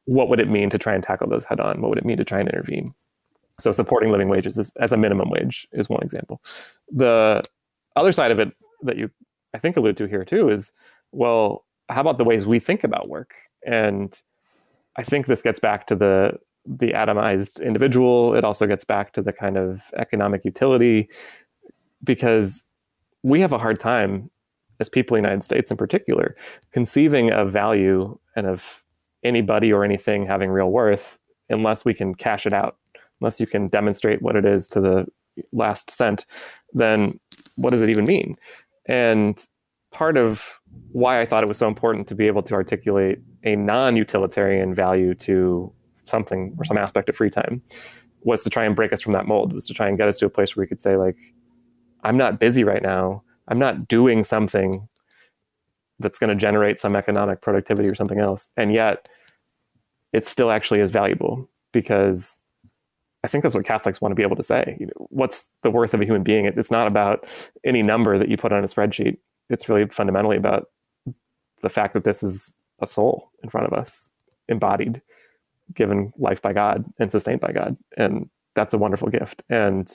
what 0.05 0.29
would 0.29 0.39
it 0.39 0.49
mean 0.49 0.69
to 0.69 0.77
try 0.77 0.93
and 0.93 1.03
tackle 1.03 1.27
those 1.27 1.43
head 1.43 1.59
on? 1.59 1.81
What 1.81 1.89
would 1.89 1.97
it 1.97 2.05
mean 2.05 2.17
to 2.17 2.25
try 2.25 2.39
and 2.39 2.49
intervene? 2.49 2.93
So 3.59 3.71
supporting 3.71 4.11
living 4.11 4.29
wages 4.29 4.71
as 4.79 4.91
a 4.91 4.97
minimum 4.97 5.29
wage 5.29 5.67
is 5.71 5.89
one 5.89 6.03
example. 6.03 6.41
The 6.91 7.43
other 7.95 8.11
side 8.11 8.31
of 8.31 8.39
it 8.39 8.53
that 8.83 8.97
you 8.97 9.09
I 9.53 9.57
think 9.57 9.77
allude 9.77 9.97
to 9.97 10.05
here 10.05 10.25
too 10.25 10.49
is 10.49 10.73
well, 11.11 11.65
how 11.87 12.01
about 12.01 12.17
the 12.17 12.25
ways 12.25 12.45
we 12.45 12.59
think 12.59 12.83
about 12.83 13.07
work? 13.07 13.35
And 13.65 14.19
I 14.97 15.03
think 15.03 15.27
this 15.27 15.41
gets 15.41 15.59
back 15.59 15.87
to 15.87 15.95
the 15.95 16.37
the 16.65 16.91
atomized 16.91 17.63
individual. 17.63 18.35
It 18.35 18.43
also 18.43 18.67
gets 18.67 18.83
back 18.83 19.13
to 19.13 19.21
the 19.21 19.31
kind 19.31 19.57
of 19.57 19.83
economic 19.95 20.43
utility 20.43 21.09
because 22.03 22.65
we 23.23 23.39
have 23.41 23.53
a 23.53 23.57
hard 23.57 23.79
time 23.79 24.29
as 24.79 24.89
people 24.89 25.15
in 25.15 25.23
the 25.23 25.29
United 25.29 25.43
States 25.43 25.71
in 25.71 25.77
particular 25.77 26.35
conceiving 26.71 27.31
of 27.31 27.51
value 27.51 28.17
and 28.35 28.47
of 28.47 28.83
anybody 29.23 29.71
or 29.71 29.83
anything 29.83 30.25
having 30.25 30.49
real 30.49 30.71
worth 30.71 31.19
unless 31.49 31.85
we 31.85 31.93
can 31.93 32.13
cash 32.13 32.45
it 32.45 32.53
out 32.53 32.77
unless 33.19 33.39
you 33.39 33.47
can 33.47 33.67
demonstrate 33.67 34.21
what 34.21 34.35
it 34.35 34.45
is 34.45 34.67
to 34.67 34.79
the 34.79 35.05
last 35.51 35.89
cent 35.89 36.25
then 36.73 37.19
what 37.55 37.71
does 37.71 37.81
it 37.81 37.89
even 37.89 38.05
mean? 38.05 38.35
And 38.85 39.45
part 39.91 40.17
of 40.17 40.59
why 40.91 41.21
I 41.21 41.25
thought 41.25 41.43
it 41.43 41.47
was 41.47 41.57
so 41.57 41.67
important 41.67 42.07
to 42.09 42.15
be 42.15 42.27
able 42.27 42.43
to 42.43 42.53
articulate 42.53 43.19
a 43.43 43.55
non-utilitarian 43.55 44.73
value 44.73 45.13
to 45.15 45.71
something 46.05 46.55
or 46.57 46.65
some 46.65 46.77
aspect 46.77 47.09
of 47.09 47.15
free 47.15 47.29
time 47.29 47.61
was 48.21 48.43
to 48.43 48.49
try 48.49 48.65
and 48.65 48.75
break 48.75 48.91
us 48.91 49.01
from 49.01 49.13
that 49.13 49.27
mold 49.27 49.53
was 49.53 49.65
to 49.67 49.73
try 49.73 49.87
and 49.87 49.97
get 49.97 50.07
us 50.07 50.17
to 50.17 50.25
a 50.25 50.29
place 50.29 50.55
where 50.55 50.63
we 50.63 50.67
could 50.67 50.81
say 50.81 50.97
like 50.97 51.15
i'm 52.03 52.17
not 52.17 52.39
busy 52.39 52.63
right 52.63 52.83
now 52.83 53.23
i'm 53.47 53.59
not 53.59 53.87
doing 53.87 54.23
something 54.23 54.87
that's 55.99 56.19
going 56.19 56.29
to 56.29 56.35
generate 56.35 56.79
some 56.79 56.95
economic 56.95 57.41
productivity 57.41 57.89
or 57.89 57.95
something 57.95 58.19
else 58.19 58.49
and 58.57 58.73
yet 58.73 59.07
it 60.13 60.25
still 60.25 60.51
actually 60.51 60.79
is 60.79 60.91
valuable 60.91 61.49
because 61.71 62.39
I 63.23 63.27
think 63.27 63.41
that's 63.41 63.55
what 63.55 63.65
Catholics 63.65 63.99
want 63.99 64.11
to 64.11 64.15
be 64.15 64.21
able 64.21 64.35
to 64.35 64.43
say. 64.43 64.77
You 64.79 64.85
know, 64.85 65.07
what's 65.09 65.49
the 65.63 65.71
worth 65.71 65.95
of 65.95 66.01
a 66.01 66.05
human 66.05 66.21
being? 66.21 66.45
It's 66.45 66.69
not 66.69 66.87
about 66.87 67.25
any 67.63 67.81
number 67.81 68.19
that 68.19 68.29
you 68.29 68.37
put 68.37 68.53
on 68.53 68.63
a 68.63 68.67
spreadsheet 68.67 69.17
it's 69.49 69.69
really 69.69 69.87
fundamentally 69.87 70.37
about 70.37 70.69
the 71.61 71.69
fact 71.69 71.93
that 71.93 72.03
this 72.03 72.23
is 72.23 72.53
a 72.79 72.87
soul 72.87 73.31
in 73.43 73.49
front 73.49 73.67
of 73.67 73.73
us, 73.73 74.09
embodied, 74.49 75.01
given 75.73 76.11
life 76.17 76.41
by 76.41 76.53
God 76.53 76.85
and 76.99 77.11
sustained 77.11 77.41
by 77.41 77.51
God. 77.51 77.77
And 77.97 78.29
that's 78.55 78.73
a 78.73 78.77
wonderful 78.77 79.09
gift. 79.09 79.43
And 79.49 79.93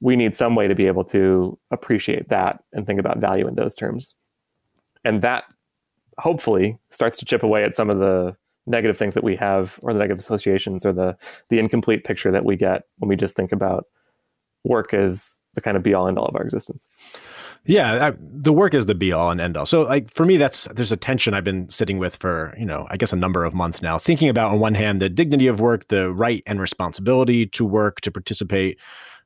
we 0.00 0.16
need 0.16 0.36
some 0.36 0.54
way 0.54 0.68
to 0.68 0.74
be 0.74 0.86
able 0.86 1.04
to 1.04 1.58
appreciate 1.70 2.28
that 2.28 2.62
and 2.72 2.86
think 2.86 3.00
about 3.00 3.18
value 3.18 3.46
in 3.46 3.54
those 3.54 3.74
terms. 3.74 4.14
And 5.04 5.22
that 5.22 5.44
hopefully 6.18 6.78
starts 6.90 7.18
to 7.18 7.24
chip 7.24 7.42
away 7.42 7.64
at 7.64 7.74
some 7.74 7.88
of 7.88 7.98
the 7.98 8.36
negative 8.66 8.98
things 8.98 9.14
that 9.14 9.24
we 9.24 9.36
have 9.36 9.78
or 9.82 9.92
the 9.92 9.98
negative 9.98 10.18
associations 10.18 10.84
or 10.84 10.92
the 10.92 11.16
the 11.48 11.58
incomplete 11.58 12.04
picture 12.04 12.30
that 12.30 12.44
we 12.44 12.56
get 12.56 12.82
when 12.98 13.08
we 13.08 13.16
just 13.16 13.34
think 13.34 13.52
about 13.52 13.86
work 14.64 14.92
as 14.92 15.38
the 15.54 15.60
kind 15.60 15.76
of 15.76 15.82
be 15.82 15.94
all 15.94 16.06
end 16.06 16.18
all 16.18 16.26
of 16.26 16.36
our 16.36 16.42
existence. 16.42 16.88
Yeah, 17.66 18.08
I, 18.08 18.12
the 18.18 18.52
work 18.52 18.72
is 18.72 18.86
the 18.86 18.94
be 18.94 19.12
all 19.12 19.30
and 19.30 19.40
end 19.40 19.56
all. 19.56 19.66
So, 19.66 19.82
like 19.82 20.12
for 20.12 20.24
me, 20.24 20.36
that's 20.36 20.64
there's 20.74 20.92
a 20.92 20.96
tension 20.96 21.34
I've 21.34 21.44
been 21.44 21.68
sitting 21.68 21.98
with 21.98 22.16
for 22.16 22.54
you 22.58 22.64
know 22.64 22.86
I 22.90 22.96
guess 22.96 23.12
a 23.12 23.16
number 23.16 23.44
of 23.44 23.52
months 23.52 23.82
now, 23.82 23.98
thinking 23.98 24.28
about 24.28 24.52
on 24.52 24.60
one 24.60 24.74
hand 24.74 25.00
the 25.00 25.08
dignity 25.08 25.46
of 25.46 25.60
work, 25.60 25.88
the 25.88 26.10
right 26.10 26.42
and 26.46 26.60
responsibility 26.60 27.46
to 27.46 27.64
work 27.64 28.00
to 28.02 28.10
participate, 28.10 28.78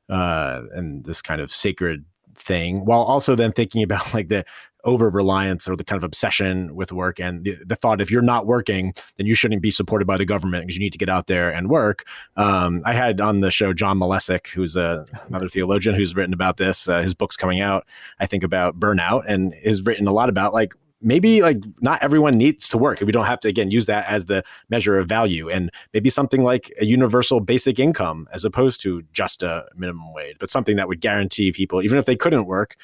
uh, 0.09 0.63
and 0.73 1.05
this 1.05 1.21
kind 1.21 1.39
of 1.39 1.51
sacred 1.51 2.05
thing, 2.35 2.85
while 2.85 3.01
also 3.01 3.35
then 3.35 3.53
thinking 3.53 3.83
about 3.83 4.13
like 4.13 4.27
the 4.27 4.43
over 4.85 5.09
reliance 5.09 5.67
or 5.67 5.75
the 5.75 5.83
kind 5.83 5.97
of 5.97 6.03
obsession 6.03 6.75
with 6.75 6.91
work 6.91 7.19
and 7.19 7.43
the, 7.43 7.57
the, 7.65 7.75
thought 7.75 7.99
if 7.99 8.09
you're 8.09 8.21
not 8.21 8.45
working, 8.45 8.93
then 9.17 9.25
you 9.25 9.35
shouldn't 9.35 9.61
be 9.61 9.71
supported 9.71 10.05
by 10.05 10.15
the 10.15 10.25
government 10.25 10.63
because 10.63 10.77
you 10.77 10.83
need 10.83 10.93
to 10.93 10.97
get 10.97 11.09
out 11.09 11.27
there 11.27 11.49
and 11.49 11.69
work. 11.69 12.05
Um, 12.37 12.81
I 12.85 12.93
had 12.93 13.19
on 13.19 13.41
the 13.41 13.51
show 13.51 13.73
John 13.73 13.99
Malesic, 13.99 14.47
who's 14.47 14.75
a, 14.75 15.05
another 15.27 15.49
theologian 15.49 15.95
who's 15.95 16.15
written 16.15 16.33
about 16.33 16.57
this. 16.57 16.87
Uh, 16.87 17.01
his 17.01 17.13
book's 17.13 17.35
coming 17.35 17.59
out, 17.59 17.85
I 18.19 18.27
think, 18.27 18.43
about 18.43 18.79
burnout 18.79 19.23
and 19.27 19.53
has 19.63 19.83
written 19.85 20.07
a 20.07 20.13
lot 20.13 20.29
about 20.29 20.53
like 20.53 20.73
maybe 21.01 21.41
like 21.41 21.57
not 21.81 22.01
everyone 22.01 22.37
needs 22.37 22.67
to 22.69 22.77
work. 22.77 22.99
We 22.99 23.11
don't 23.11 23.25
have 23.25 23.39
to 23.41 23.47
again 23.47 23.71
use 23.71 23.85
that 23.85 24.05
as 24.09 24.25
the 24.25 24.43
measure 24.69 24.97
of 24.97 25.07
value, 25.07 25.49
and 25.49 25.71
maybe 25.93 26.09
something 26.09 26.43
like 26.43 26.73
a 26.79 26.85
universal 26.85 27.39
basic 27.39 27.79
income 27.79 28.27
as 28.33 28.43
opposed 28.43 28.81
to 28.81 29.03
just 29.13 29.43
a 29.43 29.65
minimum 29.75 30.13
wage, 30.13 30.37
but 30.39 30.49
something 30.49 30.75
that 30.77 30.87
would 30.87 31.01
guarantee 31.01 31.51
people, 31.51 31.81
even 31.81 31.97
if 31.97 32.05
they 32.05 32.15
couldn't 32.15 32.45
work, 32.45 32.75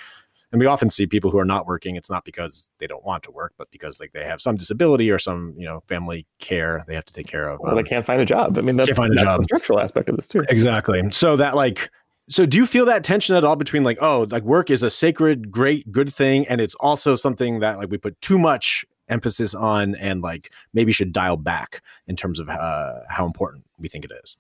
and 0.52 0.60
we 0.60 0.66
often 0.66 0.90
see 0.90 1.06
people 1.06 1.32
who 1.32 1.40
are 1.40 1.46
not 1.46 1.66
working 1.66 1.96
it's 1.96 2.10
not 2.10 2.26
because 2.26 2.70
they 2.80 2.88
don't 2.88 3.04
want 3.06 3.24
to 3.24 3.32
work 3.32 3.54
but 3.58 3.70
because 3.72 4.00
like 4.00 4.12
they 4.14 4.26
have 4.26 4.42
some 4.42 4.56
disability 4.56 5.10
or 5.10 5.20
some 5.20 5.54
you 5.58 5.66
know 5.66 5.82
family 5.88 6.26
care 6.40 6.84
they 6.88 6.96
have 6.96 7.06
to 7.06 7.14
take 7.14 7.28
care 7.28 7.50
of 7.50 7.60
or 7.62 7.70
um, 7.70 7.76
they 7.76 7.84
can't 7.84 8.06
find 8.06 8.22
a 8.22 8.26
job. 8.26 8.58
I 8.58 8.62
mean 8.62 8.76
that's, 8.76 8.96
find 8.96 9.12
a 9.12 9.16
that's 9.16 9.24
job. 9.24 9.40
the 9.40 9.44
structural 9.46 9.80
aspect 9.80 10.10
of 10.10 10.16
this 10.16 10.28
too. 10.28 10.42
Exactly. 10.50 11.10
So 11.12 11.36
that 11.38 11.56
like 11.56 11.90
so 12.30 12.46
do 12.46 12.58
you 12.58 12.66
feel 12.66 12.86
that 12.86 13.04
tension 13.04 13.36
at 13.36 13.44
all 13.44 13.56
between 13.56 13.84
like 13.84 13.98
oh 14.02 14.28
like 14.30 14.44
work 14.44 14.70
is 14.70 14.84
a 14.84 14.90
sacred 14.90 15.52
great 15.52 15.92
good 15.92 16.14
thing 16.14 16.48
and 16.48 16.62
it's 16.62 16.76
also 16.76 17.16
something 17.16 17.60
that 17.60 17.78
like 17.78 17.90
we 17.90 17.98
put 17.98 18.20
too 18.22 18.38
much 18.38 18.86
emphasis 19.10 19.54
on 19.54 19.96
and 19.96 20.22
like 20.22 20.52
maybe 20.74 20.92
should 20.92 21.12
dial 21.12 21.38
back 21.38 21.82
in 22.08 22.16
terms 22.16 22.40
of 22.40 22.48
uh, 22.48 22.94
how 23.10 23.26
important 23.26 23.66
we 23.78 23.90
think 23.90 24.06
it 24.06 24.12
is? 24.24 24.38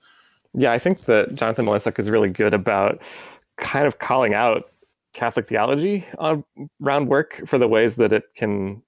Yeah 0.53 0.71
i 0.71 0.79
think 0.79 1.01
that 1.01 1.35
jonathan 1.35 1.65
malesic 1.65 1.99
is 1.99 2.09
really 2.09 2.29
good 2.29 2.53
about 2.53 3.01
kind 3.57 3.85
of 3.85 3.99
calling 3.99 4.33
out 4.33 4.69
Catholic 5.13 5.47
theology 5.47 6.05
uh, 6.19 6.37
around 6.81 7.07
work 7.07 7.41
for 7.45 7.57
the 7.57 7.67
ways 7.67 7.95
that 7.97 8.13
it 8.13 8.23
can 8.35 8.81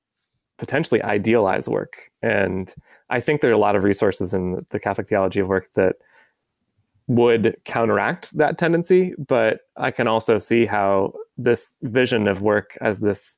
potentially 0.57 1.01
idealize 1.03 1.67
work. 1.67 2.11
And 2.21 2.73
I 3.09 3.19
think 3.19 3.41
there 3.41 3.49
are 3.49 3.53
a 3.53 3.57
lot 3.57 3.75
of 3.75 3.83
resources 3.83 4.33
in 4.33 4.65
the 4.69 4.79
Catholic 4.79 5.09
theology 5.09 5.39
of 5.39 5.47
work 5.47 5.69
that 5.75 5.95
would 7.07 7.57
counteract 7.65 8.35
that 8.37 8.57
tendency. 8.57 9.13
But 9.17 9.61
I 9.75 9.91
can 9.91 10.07
also 10.07 10.39
see 10.39 10.65
how 10.65 11.13
this 11.37 11.71
vision 11.81 12.27
of 12.27 12.41
work 12.41 12.77
as 12.79 12.99
this 12.99 13.37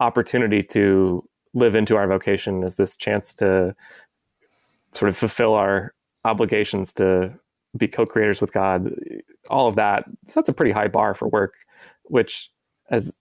opportunity 0.00 0.62
to 0.62 1.26
live 1.54 1.74
into 1.74 1.96
our 1.96 2.06
vocation, 2.06 2.62
as 2.62 2.74
this 2.74 2.96
chance 2.96 3.32
to 3.34 3.74
sort 4.92 5.08
of 5.08 5.16
fulfill 5.16 5.54
our 5.54 5.94
obligations 6.24 6.92
to 6.94 7.32
be 7.76 7.88
co-creators 7.88 8.40
with 8.40 8.52
God, 8.52 8.94
all 9.48 9.68
of 9.68 9.76
that 9.76 10.04
sets 10.28 10.48
a 10.48 10.52
pretty 10.52 10.72
high 10.72 10.88
bar 10.88 11.14
for 11.14 11.28
work 11.28 11.54
which, 12.08 12.50
as 12.90 13.16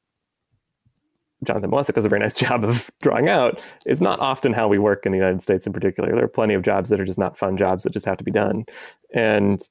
Jonathan 1.44 1.72
Malesic 1.72 1.96
does 1.96 2.06
a 2.06 2.10
very 2.10 2.22
nice 2.22 2.34
job 2.46 2.64
of 2.64 2.90
drawing 3.02 3.30
out, 3.30 3.60
is 3.86 4.02
not 4.02 4.20
often 4.20 4.54
how 4.54 4.68
we 4.68 4.80
work 4.80 5.06
in 5.06 5.12
the 5.12 5.18
United 5.18 5.42
States 5.42 5.68
in 5.68 5.74
particular. 5.74 6.14
There 6.14 6.26
are 6.26 6.30
plenty 6.30 6.54
of 6.54 6.64
jobs 6.64 6.90
that 6.90 7.00
are 7.00 7.06
just 7.06 7.20
not 7.20 7.38
fun 7.38 7.58
jobs 7.58 7.84
that 7.84 7.94
just 7.94 8.06
have 8.06 8.18
to 8.18 8.24
be 8.24 8.32
done. 8.32 8.66
And 9.14 9.62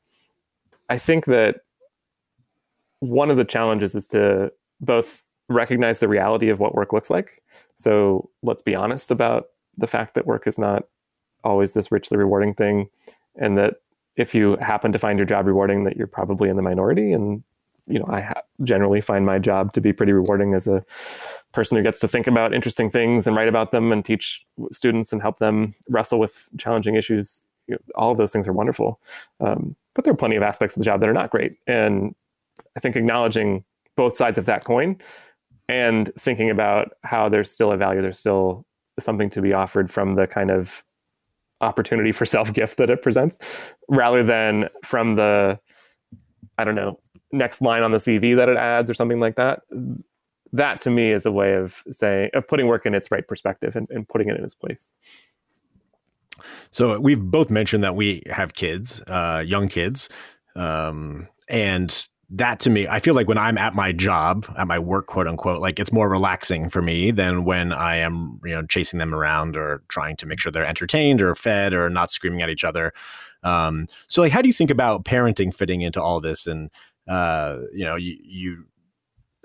I 0.89 0.99
think 0.99 1.27
that 1.27 1.61
one 3.01 3.31
of 3.31 3.37
the 3.37 3.45
challenges 3.45 3.95
is 3.95 4.07
to 4.09 4.53
both 4.81 5.23
recognize 5.49 5.99
the 5.99 6.09
reality 6.09 6.49
of 6.49 6.61
what 6.61 6.75
work 6.75 6.93
looks 6.93 7.11
like. 7.11 7.43
So 7.75 8.31
let's 8.43 8.63
be 8.63 8.75
honest 8.75 9.11
about 9.11 9.47
the 9.77 9.87
fact 9.87 10.15
that 10.15 10.27
work 10.27 10.47
is 10.47 10.59
not 10.59 10.85
always 11.43 11.73
this 11.73 11.93
richly 11.93 12.17
rewarding 12.17 12.55
thing. 12.55 12.89
And 13.37 13.59
that 13.59 13.77
if 14.17 14.35
you 14.35 14.57
happen 14.57 14.93
to 14.93 14.99
find 14.99 15.19
your 15.19 15.27
job 15.27 15.47
rewarding, 15.47 15.85
that 15.85 15.97
you're 15.97 16.07
probably 16.07 16.49
in 16.49 16.57
the 16.57 16.63
minority 16.63 17.13
and 17.13 17.43
you 17.87 17.99
know, 17.99 18.07
I 18.09 18.23
ha- 18.23 18.43
generally 18.63 19.01
find 19.01 19.27
my 19.27 19.39
job 19.39 19.73
to 19.75 19.81
be 19.81 19.93
pretty 19.93 20.13
rewarding 20.13 20.55
as 20.55 20.67
a 20.67 20.85
person 21.53 21.77
who 21.77 21.83
gets 21.83 22.01
to 22.01 22.09
think 22.09 22.27
about 22.27 22.55
interesting 22.55 22.91
things 22.91 23.27
and 23.27 23.37
write 23.37 23.49
about 23.49 23.71
them 23.71 23.93
and 23.93 24.05
teach 24.05 24.45
students 24.73 25.13
and 25.13 25.23
help 25.23 25.39
them 25.39 25.75
wrestle 25.89 26.19
with 26.19 26.49
challenging 26.59 26.95
issues. 26.95 27.43
You 27.67 27.75
know, 27.75 27.81
all 27.95 28.11
of 28.13 28.19
those 28.19 28.33
things 28.33 28.49
are 28.49 28.53
wonderful, 28.53 29.01
um, 29.41 29.77
but 29.95 30.05
there 30.05 30.13
are 30.13 30.17
plenty 30.17 30.37
of 30.37 30.43
aspects 30.43 30.77
of 30.77 30.81
the 30.81 30.85
job 30.85 31.01
that 31.01 31.09
are 31.09 31.15
not 31.15 31.31
great. 31.31 31.57
And 31.67 32.15
I 32.77 32.81
think 32.81 32.97
acknowledging 32.97 33.65
both 33.97 34.17
sides 34.17 34.39
of 34.39 34.47
that 34.47 34.65
coin 34.65 34.99
and 35.69 36.13
thinking 36.19 36.51
about 36.51 36.93
how 37.03 37.29
there's 37.29 37.51
still 37.51 37.73
a 37.73 37.77
value, 37.77 38.03
there's 38.03 38.19
still 38.19 38.67
something 38.99 39.31
to 39.31 39.41
be 39.41 39.53
offered 39.53 39.91
from 39.91 40.15
the 40.15 40.27
kind 40.27 40.51
of 40.51 40.85
opportunity 41.61 42.13
for 42.13 42.27
self 42.27 42.53
gift 42.53 42.77
that 42.79 42.91
it 42.91 43.03
presents, 43.03 43.39
rather 43.89 44.23
than 44.23 44.69
from 44.85 45.17
the 45.17 45.59
I 46.59 46.65
don't 46.65 46.75
know 46.75 46.99
next 47.33 47.61
line 47.61 47.83
on 47.83 47.91
the 47.91 47.99
CV 47.99 48.37
that 48.37 48.49
it 48.49 48.57
adds 48.57 48.91
or 48.91 48.95
something 48.95 49.21
like 49.21 49.37
that. 49.37 49.63
That 50.53 50.81
to 50.83 50.91
me 50.91 51.11
is 51.11 51.27
a 51.27 51.33
way 51.33 51.55
of 51.55 51.83
saying 51.91 52.31
of 52.35 52.47
putting 52.47 52.67
work 52.67 52.87
in 52.87 52.95
its 52.95 53.11
right 53.11 53.27
perspective 53.27 53.75
and, 53.77 53.89
and 53.91 54.09
putting 54.09 54.29
it 54.29 54.37
in 54.37 54.45
its 54.45 54.55
place. 54.55 54.89
So 56.71 56.99
we've 56.99 57.21
both 57.21 57.51
mentioned 57.51 57.85
that 57.85 57.95
we 57.95 58.23
have 58.31 58.55
kids, 58.55 59.01
uh, 59.09 59.43
young 59.45 59.69
kids, 59.69 60.09
um, 60.57 61.29
and 61.49 62.09
that 62.31 62.59
to 62.61 62.71
me, 62.71 62.89
I 62.89 63.01
feel 63.01 63.15
like 63.15 63.29
when 63.29 63.39
I'm 63.39 63.59
at 63.59 63.75
my 63.75 63.93
job, 63.93 64.47
at 64.57 64.67
my 64.67 64.79
work, 64.79 65.07
quote 65.07 65.29
unquote, 65.29 65.61
like 65.61 65.79
it's 65.79 65.93
more 65.93 66.09
relaxing 66.09 66.69
for 66.69 66.83
me 66.83 67.11
than 67.11 67.45
when 67.45 67.73
I 67.73 67.97
am, 67.97 68.41
you 68.45 68.55
know, 68.55 68.63
chasing 68.67 68.99
them 68.99 69.15
around 69.15 69.57
or 69.57 69.83
trying 69.89 70.17
to 70.17 70.27
make 70.27 70.41
sure 70.41 70.51
they're 70.51 70.67
entertained 70.67 71.23
or 71.23 71.35
fed 71.35 71.75
or 71.75 71.89
not 71.91 72.11
screaming 72.11 72.43
at 72.43 72.49
each 72.49 72.65
other. 72.65 72.93
Um, 73.45 73.87
so, 74.09 74.23
like, 74.23 74.33
how 74.33 74.43
do 74.43 74.49
you 74.49 74.55
think 74.55 74.71
about 74.71 75.05
parenting 75.05 75.55
fitting 75.55 75.83
into 75.83 76.03
all 76.03 76.21
this? 76.21 76.47
And 76.47 76.71
uh, 77.09 77.59
you 77.73 77.85
know, 77.85 77.97
you, 77.97 78.17
you 78.23 78.65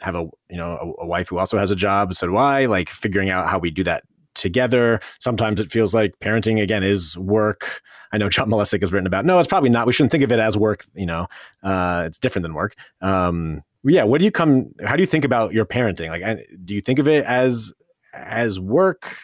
have 0.02 0.16
a 0.16 0.30
you 0.50 0.58
know 0.58 0.96
a, 1.00 1.04
a, 1.04 1.06
wife 1.06 1.28
who 1.30 1.38
also 1.38 1.58
has 1.58 1.72
a 1.72 1.76
job. 1.76 2.16
So 2.16 2.28
do 2.28 2.38
I. 2.38 2.66
Like 2.66 2.90
figuring 2.90 3.30
out 3.30 3.48
how 3.48 3.60
we 3.60 3.70
do 3.70 3.84
that 3.84 4.04
together. 4.36 5.00
Sometimes 5.20 5.60
it 5.60 5.72
feels 5.72 5.94
like 5.94 6.18
parenting 6.20 6.62
again 6.62 6.84
is 6.84 7.18
work. 7.18 7.82
I 8.12 8.18
know 8.18 8.30
John 8.30 8.50
Malesic 8.50 8.82
has 8.82 8.92
written 8.92 9.08
about. 9.08 9.26
No, 9.26 9.40
it's 9.40 9.48
probably 9.48 9.70
not. 9.70 9.86
We 9.86 9.94
shouldn't 9.94 10.12
think 10.12 10.24
of 10.24 10.32
it 10.32 10.40
as 10.40 10.58
work. 10.58 10.86
You 10.96 11.06
know, 11.06 11.28
uh, 11.64 12.04
it's 12.06 12.20
different 12.20 12.44
than 12.44 12.54
work. 12.54 12.76
Um, 13.02 13.62
yeah. 13.84 14.04
What 14.04 14.20
do 14.20 14.26
you 14.26 14.32
come? 14.32 14.74
How 14.86 14.96
do 14.96 15.04
you 15.04 15.08
think 15.08 15.26
about 15.26 15.54
your 15.54 15.66
parenting? 15.66 16.10
Like, 16.10 16.48
do 16.66 16.76
you 16.76 16.82
think 16.82 17.00
of 17.00 17.08
it 17.08 17.26
as 17.26 17.74
as 18.14 18.60
work? 18.60 19.18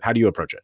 How 0.00 0.12
do 0.12 0.20
you 0.20 0.26
approach 0.26 0.54
it? 0.54 0.62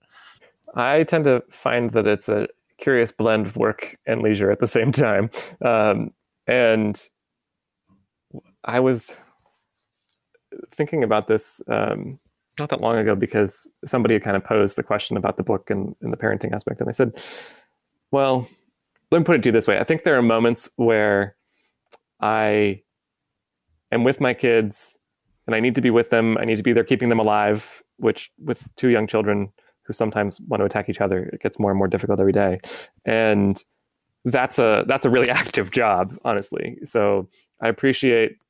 I 0.75 1.03
tend 1.03 1.25
to 1.25 1.43
find 1.51 1.91
that 1.91 2.07
it's 2.07 2.29
a 2.29 2.47
curious 2.81 3.13
blend 3.13 3.47
of 3.47 3.57
work 3.57 3.97
and 4.07 4.23
leisure 4.23 4.51
at 4.51 4.61
the 4.61 4.67
same 4.67 4.93
time. 4.93 5.31
Um, 5.65 6.11
and 6.47 7.01
I 8.65 8.81
was 8.81 9.17
thinking 10.73 11.05
about 11.05 11.27
this 11.27 11.61
um, 11.69 12.19
not 12.59 12.69
that 12.71 12.81
long 12.81 12.97
ago 12.97 13.15
because 13.15 13.69
somebody 13.85 14.15
had 14.15 14.23
kind 14.25 14.37
of 14.37 14.45
posed 14.45 14.77
the 14.77 14.83
question 14.83 15.17
about 15.17 15.37
the 15.37 15.43
book 15.43 15.71
and, 15.71 15.95
and 16.01 16.13
the 16.13 16.17
parenting 16.17 16.53
aspect. 16.53 16.81
And 16.81 16.89
I 16.89 16.93
said, 16.93 17.23
well, 18.11 18.47
let 19.11 19.19
me 19.19 19.25
put 19.25 19.37
it 19.37 19.43
to 19.43 19.49
you 19.49 19.53
this 19.53 19.67
way. 19.67 19.79
I 19.79 19.85
think 19.85 20.03
there 20.03 20.17
are 20.17 20.23
moments 20.23 20.69
where 20.77 21.37
I 22.21 22.83
am 23.93 24.05
with 24.05 24.21
my 24.21 24.35
kids 24.35 24.99
and 25.47 25.55
I 25.55 25.61
need 25.61 25.75
to 25.77 25.81
be 25.81 25.91
with 25.91 26.11
them. 26.11 26.37
I 26.39 26.45
need 26.45 26.57
to 26.57 26.63
be 26.63 26.73
there 26.73 26.85
keeping 26.85 27.09
them 27.09 27.19
alive, 27.19 27.83
which 27.97 28.31
with 28.39 28.69
two 28.77 28.89
young 28.89 29.07
children 29.07 29.53
who 29.91 29.93
sometimes 29.93 30.41
want 30.43 30.61
to 30.61 30.65
attack 30.65 30.89
each 30.89 31.01
other, 31.01 31.25
it 31.33 31.43
gets 31.43 31.59
more 31.59 31.73
and 31.73 31.79
more 31.79 31.89
difficult 31.89 32.21
every 32.21 32.33
day. 32.33 32.61
And 33.05 33.63
that's 34.25 34.61
a 34.61 34.85
that's 34.87 35.05
a 35.05 35.11
really 35.11 35.29
active 35.43 35.73
job, 35.73 36.17
honestly. 36.25 36.79
So 36.85 37.29
I 37.61 37.69
appreciate 37.69 38.43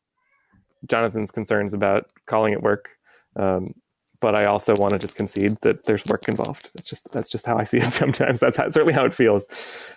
Jonathan's 0.86 1.30
concerns 1.30 1.72
about 1.72 2.10
calling 2.26 2.52
it 2.52 2.62
work, 2.62 2.90
um, 3.36 3.74
but 4.20 4.34
I 4.34 4.44
also 4.44 4.74
want 4.76 4.92
to 4.92 4.98
just 4.98 5.16
concede 5.16 5.56
that 5.62 5.86
there's 5.86 6.04
work 6.06 6.28
involved. 6.28 6.68
That's 6.74 6.88
just 6.88 7.10
that's 7.12 7.30
just 7.30 7.46
how 7.46 7.56
I 7.56 7.62
see 7.62 7.78
it. 7.78 7.92
Sometimes 7.92 8.40
that's 8.40 8.58
how, 8.58 8.68
certainly 8.68 8.92
how 8.92 9.06
it 9.06 9.14
feels. 9.14 9.48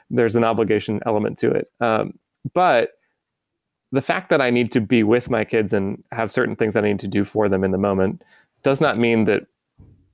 There's 0.10 0.38
an 0.38 0.46
obligation 0.46 1.02
element 1.06 1.38
to 1.40 1.52
it, 1.52 1.70
um, 1.82 2.18
but 2.54 2.92
the 3.92 4.02
fact 4.02 4.30
that 4.30 4.42
I 4.42 4.50
need 4.50 4.72
to 4.72 4.82
be 4.82 5.04
with 5.04 5.30
my 5.30 5.44
kids 5.44 5.74
and 5.74 6.02
have 6.14 6.32
certain 6.32 6.56
things 6.56 6.74
that 6.74 6.86
I 6.86 6.88
need 6.88 7.00
to 7.00 7.08
do 7.08 7.26
for 7.26 7.50
them 7.50 7.66
in 7.66 7.72
the 7.72 7.78
moment 7.78 8.24
does 8.64 8.80
not 8.82 8.98
mean 8.98 9.26
that 9.26 9.46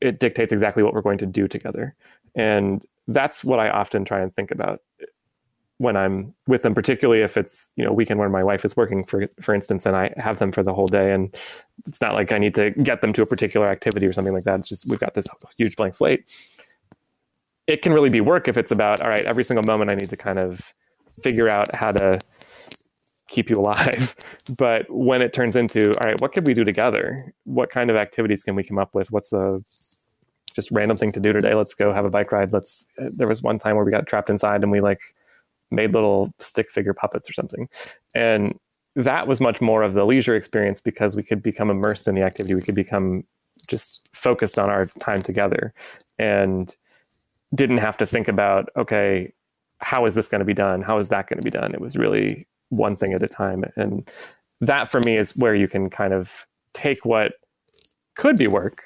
it 0.01 0.19
dictates 0.19 0.53
exactly 0.53 0.83
what 0.83 0.93
we're 0.93 1.01
going 1.01 1.17
to 1.19 1.25
do 1.25 1.47
together. 1.47 1.95
And 2.35 2.85
that's 3.07 3.43
what 3.43 3.59
I 3.59 3.69
often 3.69 4.05
try 4.05 4.21
and 4.21 4.33
think 4.35 4.51
about 4.51 4.81
when 5.79 5.95
I'm 5.97 6.33
with 6.47 6.61
them, 6.63 6.75
particularly 6.75 7.23
if 7.23 7.37
it's 7.37 7.71
you 7.77 7.85
know 7.85 7.93
weekend 7.93 8.19
when 8.19 8.31
my 8.31 8.43
wife 8.43 8.65
is 8.65 8.75
working, 8.77 9.05
for 9.05 9.27
for 9.41 9.55
instance, 9.55 9.85
and 9.85 9.95
I 9.95 10.13
have 10.17 10.39
them 10.39 10.51
for 10.51 10.63
the 10.63 10.73
whole 10.73 10.87
day, 10.87 11.13
and 11.13 11.33
it's 11.87 12.01
not 12.01 12.13
like 12.15 12.31
I 12.33 12.37
need 12.37 12.55
to 12.55 12.71
get 12.71 13.01
them 13.01 13.13
to 13.13 13.21
a 13.23 13.25
particular 13.25 13.67
activity 13.67 14.05
or 14.07 14.13
something 14.13 14.33
like 14.33 14.43
that. 14.43 14.59
It's 14.59 14.69
just 14.69 14.89
we've 14.89 14.99
got 14.99 15.13
this 15.15 15.27
huge 15.57 15.75
blank 15.77 15.95
slate. 15.95 16.25
it 17.67 17.81
can 17.81 17.93
really 17.93 18.09
be 18.09 18.21
work 18.21 18.47
if 18.47 18.57
it's 18.57 18.71
about 18.71 19.01
all 19.01 19.09
right 19.09 19.25
every 19.25 19.43
single 19.43 19.63
moment 19.63 19.89
i 19.91 19.95
need 19.95 20.09
to 20.09 20.17
kind 20.17 20.39
of 20.39 20.73
figure 21.23 21.49
out 21.49 21.73
how 21.75 21.91
to 21.91 22.19
keep 23.27 23.49
you 23.49 23.57
alive 23.57 24.15
but 24.57 24.85
when 24.89 25.21
it 25.21 25.33
turns 25.33 25.55
into 25.55 25.87
all 25.99 26.11
right 26.11 26.19
what 26.21 26.33
could 26.33 26.47
we 26.47 26.53
do 26.53 26.63
together 26.63 27.33
what 27.45 27.69
kind 27.69 27.89
of 27.89 27.95
activities 27.95 28.43
can 28.43 28.55
we 28.55 28.63
come 28.63 28.79
up 28.79 28.93
with 28.95 29.11
what's 29.11 29.29
the 29.31 29.63
just 30.59 30.71
random 30.71 30.97
thing 30.97 31.11
to 31.13 31.19
do 31.19 31.31
today. 31.31 31.53
Let's 31.53 31.73
go 31.73 31.93
have 31.93 32.05
a 32.05 32.09
bike 32.09 32.31
ride. 32.31 32.51
Let's 32.51 32.85
there 32.97 33.27
was 33.27 33.41
one 33.41 33.59
time 33.59 33.75
where 33.75 33.85
we 33.85 33.91
got 33.91 34.07
trapped 34.07 34.29
inside 34.29 34.61
and 34.63 34.71
we 34.71 34.81
like 34.81 34.99
made 35.71 35.93
little 35.93 36.33
stick 36.39 36.69
figure 36.69 36.93
puppets 36.93 37.29
or 37.29 37.33
something. 37.33 37.69
And 38.13 38.59
that 38.95 39.27
was 39.27 39.39
much 39.39 39.61
more 39.61 39.83
of 39.83 39.93
the 39.93 40.05
leisure 40.05 40.35
experience 40.35 40.81
because 40.81 41.15
we 41.15 41.23
could 41.23 41.41
become 41.41 41.69
immersed 41.69 42.07
in 42.07 42.15
the 42.15 42.23
activity. 42.23 42.55
We 42.55 42.61
could 42.61 42.75
become 42.75 43.23
just 43.67 44.09
focused 44.13 44.59
on 44.59 44.69
our 44.69 44.87
time 44.99 45.21
together 45.21 45.73
and 46.17 46.75
didn't 47.55 47.77
have 47.77 47.97
to 47.97 48.05
think 48.05 48.27
about 48.27 48.69
okay 48.75 49.33
how 49.81 50.05
is 50.05 50.13
this 50.13 50.27
going 50.27 50.39
to 50.39 50.45
be 50.45 50.53
done? 50.53 50.81
How 50.81 50.97
is 50.97 51.07
that 51.07 51.27
going 51.27 51.39
to 51.39 51.45
be 51.45 51.57
done? 51.57 51.73
It 51.73 51.79
was 51.79 51.95
really 51.95 52.45
one 52.67 52.97
thing 52.97 53.13
at 53.13 53.23
a 53.23 53.29
time. 53.29 53.63
And 53.77 54.05
that 54.59 54.91
for 54.91 54.99
me 54.99 55.15
is 55.15 55.37
where 55.37 55.55
you 55.55 55.69
can 55.69 55.89
kind 55.89 56.13
of 56.13 56.45
take 56.73 57.05
what 57.05 57.33
could 58.15 58.35
be 58.35 58.47
work 58.47 58.83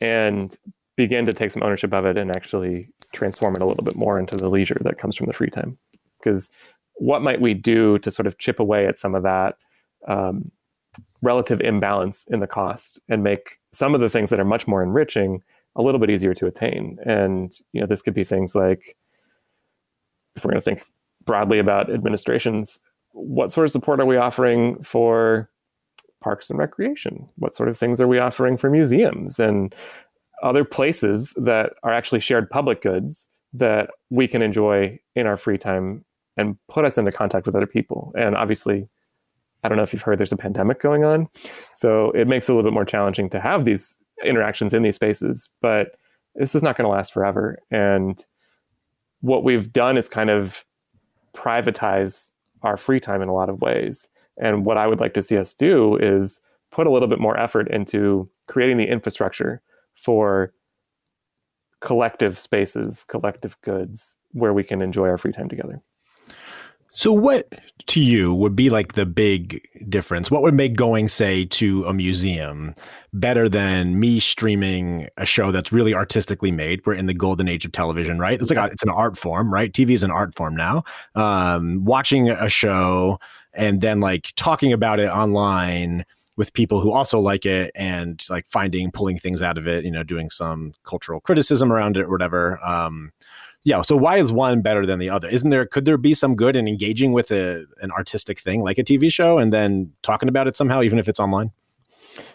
and 0.00 0.56
begin 0.98 1.24
to 1.24 1.32
take 1.32 1.52
some 1.52 1.62
ownership 1.62 1.94
of 1.94 2.04
it 2.04 2.18
and 2.18 2.30
actually 2.32 2.88
transform 3.12 3.54
it 3.54 3.62
a 3.62 3.64
little 3.64 3.84
bit 3.84 3.96
more 3.96 4.18
into 4.18 4.36
the 4.36 4.50
leisure 4.50 4.76
that 4.82 4.98
comes 4.98 5.14
from 5.14 5.26
the 5.26 5.32
free 5.32 5.48
time 5.48 5.78
because 6.18 6.50
what 6.94 7.22
might 7.22 7.40
we 7.40 7.54
do 7.54 7.98
to 8.00 8.10
sort 8.10 8.26
of 8.26 8.36
chip 8.38 8.58
away 8.58 8.84
at 8.84 8.98
some 8.98 9.14
of 9.14 9.22
that 9.22 9.56
um, 10.08 10.50
relative 11.22 11.60
imbalance 11.60 12.26
in 12.30 12.40
the 12.40 12.48
cost 12.48 13.00
and 13.08 13.22
make 13.22 13.58
some 13.72 13.94
of 13.94 14.00
the 14.00 14.10
things 14.10 14.28
that 14.30 14.40
are 14.40 14.44
much 14.44 14.66
more 14.66 14.82
enriching 14.82 15.40
a 15.76 15.82
little 15.82 16.00
bit 16.00 16.10
easier 16.10 16.34
to 16.34 16.46
attain. 16.46 16.98
And 17.06 17.56
you 17.72 17.80
know, 17.80 17.86
this 17.86 18.02
could 18.02 18.14
be 18.14 18.24
things 18.24 18.56
like 18.56 18.96
if 20.34 20.44
we're 20.44 20.50
going 20.50 20.60
to 20.60 20.64
think 20.64 20.82
broadly 21.24 21.60
about 21.60 21.92
administrations, 21.92 22.80
what 23.12 23.52
sort 23.52 23.66
of 23.66 23.70
support 23.70 24.00
are 24.00 24.06
we 24.06 24.16
offering 24.16 24.82
for 24.82 25.48
parks 26.20 26.50
and 26.50 26.58
recreation? 26.58 27.28
What 27.36 27.54
sort 27.54 27.68
of 27.68 27.78
things 27.78 28.00
are 28.00 28.08
we 28.08 28.18
offering 28.18 28.56
for 28.56 28.68
museums 28.68 29.38
and 29.38 29.72
other 30.42 30.64
places 30.64 31.34
that 31.36 31.74
are 31.82 31.92
actually 31.92 32.20
shared 32.20 32.50
public 32.50 32.82
goods 32.82 33.28
that 33.52 33.90
we 34.10 34.28
can 34.28 34.42
enjoy 34.42 34.98
in 35.14 35.26
our 35.26 35.36
free 35.36 35.58
time 35.58 36.04
and 36.36 36.56
put 36.68 36.84
us 36.84 36.98
into 36.98 37.12
contact 37.12 37.46
with 37.46 37.54
other 37.54 37.66
people? 37.66 38.12
And 38.16 38.36
obviously, 38.36 38.88
I 39.64 39.68
don't 39.68 39.76
know 39.76 39.84
if 39.84 39.92
you've 39.92 40.02
heard 40.02 40.18
there's 40.18 40.32
a 40.32 40.36
pandemic 40.36 40.80
going 40.80 41.04
on. 41.04 41.28
So 41.72 42.10
it 42.12 42.28
makes 42.28 42.48
it 42.48 42.52
a 42.52 42.54
little 42.54 42.70
bit 42.70 42.74
more 42.74 42.84
challenging 42.84 43.28
to 43.30 43.40
have 43.40 43.64
these 43.64 43.98
interactions 44.24 44.74
in 44.74 44.82
these 44.82 44.96
spaces, 44.96 45.48
but 45.60 45.92
this 46.34 46.54
is 46.54 46.62
not 46.62 46.76
going 46.76 46.84
to 46.84 46.90
last 46.90 47.12
forever. 47.12 47.58
And 47.70 48.24
what 49.20 49.44
we've 49.44 49.72
done 49.72 49.96
is 49.96 50.08
kind 50.08 50.30
of 50.30 50.64
privatize 51.34 52.30
our 52.62 52.76
free 52.76 53.00
time 53.00 53.22
in 53.22 53.28
a 53.28 53.34
lot 53.34 53.48
of 53.48 53.60
ways. 53.60 54.08
And 54.40 54.64
what 54.64 54.76
I 54.76 54.86
would 54.86 55.00
like 55.00 55.14
to 55.14 55.22
see 55.22 55.36
us 55.36 55.54
do 55.54 55.96
is 55.96 56.40
put 56.70 56.86
a 56.86 56.90
little 56.90 57.08
bit 57.08 57.18
more 57.18 57.38
effort 57.38 57.68
into 57.70 58.28
creating 58.46 58.76
the 58.76 58.88
infrastructure 58.88 59.60
for 60.02 60.52
collective 61.80 62.38
spaces, 62.38 63.04
collective 63.04 63.56
goods 63.62 64.16
where 64.32 64.52
we 64.52 64.64
can 64.64 64.82
enjoy 64.82 65.08
our 65.08 65.18
free 65.18 65.32
time 65.32 65.48
together. 65.48 65.80
So, 66.90 67.12
what 67.12 67.52
to 67.86 68.00
you 68.00 68.34
would 68.34 68.56
be 68.56 68.70
like 68.70 68.94
the 68.94 69.06
big 69.06 69.62
difference? 69.88 70.32
What 70.32 70.42
would 70.42 70.54
make 70.54 70.74
going, 70.74 71.06
say, 71.06 71.44
to 71.44 71.84
a 71.84 71.92
museum 71.92 72.74
better 73.12 73.48
than 73.48 74.00
me 74.00 74.18
streaming 74.18 75.08
a 75.16 75.24
show 75.24 75.52
that's 75.52 75.72
really 75.72 75.94
artistically 75.94 76.50
made? 76.50 76.84
We're 76.84 76.94
in 76.94 77.06
the 77.06 77.14
golden 77.14 77.46
age 77.46 77.64
of 77.64 77.70
television, 77.70 78.18
right? 78.18 78.40
It's 78.40 78.50
like 78.50 78.70
a, 78.70 78.72
it's 78.72 78.82
an 78.82 78.88
art 78.88 79.16
form, 79.16 79.52
right? 79.54 79.72
TV 79.72 79.90
is 79.90 80.02
an 80.02 80.10
art 80.10 80.34
form 80.34 80.56
now. 80.56 80.82
Um, 81.14 81.84
watching 81.84 82.30
a 82.30 82.48
show 82.48 83.20
and 83.54 83.80
then 83.80 84.00
like 84.00 84.32
talking 84.34 84.72
about 84.72 84.98
it 84.98 85.08
online 85.08 86.04
with 86.38 86.52
people 86.54 86.80
who 86.80 86.92
also 86.92 87.18
like 87.18 87.44
it 87.44 87.72
and 87.74 88.24
like 88.30 88.46
finding 88.46 88.90
pulling 88.90 89.18
things 89.18 89.42
out 89.42 89.58
of 89.58 89.66
it, 89.68 89.84
you 89.84 89.90
know, 89.90 90.04
doing 90.04 90.30
some 90.30 90.72
cultural 90.84 91.20
criticism 91.20 91.70
around 91.70 91.98
it 91.98 92.04
or 92.04 92.10
whatever. 92.10 92.58
Um, 92.64 93.12
yeah 93.64 93.82
so 93.82 93.96
why 93.96 94.18
is 94.18 94.30
one 94.30 94.62
better 94.62 94.86
than 94.86 95.00
the 95.00 95.10
other 95.10 95.28
isn't 95.28 95.50
there 95.50 95.66
could 95.66 95.84
there 95.84 95.96
be 95.96 96.14
some 96.14 96.36
good 96.36 96.54
in 96.54 96.68
engaging 96.68 97.12
with 97.12 97.30
a, 97.32 97.64
an 97.80 97.90
artistic 97.90 98.38
thing 98.38 98.62
like 98.62 98.78
a 98.78 98.84
tv 98.84 99.12
show 99.12 99.38
and 99.38 99.52
then 99.52 99.92
talking 100.02 100.28
about 100.28 100.46
it 100.46 100.54
somehow 100.54 100.80
even 100.80 100.96
if 100.96 101.08
it's 101.08 101.18
online 101.18 101.50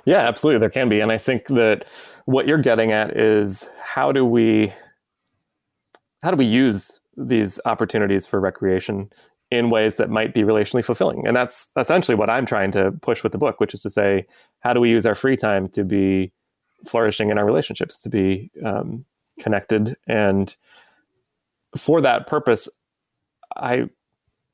yeah 0.06 0.20
absolutely 0.20 0.60
there 0.60 0.70
can 0.70 0.89
be 0.89 0.99
and 0.99 1.14
i 1.14 1.18
think 1.18 1.47
that 1.47 1.86
what 2.26 2.45
you're 2.45 2.58
getting 2.58 2.91
at 2.91 3.16
is 3.18 3.70
how 3.82 4.12
do 4.12 4.26
we 4.26 4.74
how 6.22 6.30
do 6.30 6.38
we 6.38 6.45
use 6.45 6.99
these 7.16 7.60
opportunities 7.66 8.26
for 8.26 8.39
recreation 8.39 9.10
in 9.54 9.70
ways 9.70 9.95
that 9.95 10.10
might 10.10 10.34
be 10.34 10.41
relationally 10.41 10.84
fulfilling 10.84 11.26
and 11.28 11.36
that's 11.36 11.70
essentially 11.78 12.16
what 12.16 12.30
i'm 12.30 12.45
trying 12.45 12.72
to 12.72 12.91
push 13.01 13.24
with 13.24 13.32
the 13.32 13.38
book 13.38 13.60
which 13.60 13.74
is 13.74 13.82
to 13.82 13.89
say 13.89 14.26
how 14.60 14.74
do 14.74 14.80
we 14.80 14.89
use 14.89 15.06
our 15.06 15.16
free 15.16 15.38
time 15.38 15.68
to 15.70 15.84
be 15.84 16.32
flourishing 16.86 17.30
in 17.30 17.38
our 17.38 17.45
relationships 17.45 17.99
to 17.99 18.10
be 18.10 18.49
um, 18.66 19.06
connected 19.39 19.95
and 20.08 20.56
for 21.78 22.01
that 22.01 22.28
purpose, 22.28 22.70
I, 23.56 23.89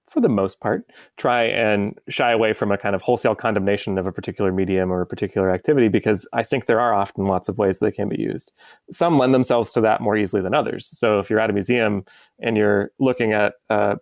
for 0.10 0.22
the 0.22 0.30
most 0.30 0.60
part, 0.60 0.89
try 1.18 1.43
and 1.43 2.00
shy 2.08 2.32
away 2.32 2.54
from 2.54 2.72
a 2.72 2.78
kind 2.78 2.95
of 2.95 3.02
wholesale 3.02 3.36
condemnation 3.36 3.97
of 3.97 4.08
a 4.08 4.12
particular 4.12 4.52
medium 4.52 4.91
or 4.91 5.02
a 5.02 5.06
particular 5.06 5.52
activity 5.52 5.88
because 5.88 6.28
I 6.34 6.43
think 6.43 6.66
there 6.66 6.80
are 6.80 6.93
often 6.93 7.26
lots 7.26 7.47
of 7.47 7.58
ways 7.58 7.80
they 7.80 7.91
can 7.91 8.10
be 8.10 8.20
used. 8.20 8.52
Some 8.91 9.18
lend 9.18 9.34
themselves 9.34 9.72
to 9.74 9.82
that 9.82 10.02
more 10.02 10.18
easily 10.18 10.41
than 10.41 10.56
others. 10.56 10.88
So 10.88 11.20
if 11.20 11.30
you're 11.30 11.39
at 11.39 11.50
a 11.50 11.54
museum 11.54 12.06
and 12.39 12.58
you're 12.58 12.91
looking 13.00 13.34
at 13.34 13.54
a 13.70 13.97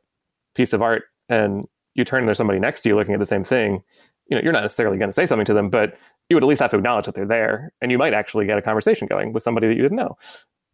piece 0.58 0.74
of 0.74 0.82
art 0.82 1.03
and 1.30 1.66
you 1.95 2.03
turn 2.03 2.20
and 2.20 2.28
there's 2.28 2.38
somebody 2.38 2.60
next 2.60 2.82
to 2.82 2.89
you 2.89 2.95
looking 2.95 3.14
at 3.14 3.20
the 3.20 3.26
same 3.26 3.43
thing, 3.43 3.82
you 4.30 4.36
know, 4.36 4.43
you're 4.43 4.53
not 4.53 4.64
necessarily 4.64 4.97
going 4.97 5.10
to 5.10 5.14
say 5.14 5.26
something 5.26 5.45
to 5.45 5.53
them, 5.53 5.70
but 5.70 5.97
you 6.30 6.36
would 6.36 6.43
at 6.43 6.47
least 6.47 6.62
have 6.62 6.72
to 6.72 6.78
acknowledge 6.78 7.05
that 7.05 7.16
they're 7.16 7.26
there 7.26 7.72
and 7.82 7.91
you 7.91 7.97
might 7.97 8.14
actually 8.14 8.45
get 8.45 8.58
a 8.58 8.62
conversation 8.62 9.08
going 9.08 9.32
with 9.32 9.43
somebody 9.43 9.68
that 9.68 9.76
you 9.76 9.82
didn't 9.82 9.97
know. 9.97 10.18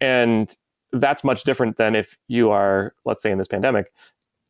And 0.01 0.55
that's 0.91 1.23
much 1.23 1.43
different 1.43 1.77
than 1.77 1.95
if 1.95 2.17
you 2.27 2.49
are, 2.49 2.93
let's 3.05 3.21
say, 3.21 3.31
in 3.31 3.37
this 3.37 3.47
pandemic, 3.47 3.91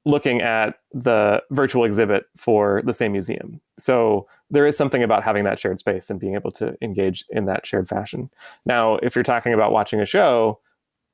looking 0.05 0.41
at 0.41 0.75
the 0.91 1.41
virtual 1.51 1.85
exhibit 1.85 2.25
for 2.35 2.81
the 2.85 2.93
same 2.93 3.13
museum. 3.13 3.61
So 3.79 4.27
there 4.49 4.67
is 4.67 4.75
something 4.75 5.01
about 5.01 5.23
having 5.23 5.45
that 5.45 5.59
shared 5.59 5.79
space 5.79 6.09
and 6.09 6.19
being 6.19 6.35
able 6.35 6.51
to 6.51 6.75
engage 6.81 7.23
in 7.29 7.45
that 7.45 7.65
shared 7.65 7.87
fashion. 7.87 8.29
Now, 8.65 8.95
if 8.97 9.15
you're 9.15 9.23
talking 9.23 9.53
about 9.53 9.71
watching 9.71 10.01
a 10.01 10.05
show, 10.05 10.59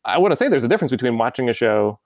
I 0.05 0.17
want 0.17 0.31
to 0.31 0.35
say 0.35 0.49
there's 0.49 0.63
a 0.63 0.67
difference 0.67 0.91
between 0.91 1.17
watching 1.17 1.49
a 1.49 1.53
show, 1.53 1.99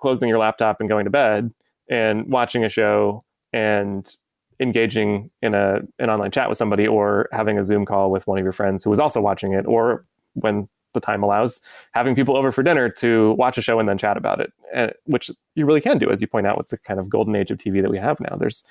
closing 0.00 0.28
your 0.28 0.38
laptop 0.38 0.80
and 0.80 0.88
going 0.88 1.04
to 1.04 1.10
bed, 1.10 1.52
and 1.88 2.26
watching 2.30 2.64
a 2.64 2.68
show 2.68 3.22
and 3.52 4.14
engaging 4.60 5.30
in 5.42 5.54
a 5.54 5.80
an 5.98 6.10
online 6.10 6.30
chat 6.30 6.48
with 6.48 6.58
somebody 6.58 6.86
or 6.86 7.28
having 7.32 7.58
a 7.58 7.64
Zoom 7.64 7.86
call 7.86 8.10
with 8.10 8.26
one 8.26 8.38
of 8.38 8.44
your 8.44 8.52
friends 8.52 8.84
who 8.84 8.90
was 8.90 8.98
also 8.98 9.20
watching 9.20 9.52
it, 9.52 9.66
or 9.66 10.04
when 10.34 10.68
the 10.92 11.00
time 11.00 11.22
allows, 11.22 11.60
having 11.92 12.14
people 12.14 12.36
over 12.36 12.50
for 12.50 12.62
dinner 12.62 12.88
to 12.88 13.32
watch 13.32 13.56
a 13.56 13.62
show 13.62 13.78
and 13.78 13.88
then 13.88 13.96
chat 13.96 14.16
about 14.16 14.40
it, 14.40 14.52
and, 14.74 14.92
which 15.04 15.30
you 15.54 15.64
really 15.64 15.80
can 15.80 15.98
do, 15.98 16.10
as 16.10 16.20
you 16.20 16.26
point 16.26 16.46
out, 16.46 16.58
with 16.58 16.68
the 16.68 16.78
kind 16.78 16.98
of 16.98 17.08
golden 17.08 17.34
age 17.36 17.50
of 17.50 17.58
TV 17.58 17.80
that 17.80 17.90
we 17.90 17.98
have 17.98 18.18
now. 18.20 18.36
There's 18.36 18.64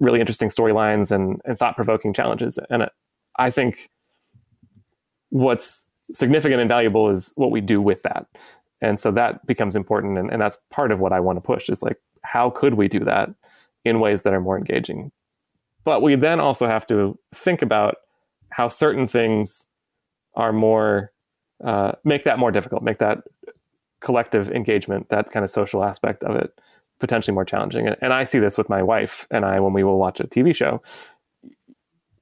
really 0.00 0.20
interesting 0.20 0.50
storylines 0.50 1.10
and, 1.10 1.40
and 1.44 1.58
thought 1.58 1.76
provoking 1.76 2.12
challenges. 2.12 2.58
And 2.68 2.88
I 3.38 3.50
think 3.50 3.90
what's 5.30 5.86
significant 6.12 6.60
and 6.60 6.68
valuable 6.68 7.10
is 7.10 7.32
what 7.36 7.50
we 7.50 7.60
do 7.60 7.80
with 7.80 8.02
that. 8.02 8.26
And 8.80 9.00
so 9.00 9.10
that 9.12 9.46
becomes 9.46 9.74
important. 9.74 10.18
And, 10.18 10.30
and 10.30 10.40
that's 10.40 10.58
part 10.70 10.92
of 10.92 10.98
what 10.98 11.12
I 11.12 11.20
want 11.20 11.36
to 11.36 11.40
push 11.40 11.68
is 11.68 11.82
like, 11.82 11.98
how 12.22 12.50
could 12.50 12.74
we 12.74 12.88
do 12.88 13.00
that 13.00 13.30
in 13.84 14.00
ways 14.00 14.22
that 14.22 14.34
are 14.34 14.40
more 14.40 14.58
engaging? 14.58 15.12
But 15.84 16.02
we 16.02 16.16
then 16.16 16.40
also 16.40 16.66
have 16.66 16.86
to 16.88 17.18
think 17.34 17.62
about 17.62 17.96
how 18.50 18.68
certain 18.68 19.06
things 19.06 19.68
are 20.34 20.52
more 20.52 21.12
uh, 21.64 21.92
make 22.04 22.24
that 22.24 22.38
more 22.38 22.50
difficult, 22.50 22.82
make 22.82 22.98
that 22.98 23.22
collective 24.00 24.50
engagement, 24.50 25.08
that 25.08 25.30
kind 25.30 25.42
of 25.42 25.50
social 25.50 25.82
aspect 25.82 26.22
of 26.22 26.36
it, 26.36 26.58
potentially 26.98 27.34
more 27.34 27.44
challenging. 27.44 27.86
And, 27.86 27.96
and 28.02 28.12
I 28.12 28.24
see 28.24 28.38
this 28.38 28.58
with 28.58 28.68
my 28.68 28.82
wife 28.82 29.26
and 29.30 29.44
I 29.44 29.60
when 29.60 29.72
we 29.72 29.82
will 29.82 29.98
watch 29.98 30.20
a 30.20 30.24
TV 30.24 30.54
show. 30.54 30.82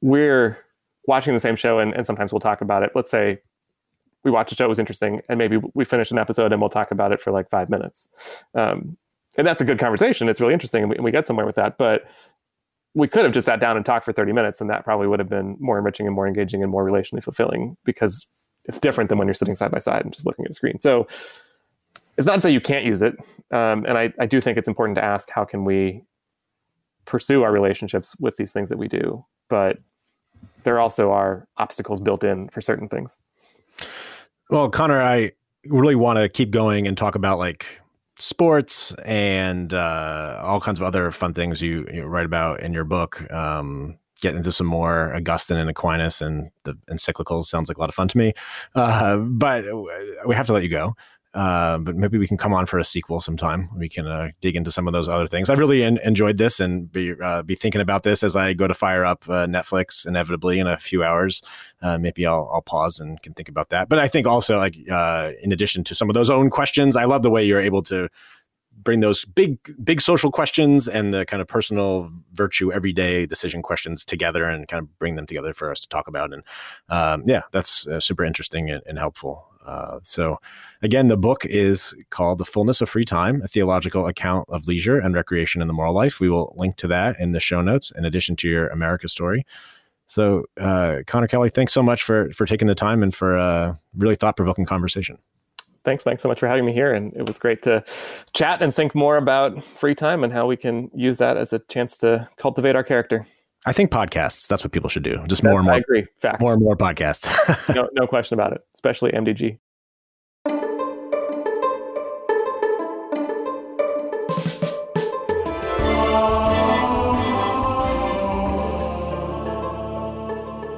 We're 0.00 0.59
watching 1.07 1.34
the 1.34 1.40
same 1.40 1.57
show, 1.57 1.78
and, 1.78 1.94
and 1.94 2.07
sometimes 2.07 2.32
we'll 2.32 2.40
talk 2.40 2.61
about 2.61 2.82
it. 2.82 2.92
Let's 2.94 3.11
say 3.11 3.38
we 4.25 4.31
watch 4.31 4.51
a 4.51 4.55
show, 4.55 4.64
it 4.64 4.68
was 4.68 4.79
interesting, 4.79 5.20
and 5.29 5.39
maybe 5.39 5.59
we 5.75 5.85
finish 5.85 6.11
an 6.11 6.18
episode 6.18 6.53
and 6.53 6.61
we'll 6.61 6.70
talk 6.70 6.91
about 6.91 7.12
it 7.12 7.20
for 7.20 7.31
like 7.31 7.49
five 7.51 7.68
minutes. 7.68 8.09
Um, 8.55 8.97
and 9.37 9.47
that's 9.47 9.61
a 9.61 9.64
good 9.64 9.79
conversation. 9.79 10.29
It's 10.29 10.41
really 10.41 10.55
interesting, 10.55 10.83
and 10.83 10.91
we, 10.91 10.97
and 10.97 11.05
we 11.05 11.11
get 11.11 11.27
somewhere 11.27 11.47
with 11.47 11.57
that. 11.57 11.77
But 11.77 12.05
we 12.95 13.09
could 13.09 13.25
have 13.25 13.33
just 13.33 13.47
sat 13.47 13.61
down 13.61 13.77
and 13.77 13.85
talked 13.85 14.05
for 14.05 14.12
30 14.12 14.33
minutes, 14.33 14.61
and 14.61 14.70
that 14.70 14.85
probably 14.85 15.07
would 15.07 15.18
have 15.18 15.29
been 15.29 15.57
more 15.61 15.79
enriching 15.79 16.07
and 16.07 16.14
more 16.14 16.27
engaging 16.27 16.62
and 16.62 16.70
more 16.70 16.85
relationally 16.85 17.22
fulfilling 17.22 17.77
because 17.85 18.27
it's 18.66 18.81
different 18.81 19.09
than 19.09 19.18
when 19.18 19.27
you're 19.27 19.35
sitting 19.35 19.55
side 19.55 19.70
by 19.70 19.79
side 19.79 20.03
and 20.03 20.12
just 20.12 20.27
looking 20.27 20.45
at 20.45 20.53
a 20.53 20.55
screen. 20.55 20.81
So 20.81 21.07
it's 22.16 22.27
not 22.27 22.35
to 22.35 22.41
say 22.41 22.51
you 22.51 22.61
can't 22.61 22.85
use 22.85 23.03
it. 23.03 23.16
Um, 23.51 23.85
and 23.85 23.99
I, 23.99 24.12
I 24.18 24.27
do 24.27 24.41
think 24.41 24.57
it's 24.57 24.68
important 24.68 24.97
to 24.97 25.05
ask 25.05 25.29
how 25.29 25.45
can 25.45 25.64
we 25.64 26.03
pursue 27.05 27.43
our 27.43 27.53
relationships 27.53 28.16
with 28.20 28.37
these 28.37 28.53
things 28.53 28.68
that 28.68 28.79
we 28.79 28.89
do. 28.89 29.25
But 29.49 29.79
there 30.62 30.79
also 30.79 31.11
are 31.11 31.47
obstacles 31.59 32.01
built 32.01 32.25
in 32.25 32.49
for 32.49 32.62
certain 32.62 32.89
things. 32.89 33.18
Well, 34.55 34.68
Conor, 34.70 35.02
I 35.02 35.32
really 35.66 35.96
want 35.96 36.20
to 36.20 36.28
keep 36.28 36.52
going 36.52 36.86
and 36.86 36.96
talk 36.96 37.16
about 37.16 37.40
like 37.40 37.80
sports 38.20 38.94
and 39.05 39.74
uh, 39.74 40.40
all 40.44 40.61
kinds 40.61 40.78
of 40.78 40.86
other 40.86 41.11
fun 41.11 41.34
things 41.34 41.61
you, 41.61 41.84
you 41.92 42.05
write 42.05 42.24
about 42.24 42.61
in 42.61 42.72
your 42.72 42.84
book. 42.84 43.28
Um, 43.32 43.98
get 44.20 44.36
into 44.36 44.52
some 44.52 44.68
more 44.68 45.12
Augustine 45.12 45.57
and 45.57 45.68
Aquinas 45.68 46.22
and 46.22 46.52
the 46.62 46.74
encyclicals 46.88 47.46
sounds 47.46 47.68
like 47.68 47.78
a 47.78 47.80
lot 47.80 47.88
of 47.88 47.96
fun 47.96 48.07
to 48.07 48.16
me. 48.16 48.32
Uh, 48.76 49.16
but 49.16 49.64
we 50.24 50.36
have 50.36 50.46
to 50.46 50.52
let 50.52 50.62
you 50.62 50.68
go. 50.68 50.94
Uh, 51.35 51.78
but 51.78 51.97
maybe 51.97 52.16
we 52.16 52.28
can 52.28 52.37
come 52.37 52.53
on 52.55 52.64
for 52.64 52.78
a 52.78 52.85
sequel 52.85 53.20
sometime. 53.20 53.68
We 53.76 53.89
can 53.89 54.07
uh, 54.07 54.28
dig 54.41 54.55
into 54.55 54.70
some 54.70 54.87
of 54.87 54.93
those 54.93 55.09
other 55.09 55.26
things. 55.26 55.51
I 55.51 55.55
really 55.55 55.82
en- 55.82 55.99
enjoyed 56.05 56.39
this 56.39 56.61
and 56.61 56.91
be 56.91 57.14
uh, 57.20 57.43
be 57.43 57.57
thinking 57.57 57.80
about 57.80 58.05
this 58.05 58.22
as 58.22 58.37
I 58.37 58.53
go 58.53 58.68
to 58.68 58.74
fire 58.74 59.05
up 59.05 59.24
uh, 59.28 59.47
Netflix 59.47 60.07
inevitably 60.07 60.61
in 60.61 60.68
a 60.68 60.78
few 60.78 61.03
hours. 61.03 61.43
Uh, 61.82 61.99
maybe 61.99 62.24
I'll, 62.24 62.49
I'll 62.53 62.62
pause 62.62 63.01
and 63.01 63.20
can 63.20 63.35
think 63.35 63.49
about 63.49 63.70
that. 63.70 63.89
But 63.89 63.99
I 63.99 64.07
think 64.07 64.26
also 64.26 64.59
like 64.59 64.76
in 64.76 65.53
addition 65.53 65.82
to 65.85 65.95
some 65.95 66.09
of 66.09 66.14
those 66.14 66.30
own 66.30 66.51
questions, 66.51 66.97
I 66.97 67.05
love 67.05 67.22
the 67.22 67.30
way 67.30 67.45
you're 67.45 67.61
able 67.61 67.82
to 67.85 68.09
bring 68.76 69.01
those 69.01 69.24
big 69.24 69.59
big 69.85 70.01
social 70.01 70.30
questions 70.30 70.89
and 70.89 71.14
the 71.14 71.24
kind 71.26 71.41
of 71.41 71.49
personal 71.49 72.11
virtue 72.32 72.72
everyday 72.72 73.26
decision 73.26 73.62
questions 73.62 74.05
together 74.05 74.45
and 74.45 74.68
kind 74.68 74.82
of 74.82 74.99
bring 74.99 75.14
them 75.16 75.26
together 75.26 75.55
for 75.55 75.70
us 75.70 75.80
to 75.80 75.89
talk 75.89 76.09
about 76.09 76.32
and 76.32 76.43
um, 76.89 77.22
yeah 77.24 77.43
that's 77.53 77.87
uh, 77.87 78.01
super 78.01 78.24
interesting 78.24 78.70
and, 78.70 78.82
and 78.87 78.99
helpful 78.99 79.47
uh, 79.64 79.98
so 80.02 80.38
again 80.82 81.08
the 81.08 81.16
book 81.16 81.44
is 81.44 81.94
called 82.10 82.38
the 82.38 82.44
fullness 82.44 82.80
of 82.80 82.88
free 82.88 83.04
time 83.04 83.42
a 83.42 83.48
theological 83.48 84.06
account 84.06 84.48
of 84.48 84.66
leisure 84.66 84.98
and 84.98 85.14
recreation 85.14 85.60
in 85.60 85.68
the 85.68 85.74
moral 85.74 85.94
life 85.94 86.20
we 86.20 86.28
will 86.28 86.54
link 86.56 86.76
to 86.76 86.86
that 86.86 87.18
in 87.18 87.32
the 87.32 87.40
show 87.40 87.60
notes 87.60 87.90
in 87.96 88.04
addition 88.04 88.36
to 88.36 88.48
your 88.48 88.68
america 88.68 89.08
story 89.08 89.44
so 90.06 90.44
uh, 90.58 90.96
conor 91.06 91.28
kelly 91.28 91.50
thanks 91.50 91.72
so 91.72 91.82
much 91.82 92.02
for 92.02 92.30
for 92.30 92.46
taking 92.46 92.66
the 92.66 92.74
time 92.74 93.02
and 93.02 93.14
for 93.14 93.36
a 93.36 93.78
really 93.96 94.16
thought-provoking 94.16 94.64
conversation 94.66 95.18
thanks, 95.84 96.06
Mike, 96.06 96.20
so 96.20 96.28
much 96.28 96.40
for 96.40 96.48
having 96.48 96.64
me 96.64 96.72
here. 96.72 96.92
And 96.92 97.12
it 97.14 97.26
was 97.26 97.38
great 97.38 97.62
to 97.62 97.84
chat 98.32 98.62
and 98.62 98.74
think 98.74 98.94
more 98.94 99.16
about 99.16 99.62
free 99.62 99.94
time 99.94 100.24
and 100.24 100.32
how 100.32 100.46
we 100.46 100.56
can 100.56 100.90
use 100.94 101.18
that 101.18 101.36
as 101.36 101.52
a 101.52 101.58
chance 101.58 101.98
to 101.98 102.28
cultivate 102.38 102.74
our 102.74 102.82
character. 102.82 103.26
I 103.66 103.72
think 103.72 103.90
podcasts, 103.90 104.46
that's 104.46 104.62
what 104.62 104.72
people 104.72 104.90
should 104.90 105.04
do. 105.04 105.24
Just 105.26 105.42
more 105.42 105.56
and 105.56 105.64
more. 105.64 105.74
I 105.74 105.78
agree. 105.78 106.06
Fact. 106.20 106.40
More 106.40 106.52
and 106.52 106.62
more 106.62 106.76
podcasts. 106.76 107.26
no, 107.74 107.88
no 107.94 108.06
question 108.06 108.34
about 108.34 108.52
it, 108.52 108.60
especially 108.74 109.12
MDG. 109.12 109.58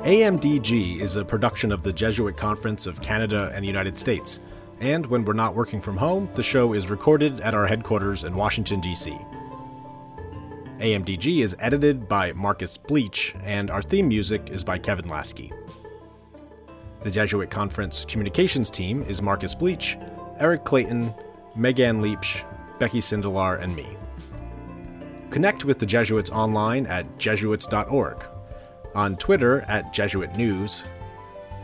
AMDG 0.07 1.01
is 1.01 1.17
a 1.17 1.25
production 1.25 1.73
of 1.73 1.83
the 1.83 1.93
Jesuit 1.93 2.37
Conference 2.37 2.87
of 2.87 3.01
Canada 3.01 3.51
and 3.53 3.65
the 3.65 3.67
United 3.67 3.99
States. 3.99 4.39
And 4.79 5.05
when 5.07 5.25
we're 5.25 5.33
not 5.33 5.57
working 5.57 5.81
from 5.81 5.97
home, 5.97 6.29
the 6.35 6.45
show 6.45 6.73
is 6.75 6.89
recorded 6.89 7.41
at 7.41 7.55
our 7.55 7.67
headquarters 7.67 8.23
in 8.23 8.37
Washington, 8.37 8.81
D.C. 8.81 9.19
AMDG 10.79 11.43
is 11.43 11.57
edited 11.59 12.07
by 12.07 12.33
Marcus 12.33 12.77
Bleech, 12.77 13.35
and 13.43 13.71
our 13.71 13.81
theme 13.81 14.09
music 14.09 14.51
is 14.51 14.63
by 14.63 14.77
Kevin 14.77 15.07
Laskey. 15.07 15.51
The 17.03 17.11
Jesuit 17.11 17.51
Conference 17.51 18.05
communications 18.05 18.71
team 18.71 19.03
is 19.05 19.23
Marcus 19.23 19.55
Bleech, 19.55 19.97
Eric 20.39 20.65
Clayton, 20.65 21.15
Megan 21.57 22.03
Leach, 22.03 22.45
Becky 22.79 23.01
Sindelar, 23.01 23.59
and 23.63 23.75
me. 23.75 23.87
Connect 25.31 25.65
with 25.65 25.79
the 25.79 25.87
Jesuits 25.87 26.31
online 26.31 26.85
at 26.87 27.19
jesuits.org, 27.19 28.27
on 28.95 29.17
Twitter 29.17 29.63
at 29.63 29.95
Jesuit 29.95 30.37
News, 30.37 30.85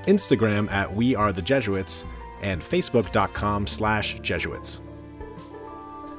Instagram 0.04 0.70
at 0.70 0.94
We 0.94 1.14
Are 1.14 1.32
the 1.32 1.42
Jesuits, 1.42 2.06
and 2.40 2.62
facebook.com 2.62 3.66
slash 3.66 4.18
Jesuits. 4.20 4.80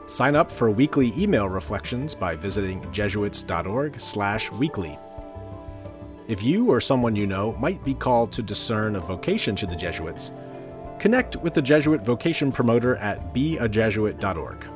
Sign 0.05 0.35
up 0.35 0.51
for 0.51 0.69
weekly 0.69 1.13
email 1.17 1.47
reflections 1.47 2.13
by 2.13 2.35
visiting 2.35 2.91
jesuits.org 2.91 3.99
slash 3.99 4.51
weekly. 4.51 4.99
If 6.27 6.43
you 6.43 6.69
or 6.69 6.81
someone 6.81 7.15
you 7.15 7.25
know 7.25 7.53
might 7.53 7.83
be 7.83 7.93
called 7.93 8.31
to 8.33 8.41
discern 8.41 8.95
a 8.95 8.99
vocation 8.99 9.55
to 9.57 9.65
the 9.65 9.75
Jesuits, 9.75 10.31
connect 10.99 11.35
with 11.37 11.53
the 11.53 11.61
Jesuit 11.61 12.01
vocation 12.01 12.51
promoter 12.51 12.95
at 12.97 13.33
beajesuit.org. 13.33 14.67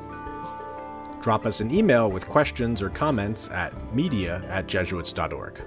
Drop 1.22 1.46
us 1.46 1.60
an 1.60 1.74
email 1.74 2.10
with 2.10 2.28
questions 2.28 2.80
or 2.82 2.90
comments 2.90 3.48
at 3.50 3.72
media 3.94 4.42
at 4.48 4.66
jesuits.org. 4.66 5.62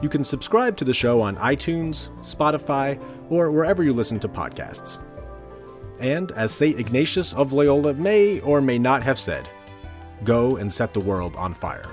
You 0.00 0.08
can 0.08 0.24
subscribe 0.24 0.76
to 0.78 0.84
the 0.84 0.94
show 0.94 1.20
on 1.20 1.36
iTunes, 1.36 2.08
Spotify, 2.20 3.00
or 3.28 3.52
wherever 3.52 3.84
you 3.84 3.92
listen 3.92 4.18
to 4.20 4.28
podcasts. 4.28 4.98
And 6.02 6.32
as 6.32 6.52
St. 6.52 6.78
Ignatius 6.78 7.32
of 7.32 7.52
Loyola 7.52 7.94
may 7.94 8.40
or 8.40 8.60
may 8.60 8.78
not 8.78 9.04
have 9.04 9.20
said, 9.20 9.48
go 10.24 10.56
and 10.56 10.70
set 10.70 10.92
the 10.92 11.00
world 11.00 11.34
on 11.36 11.54
fire. 11.54 11.88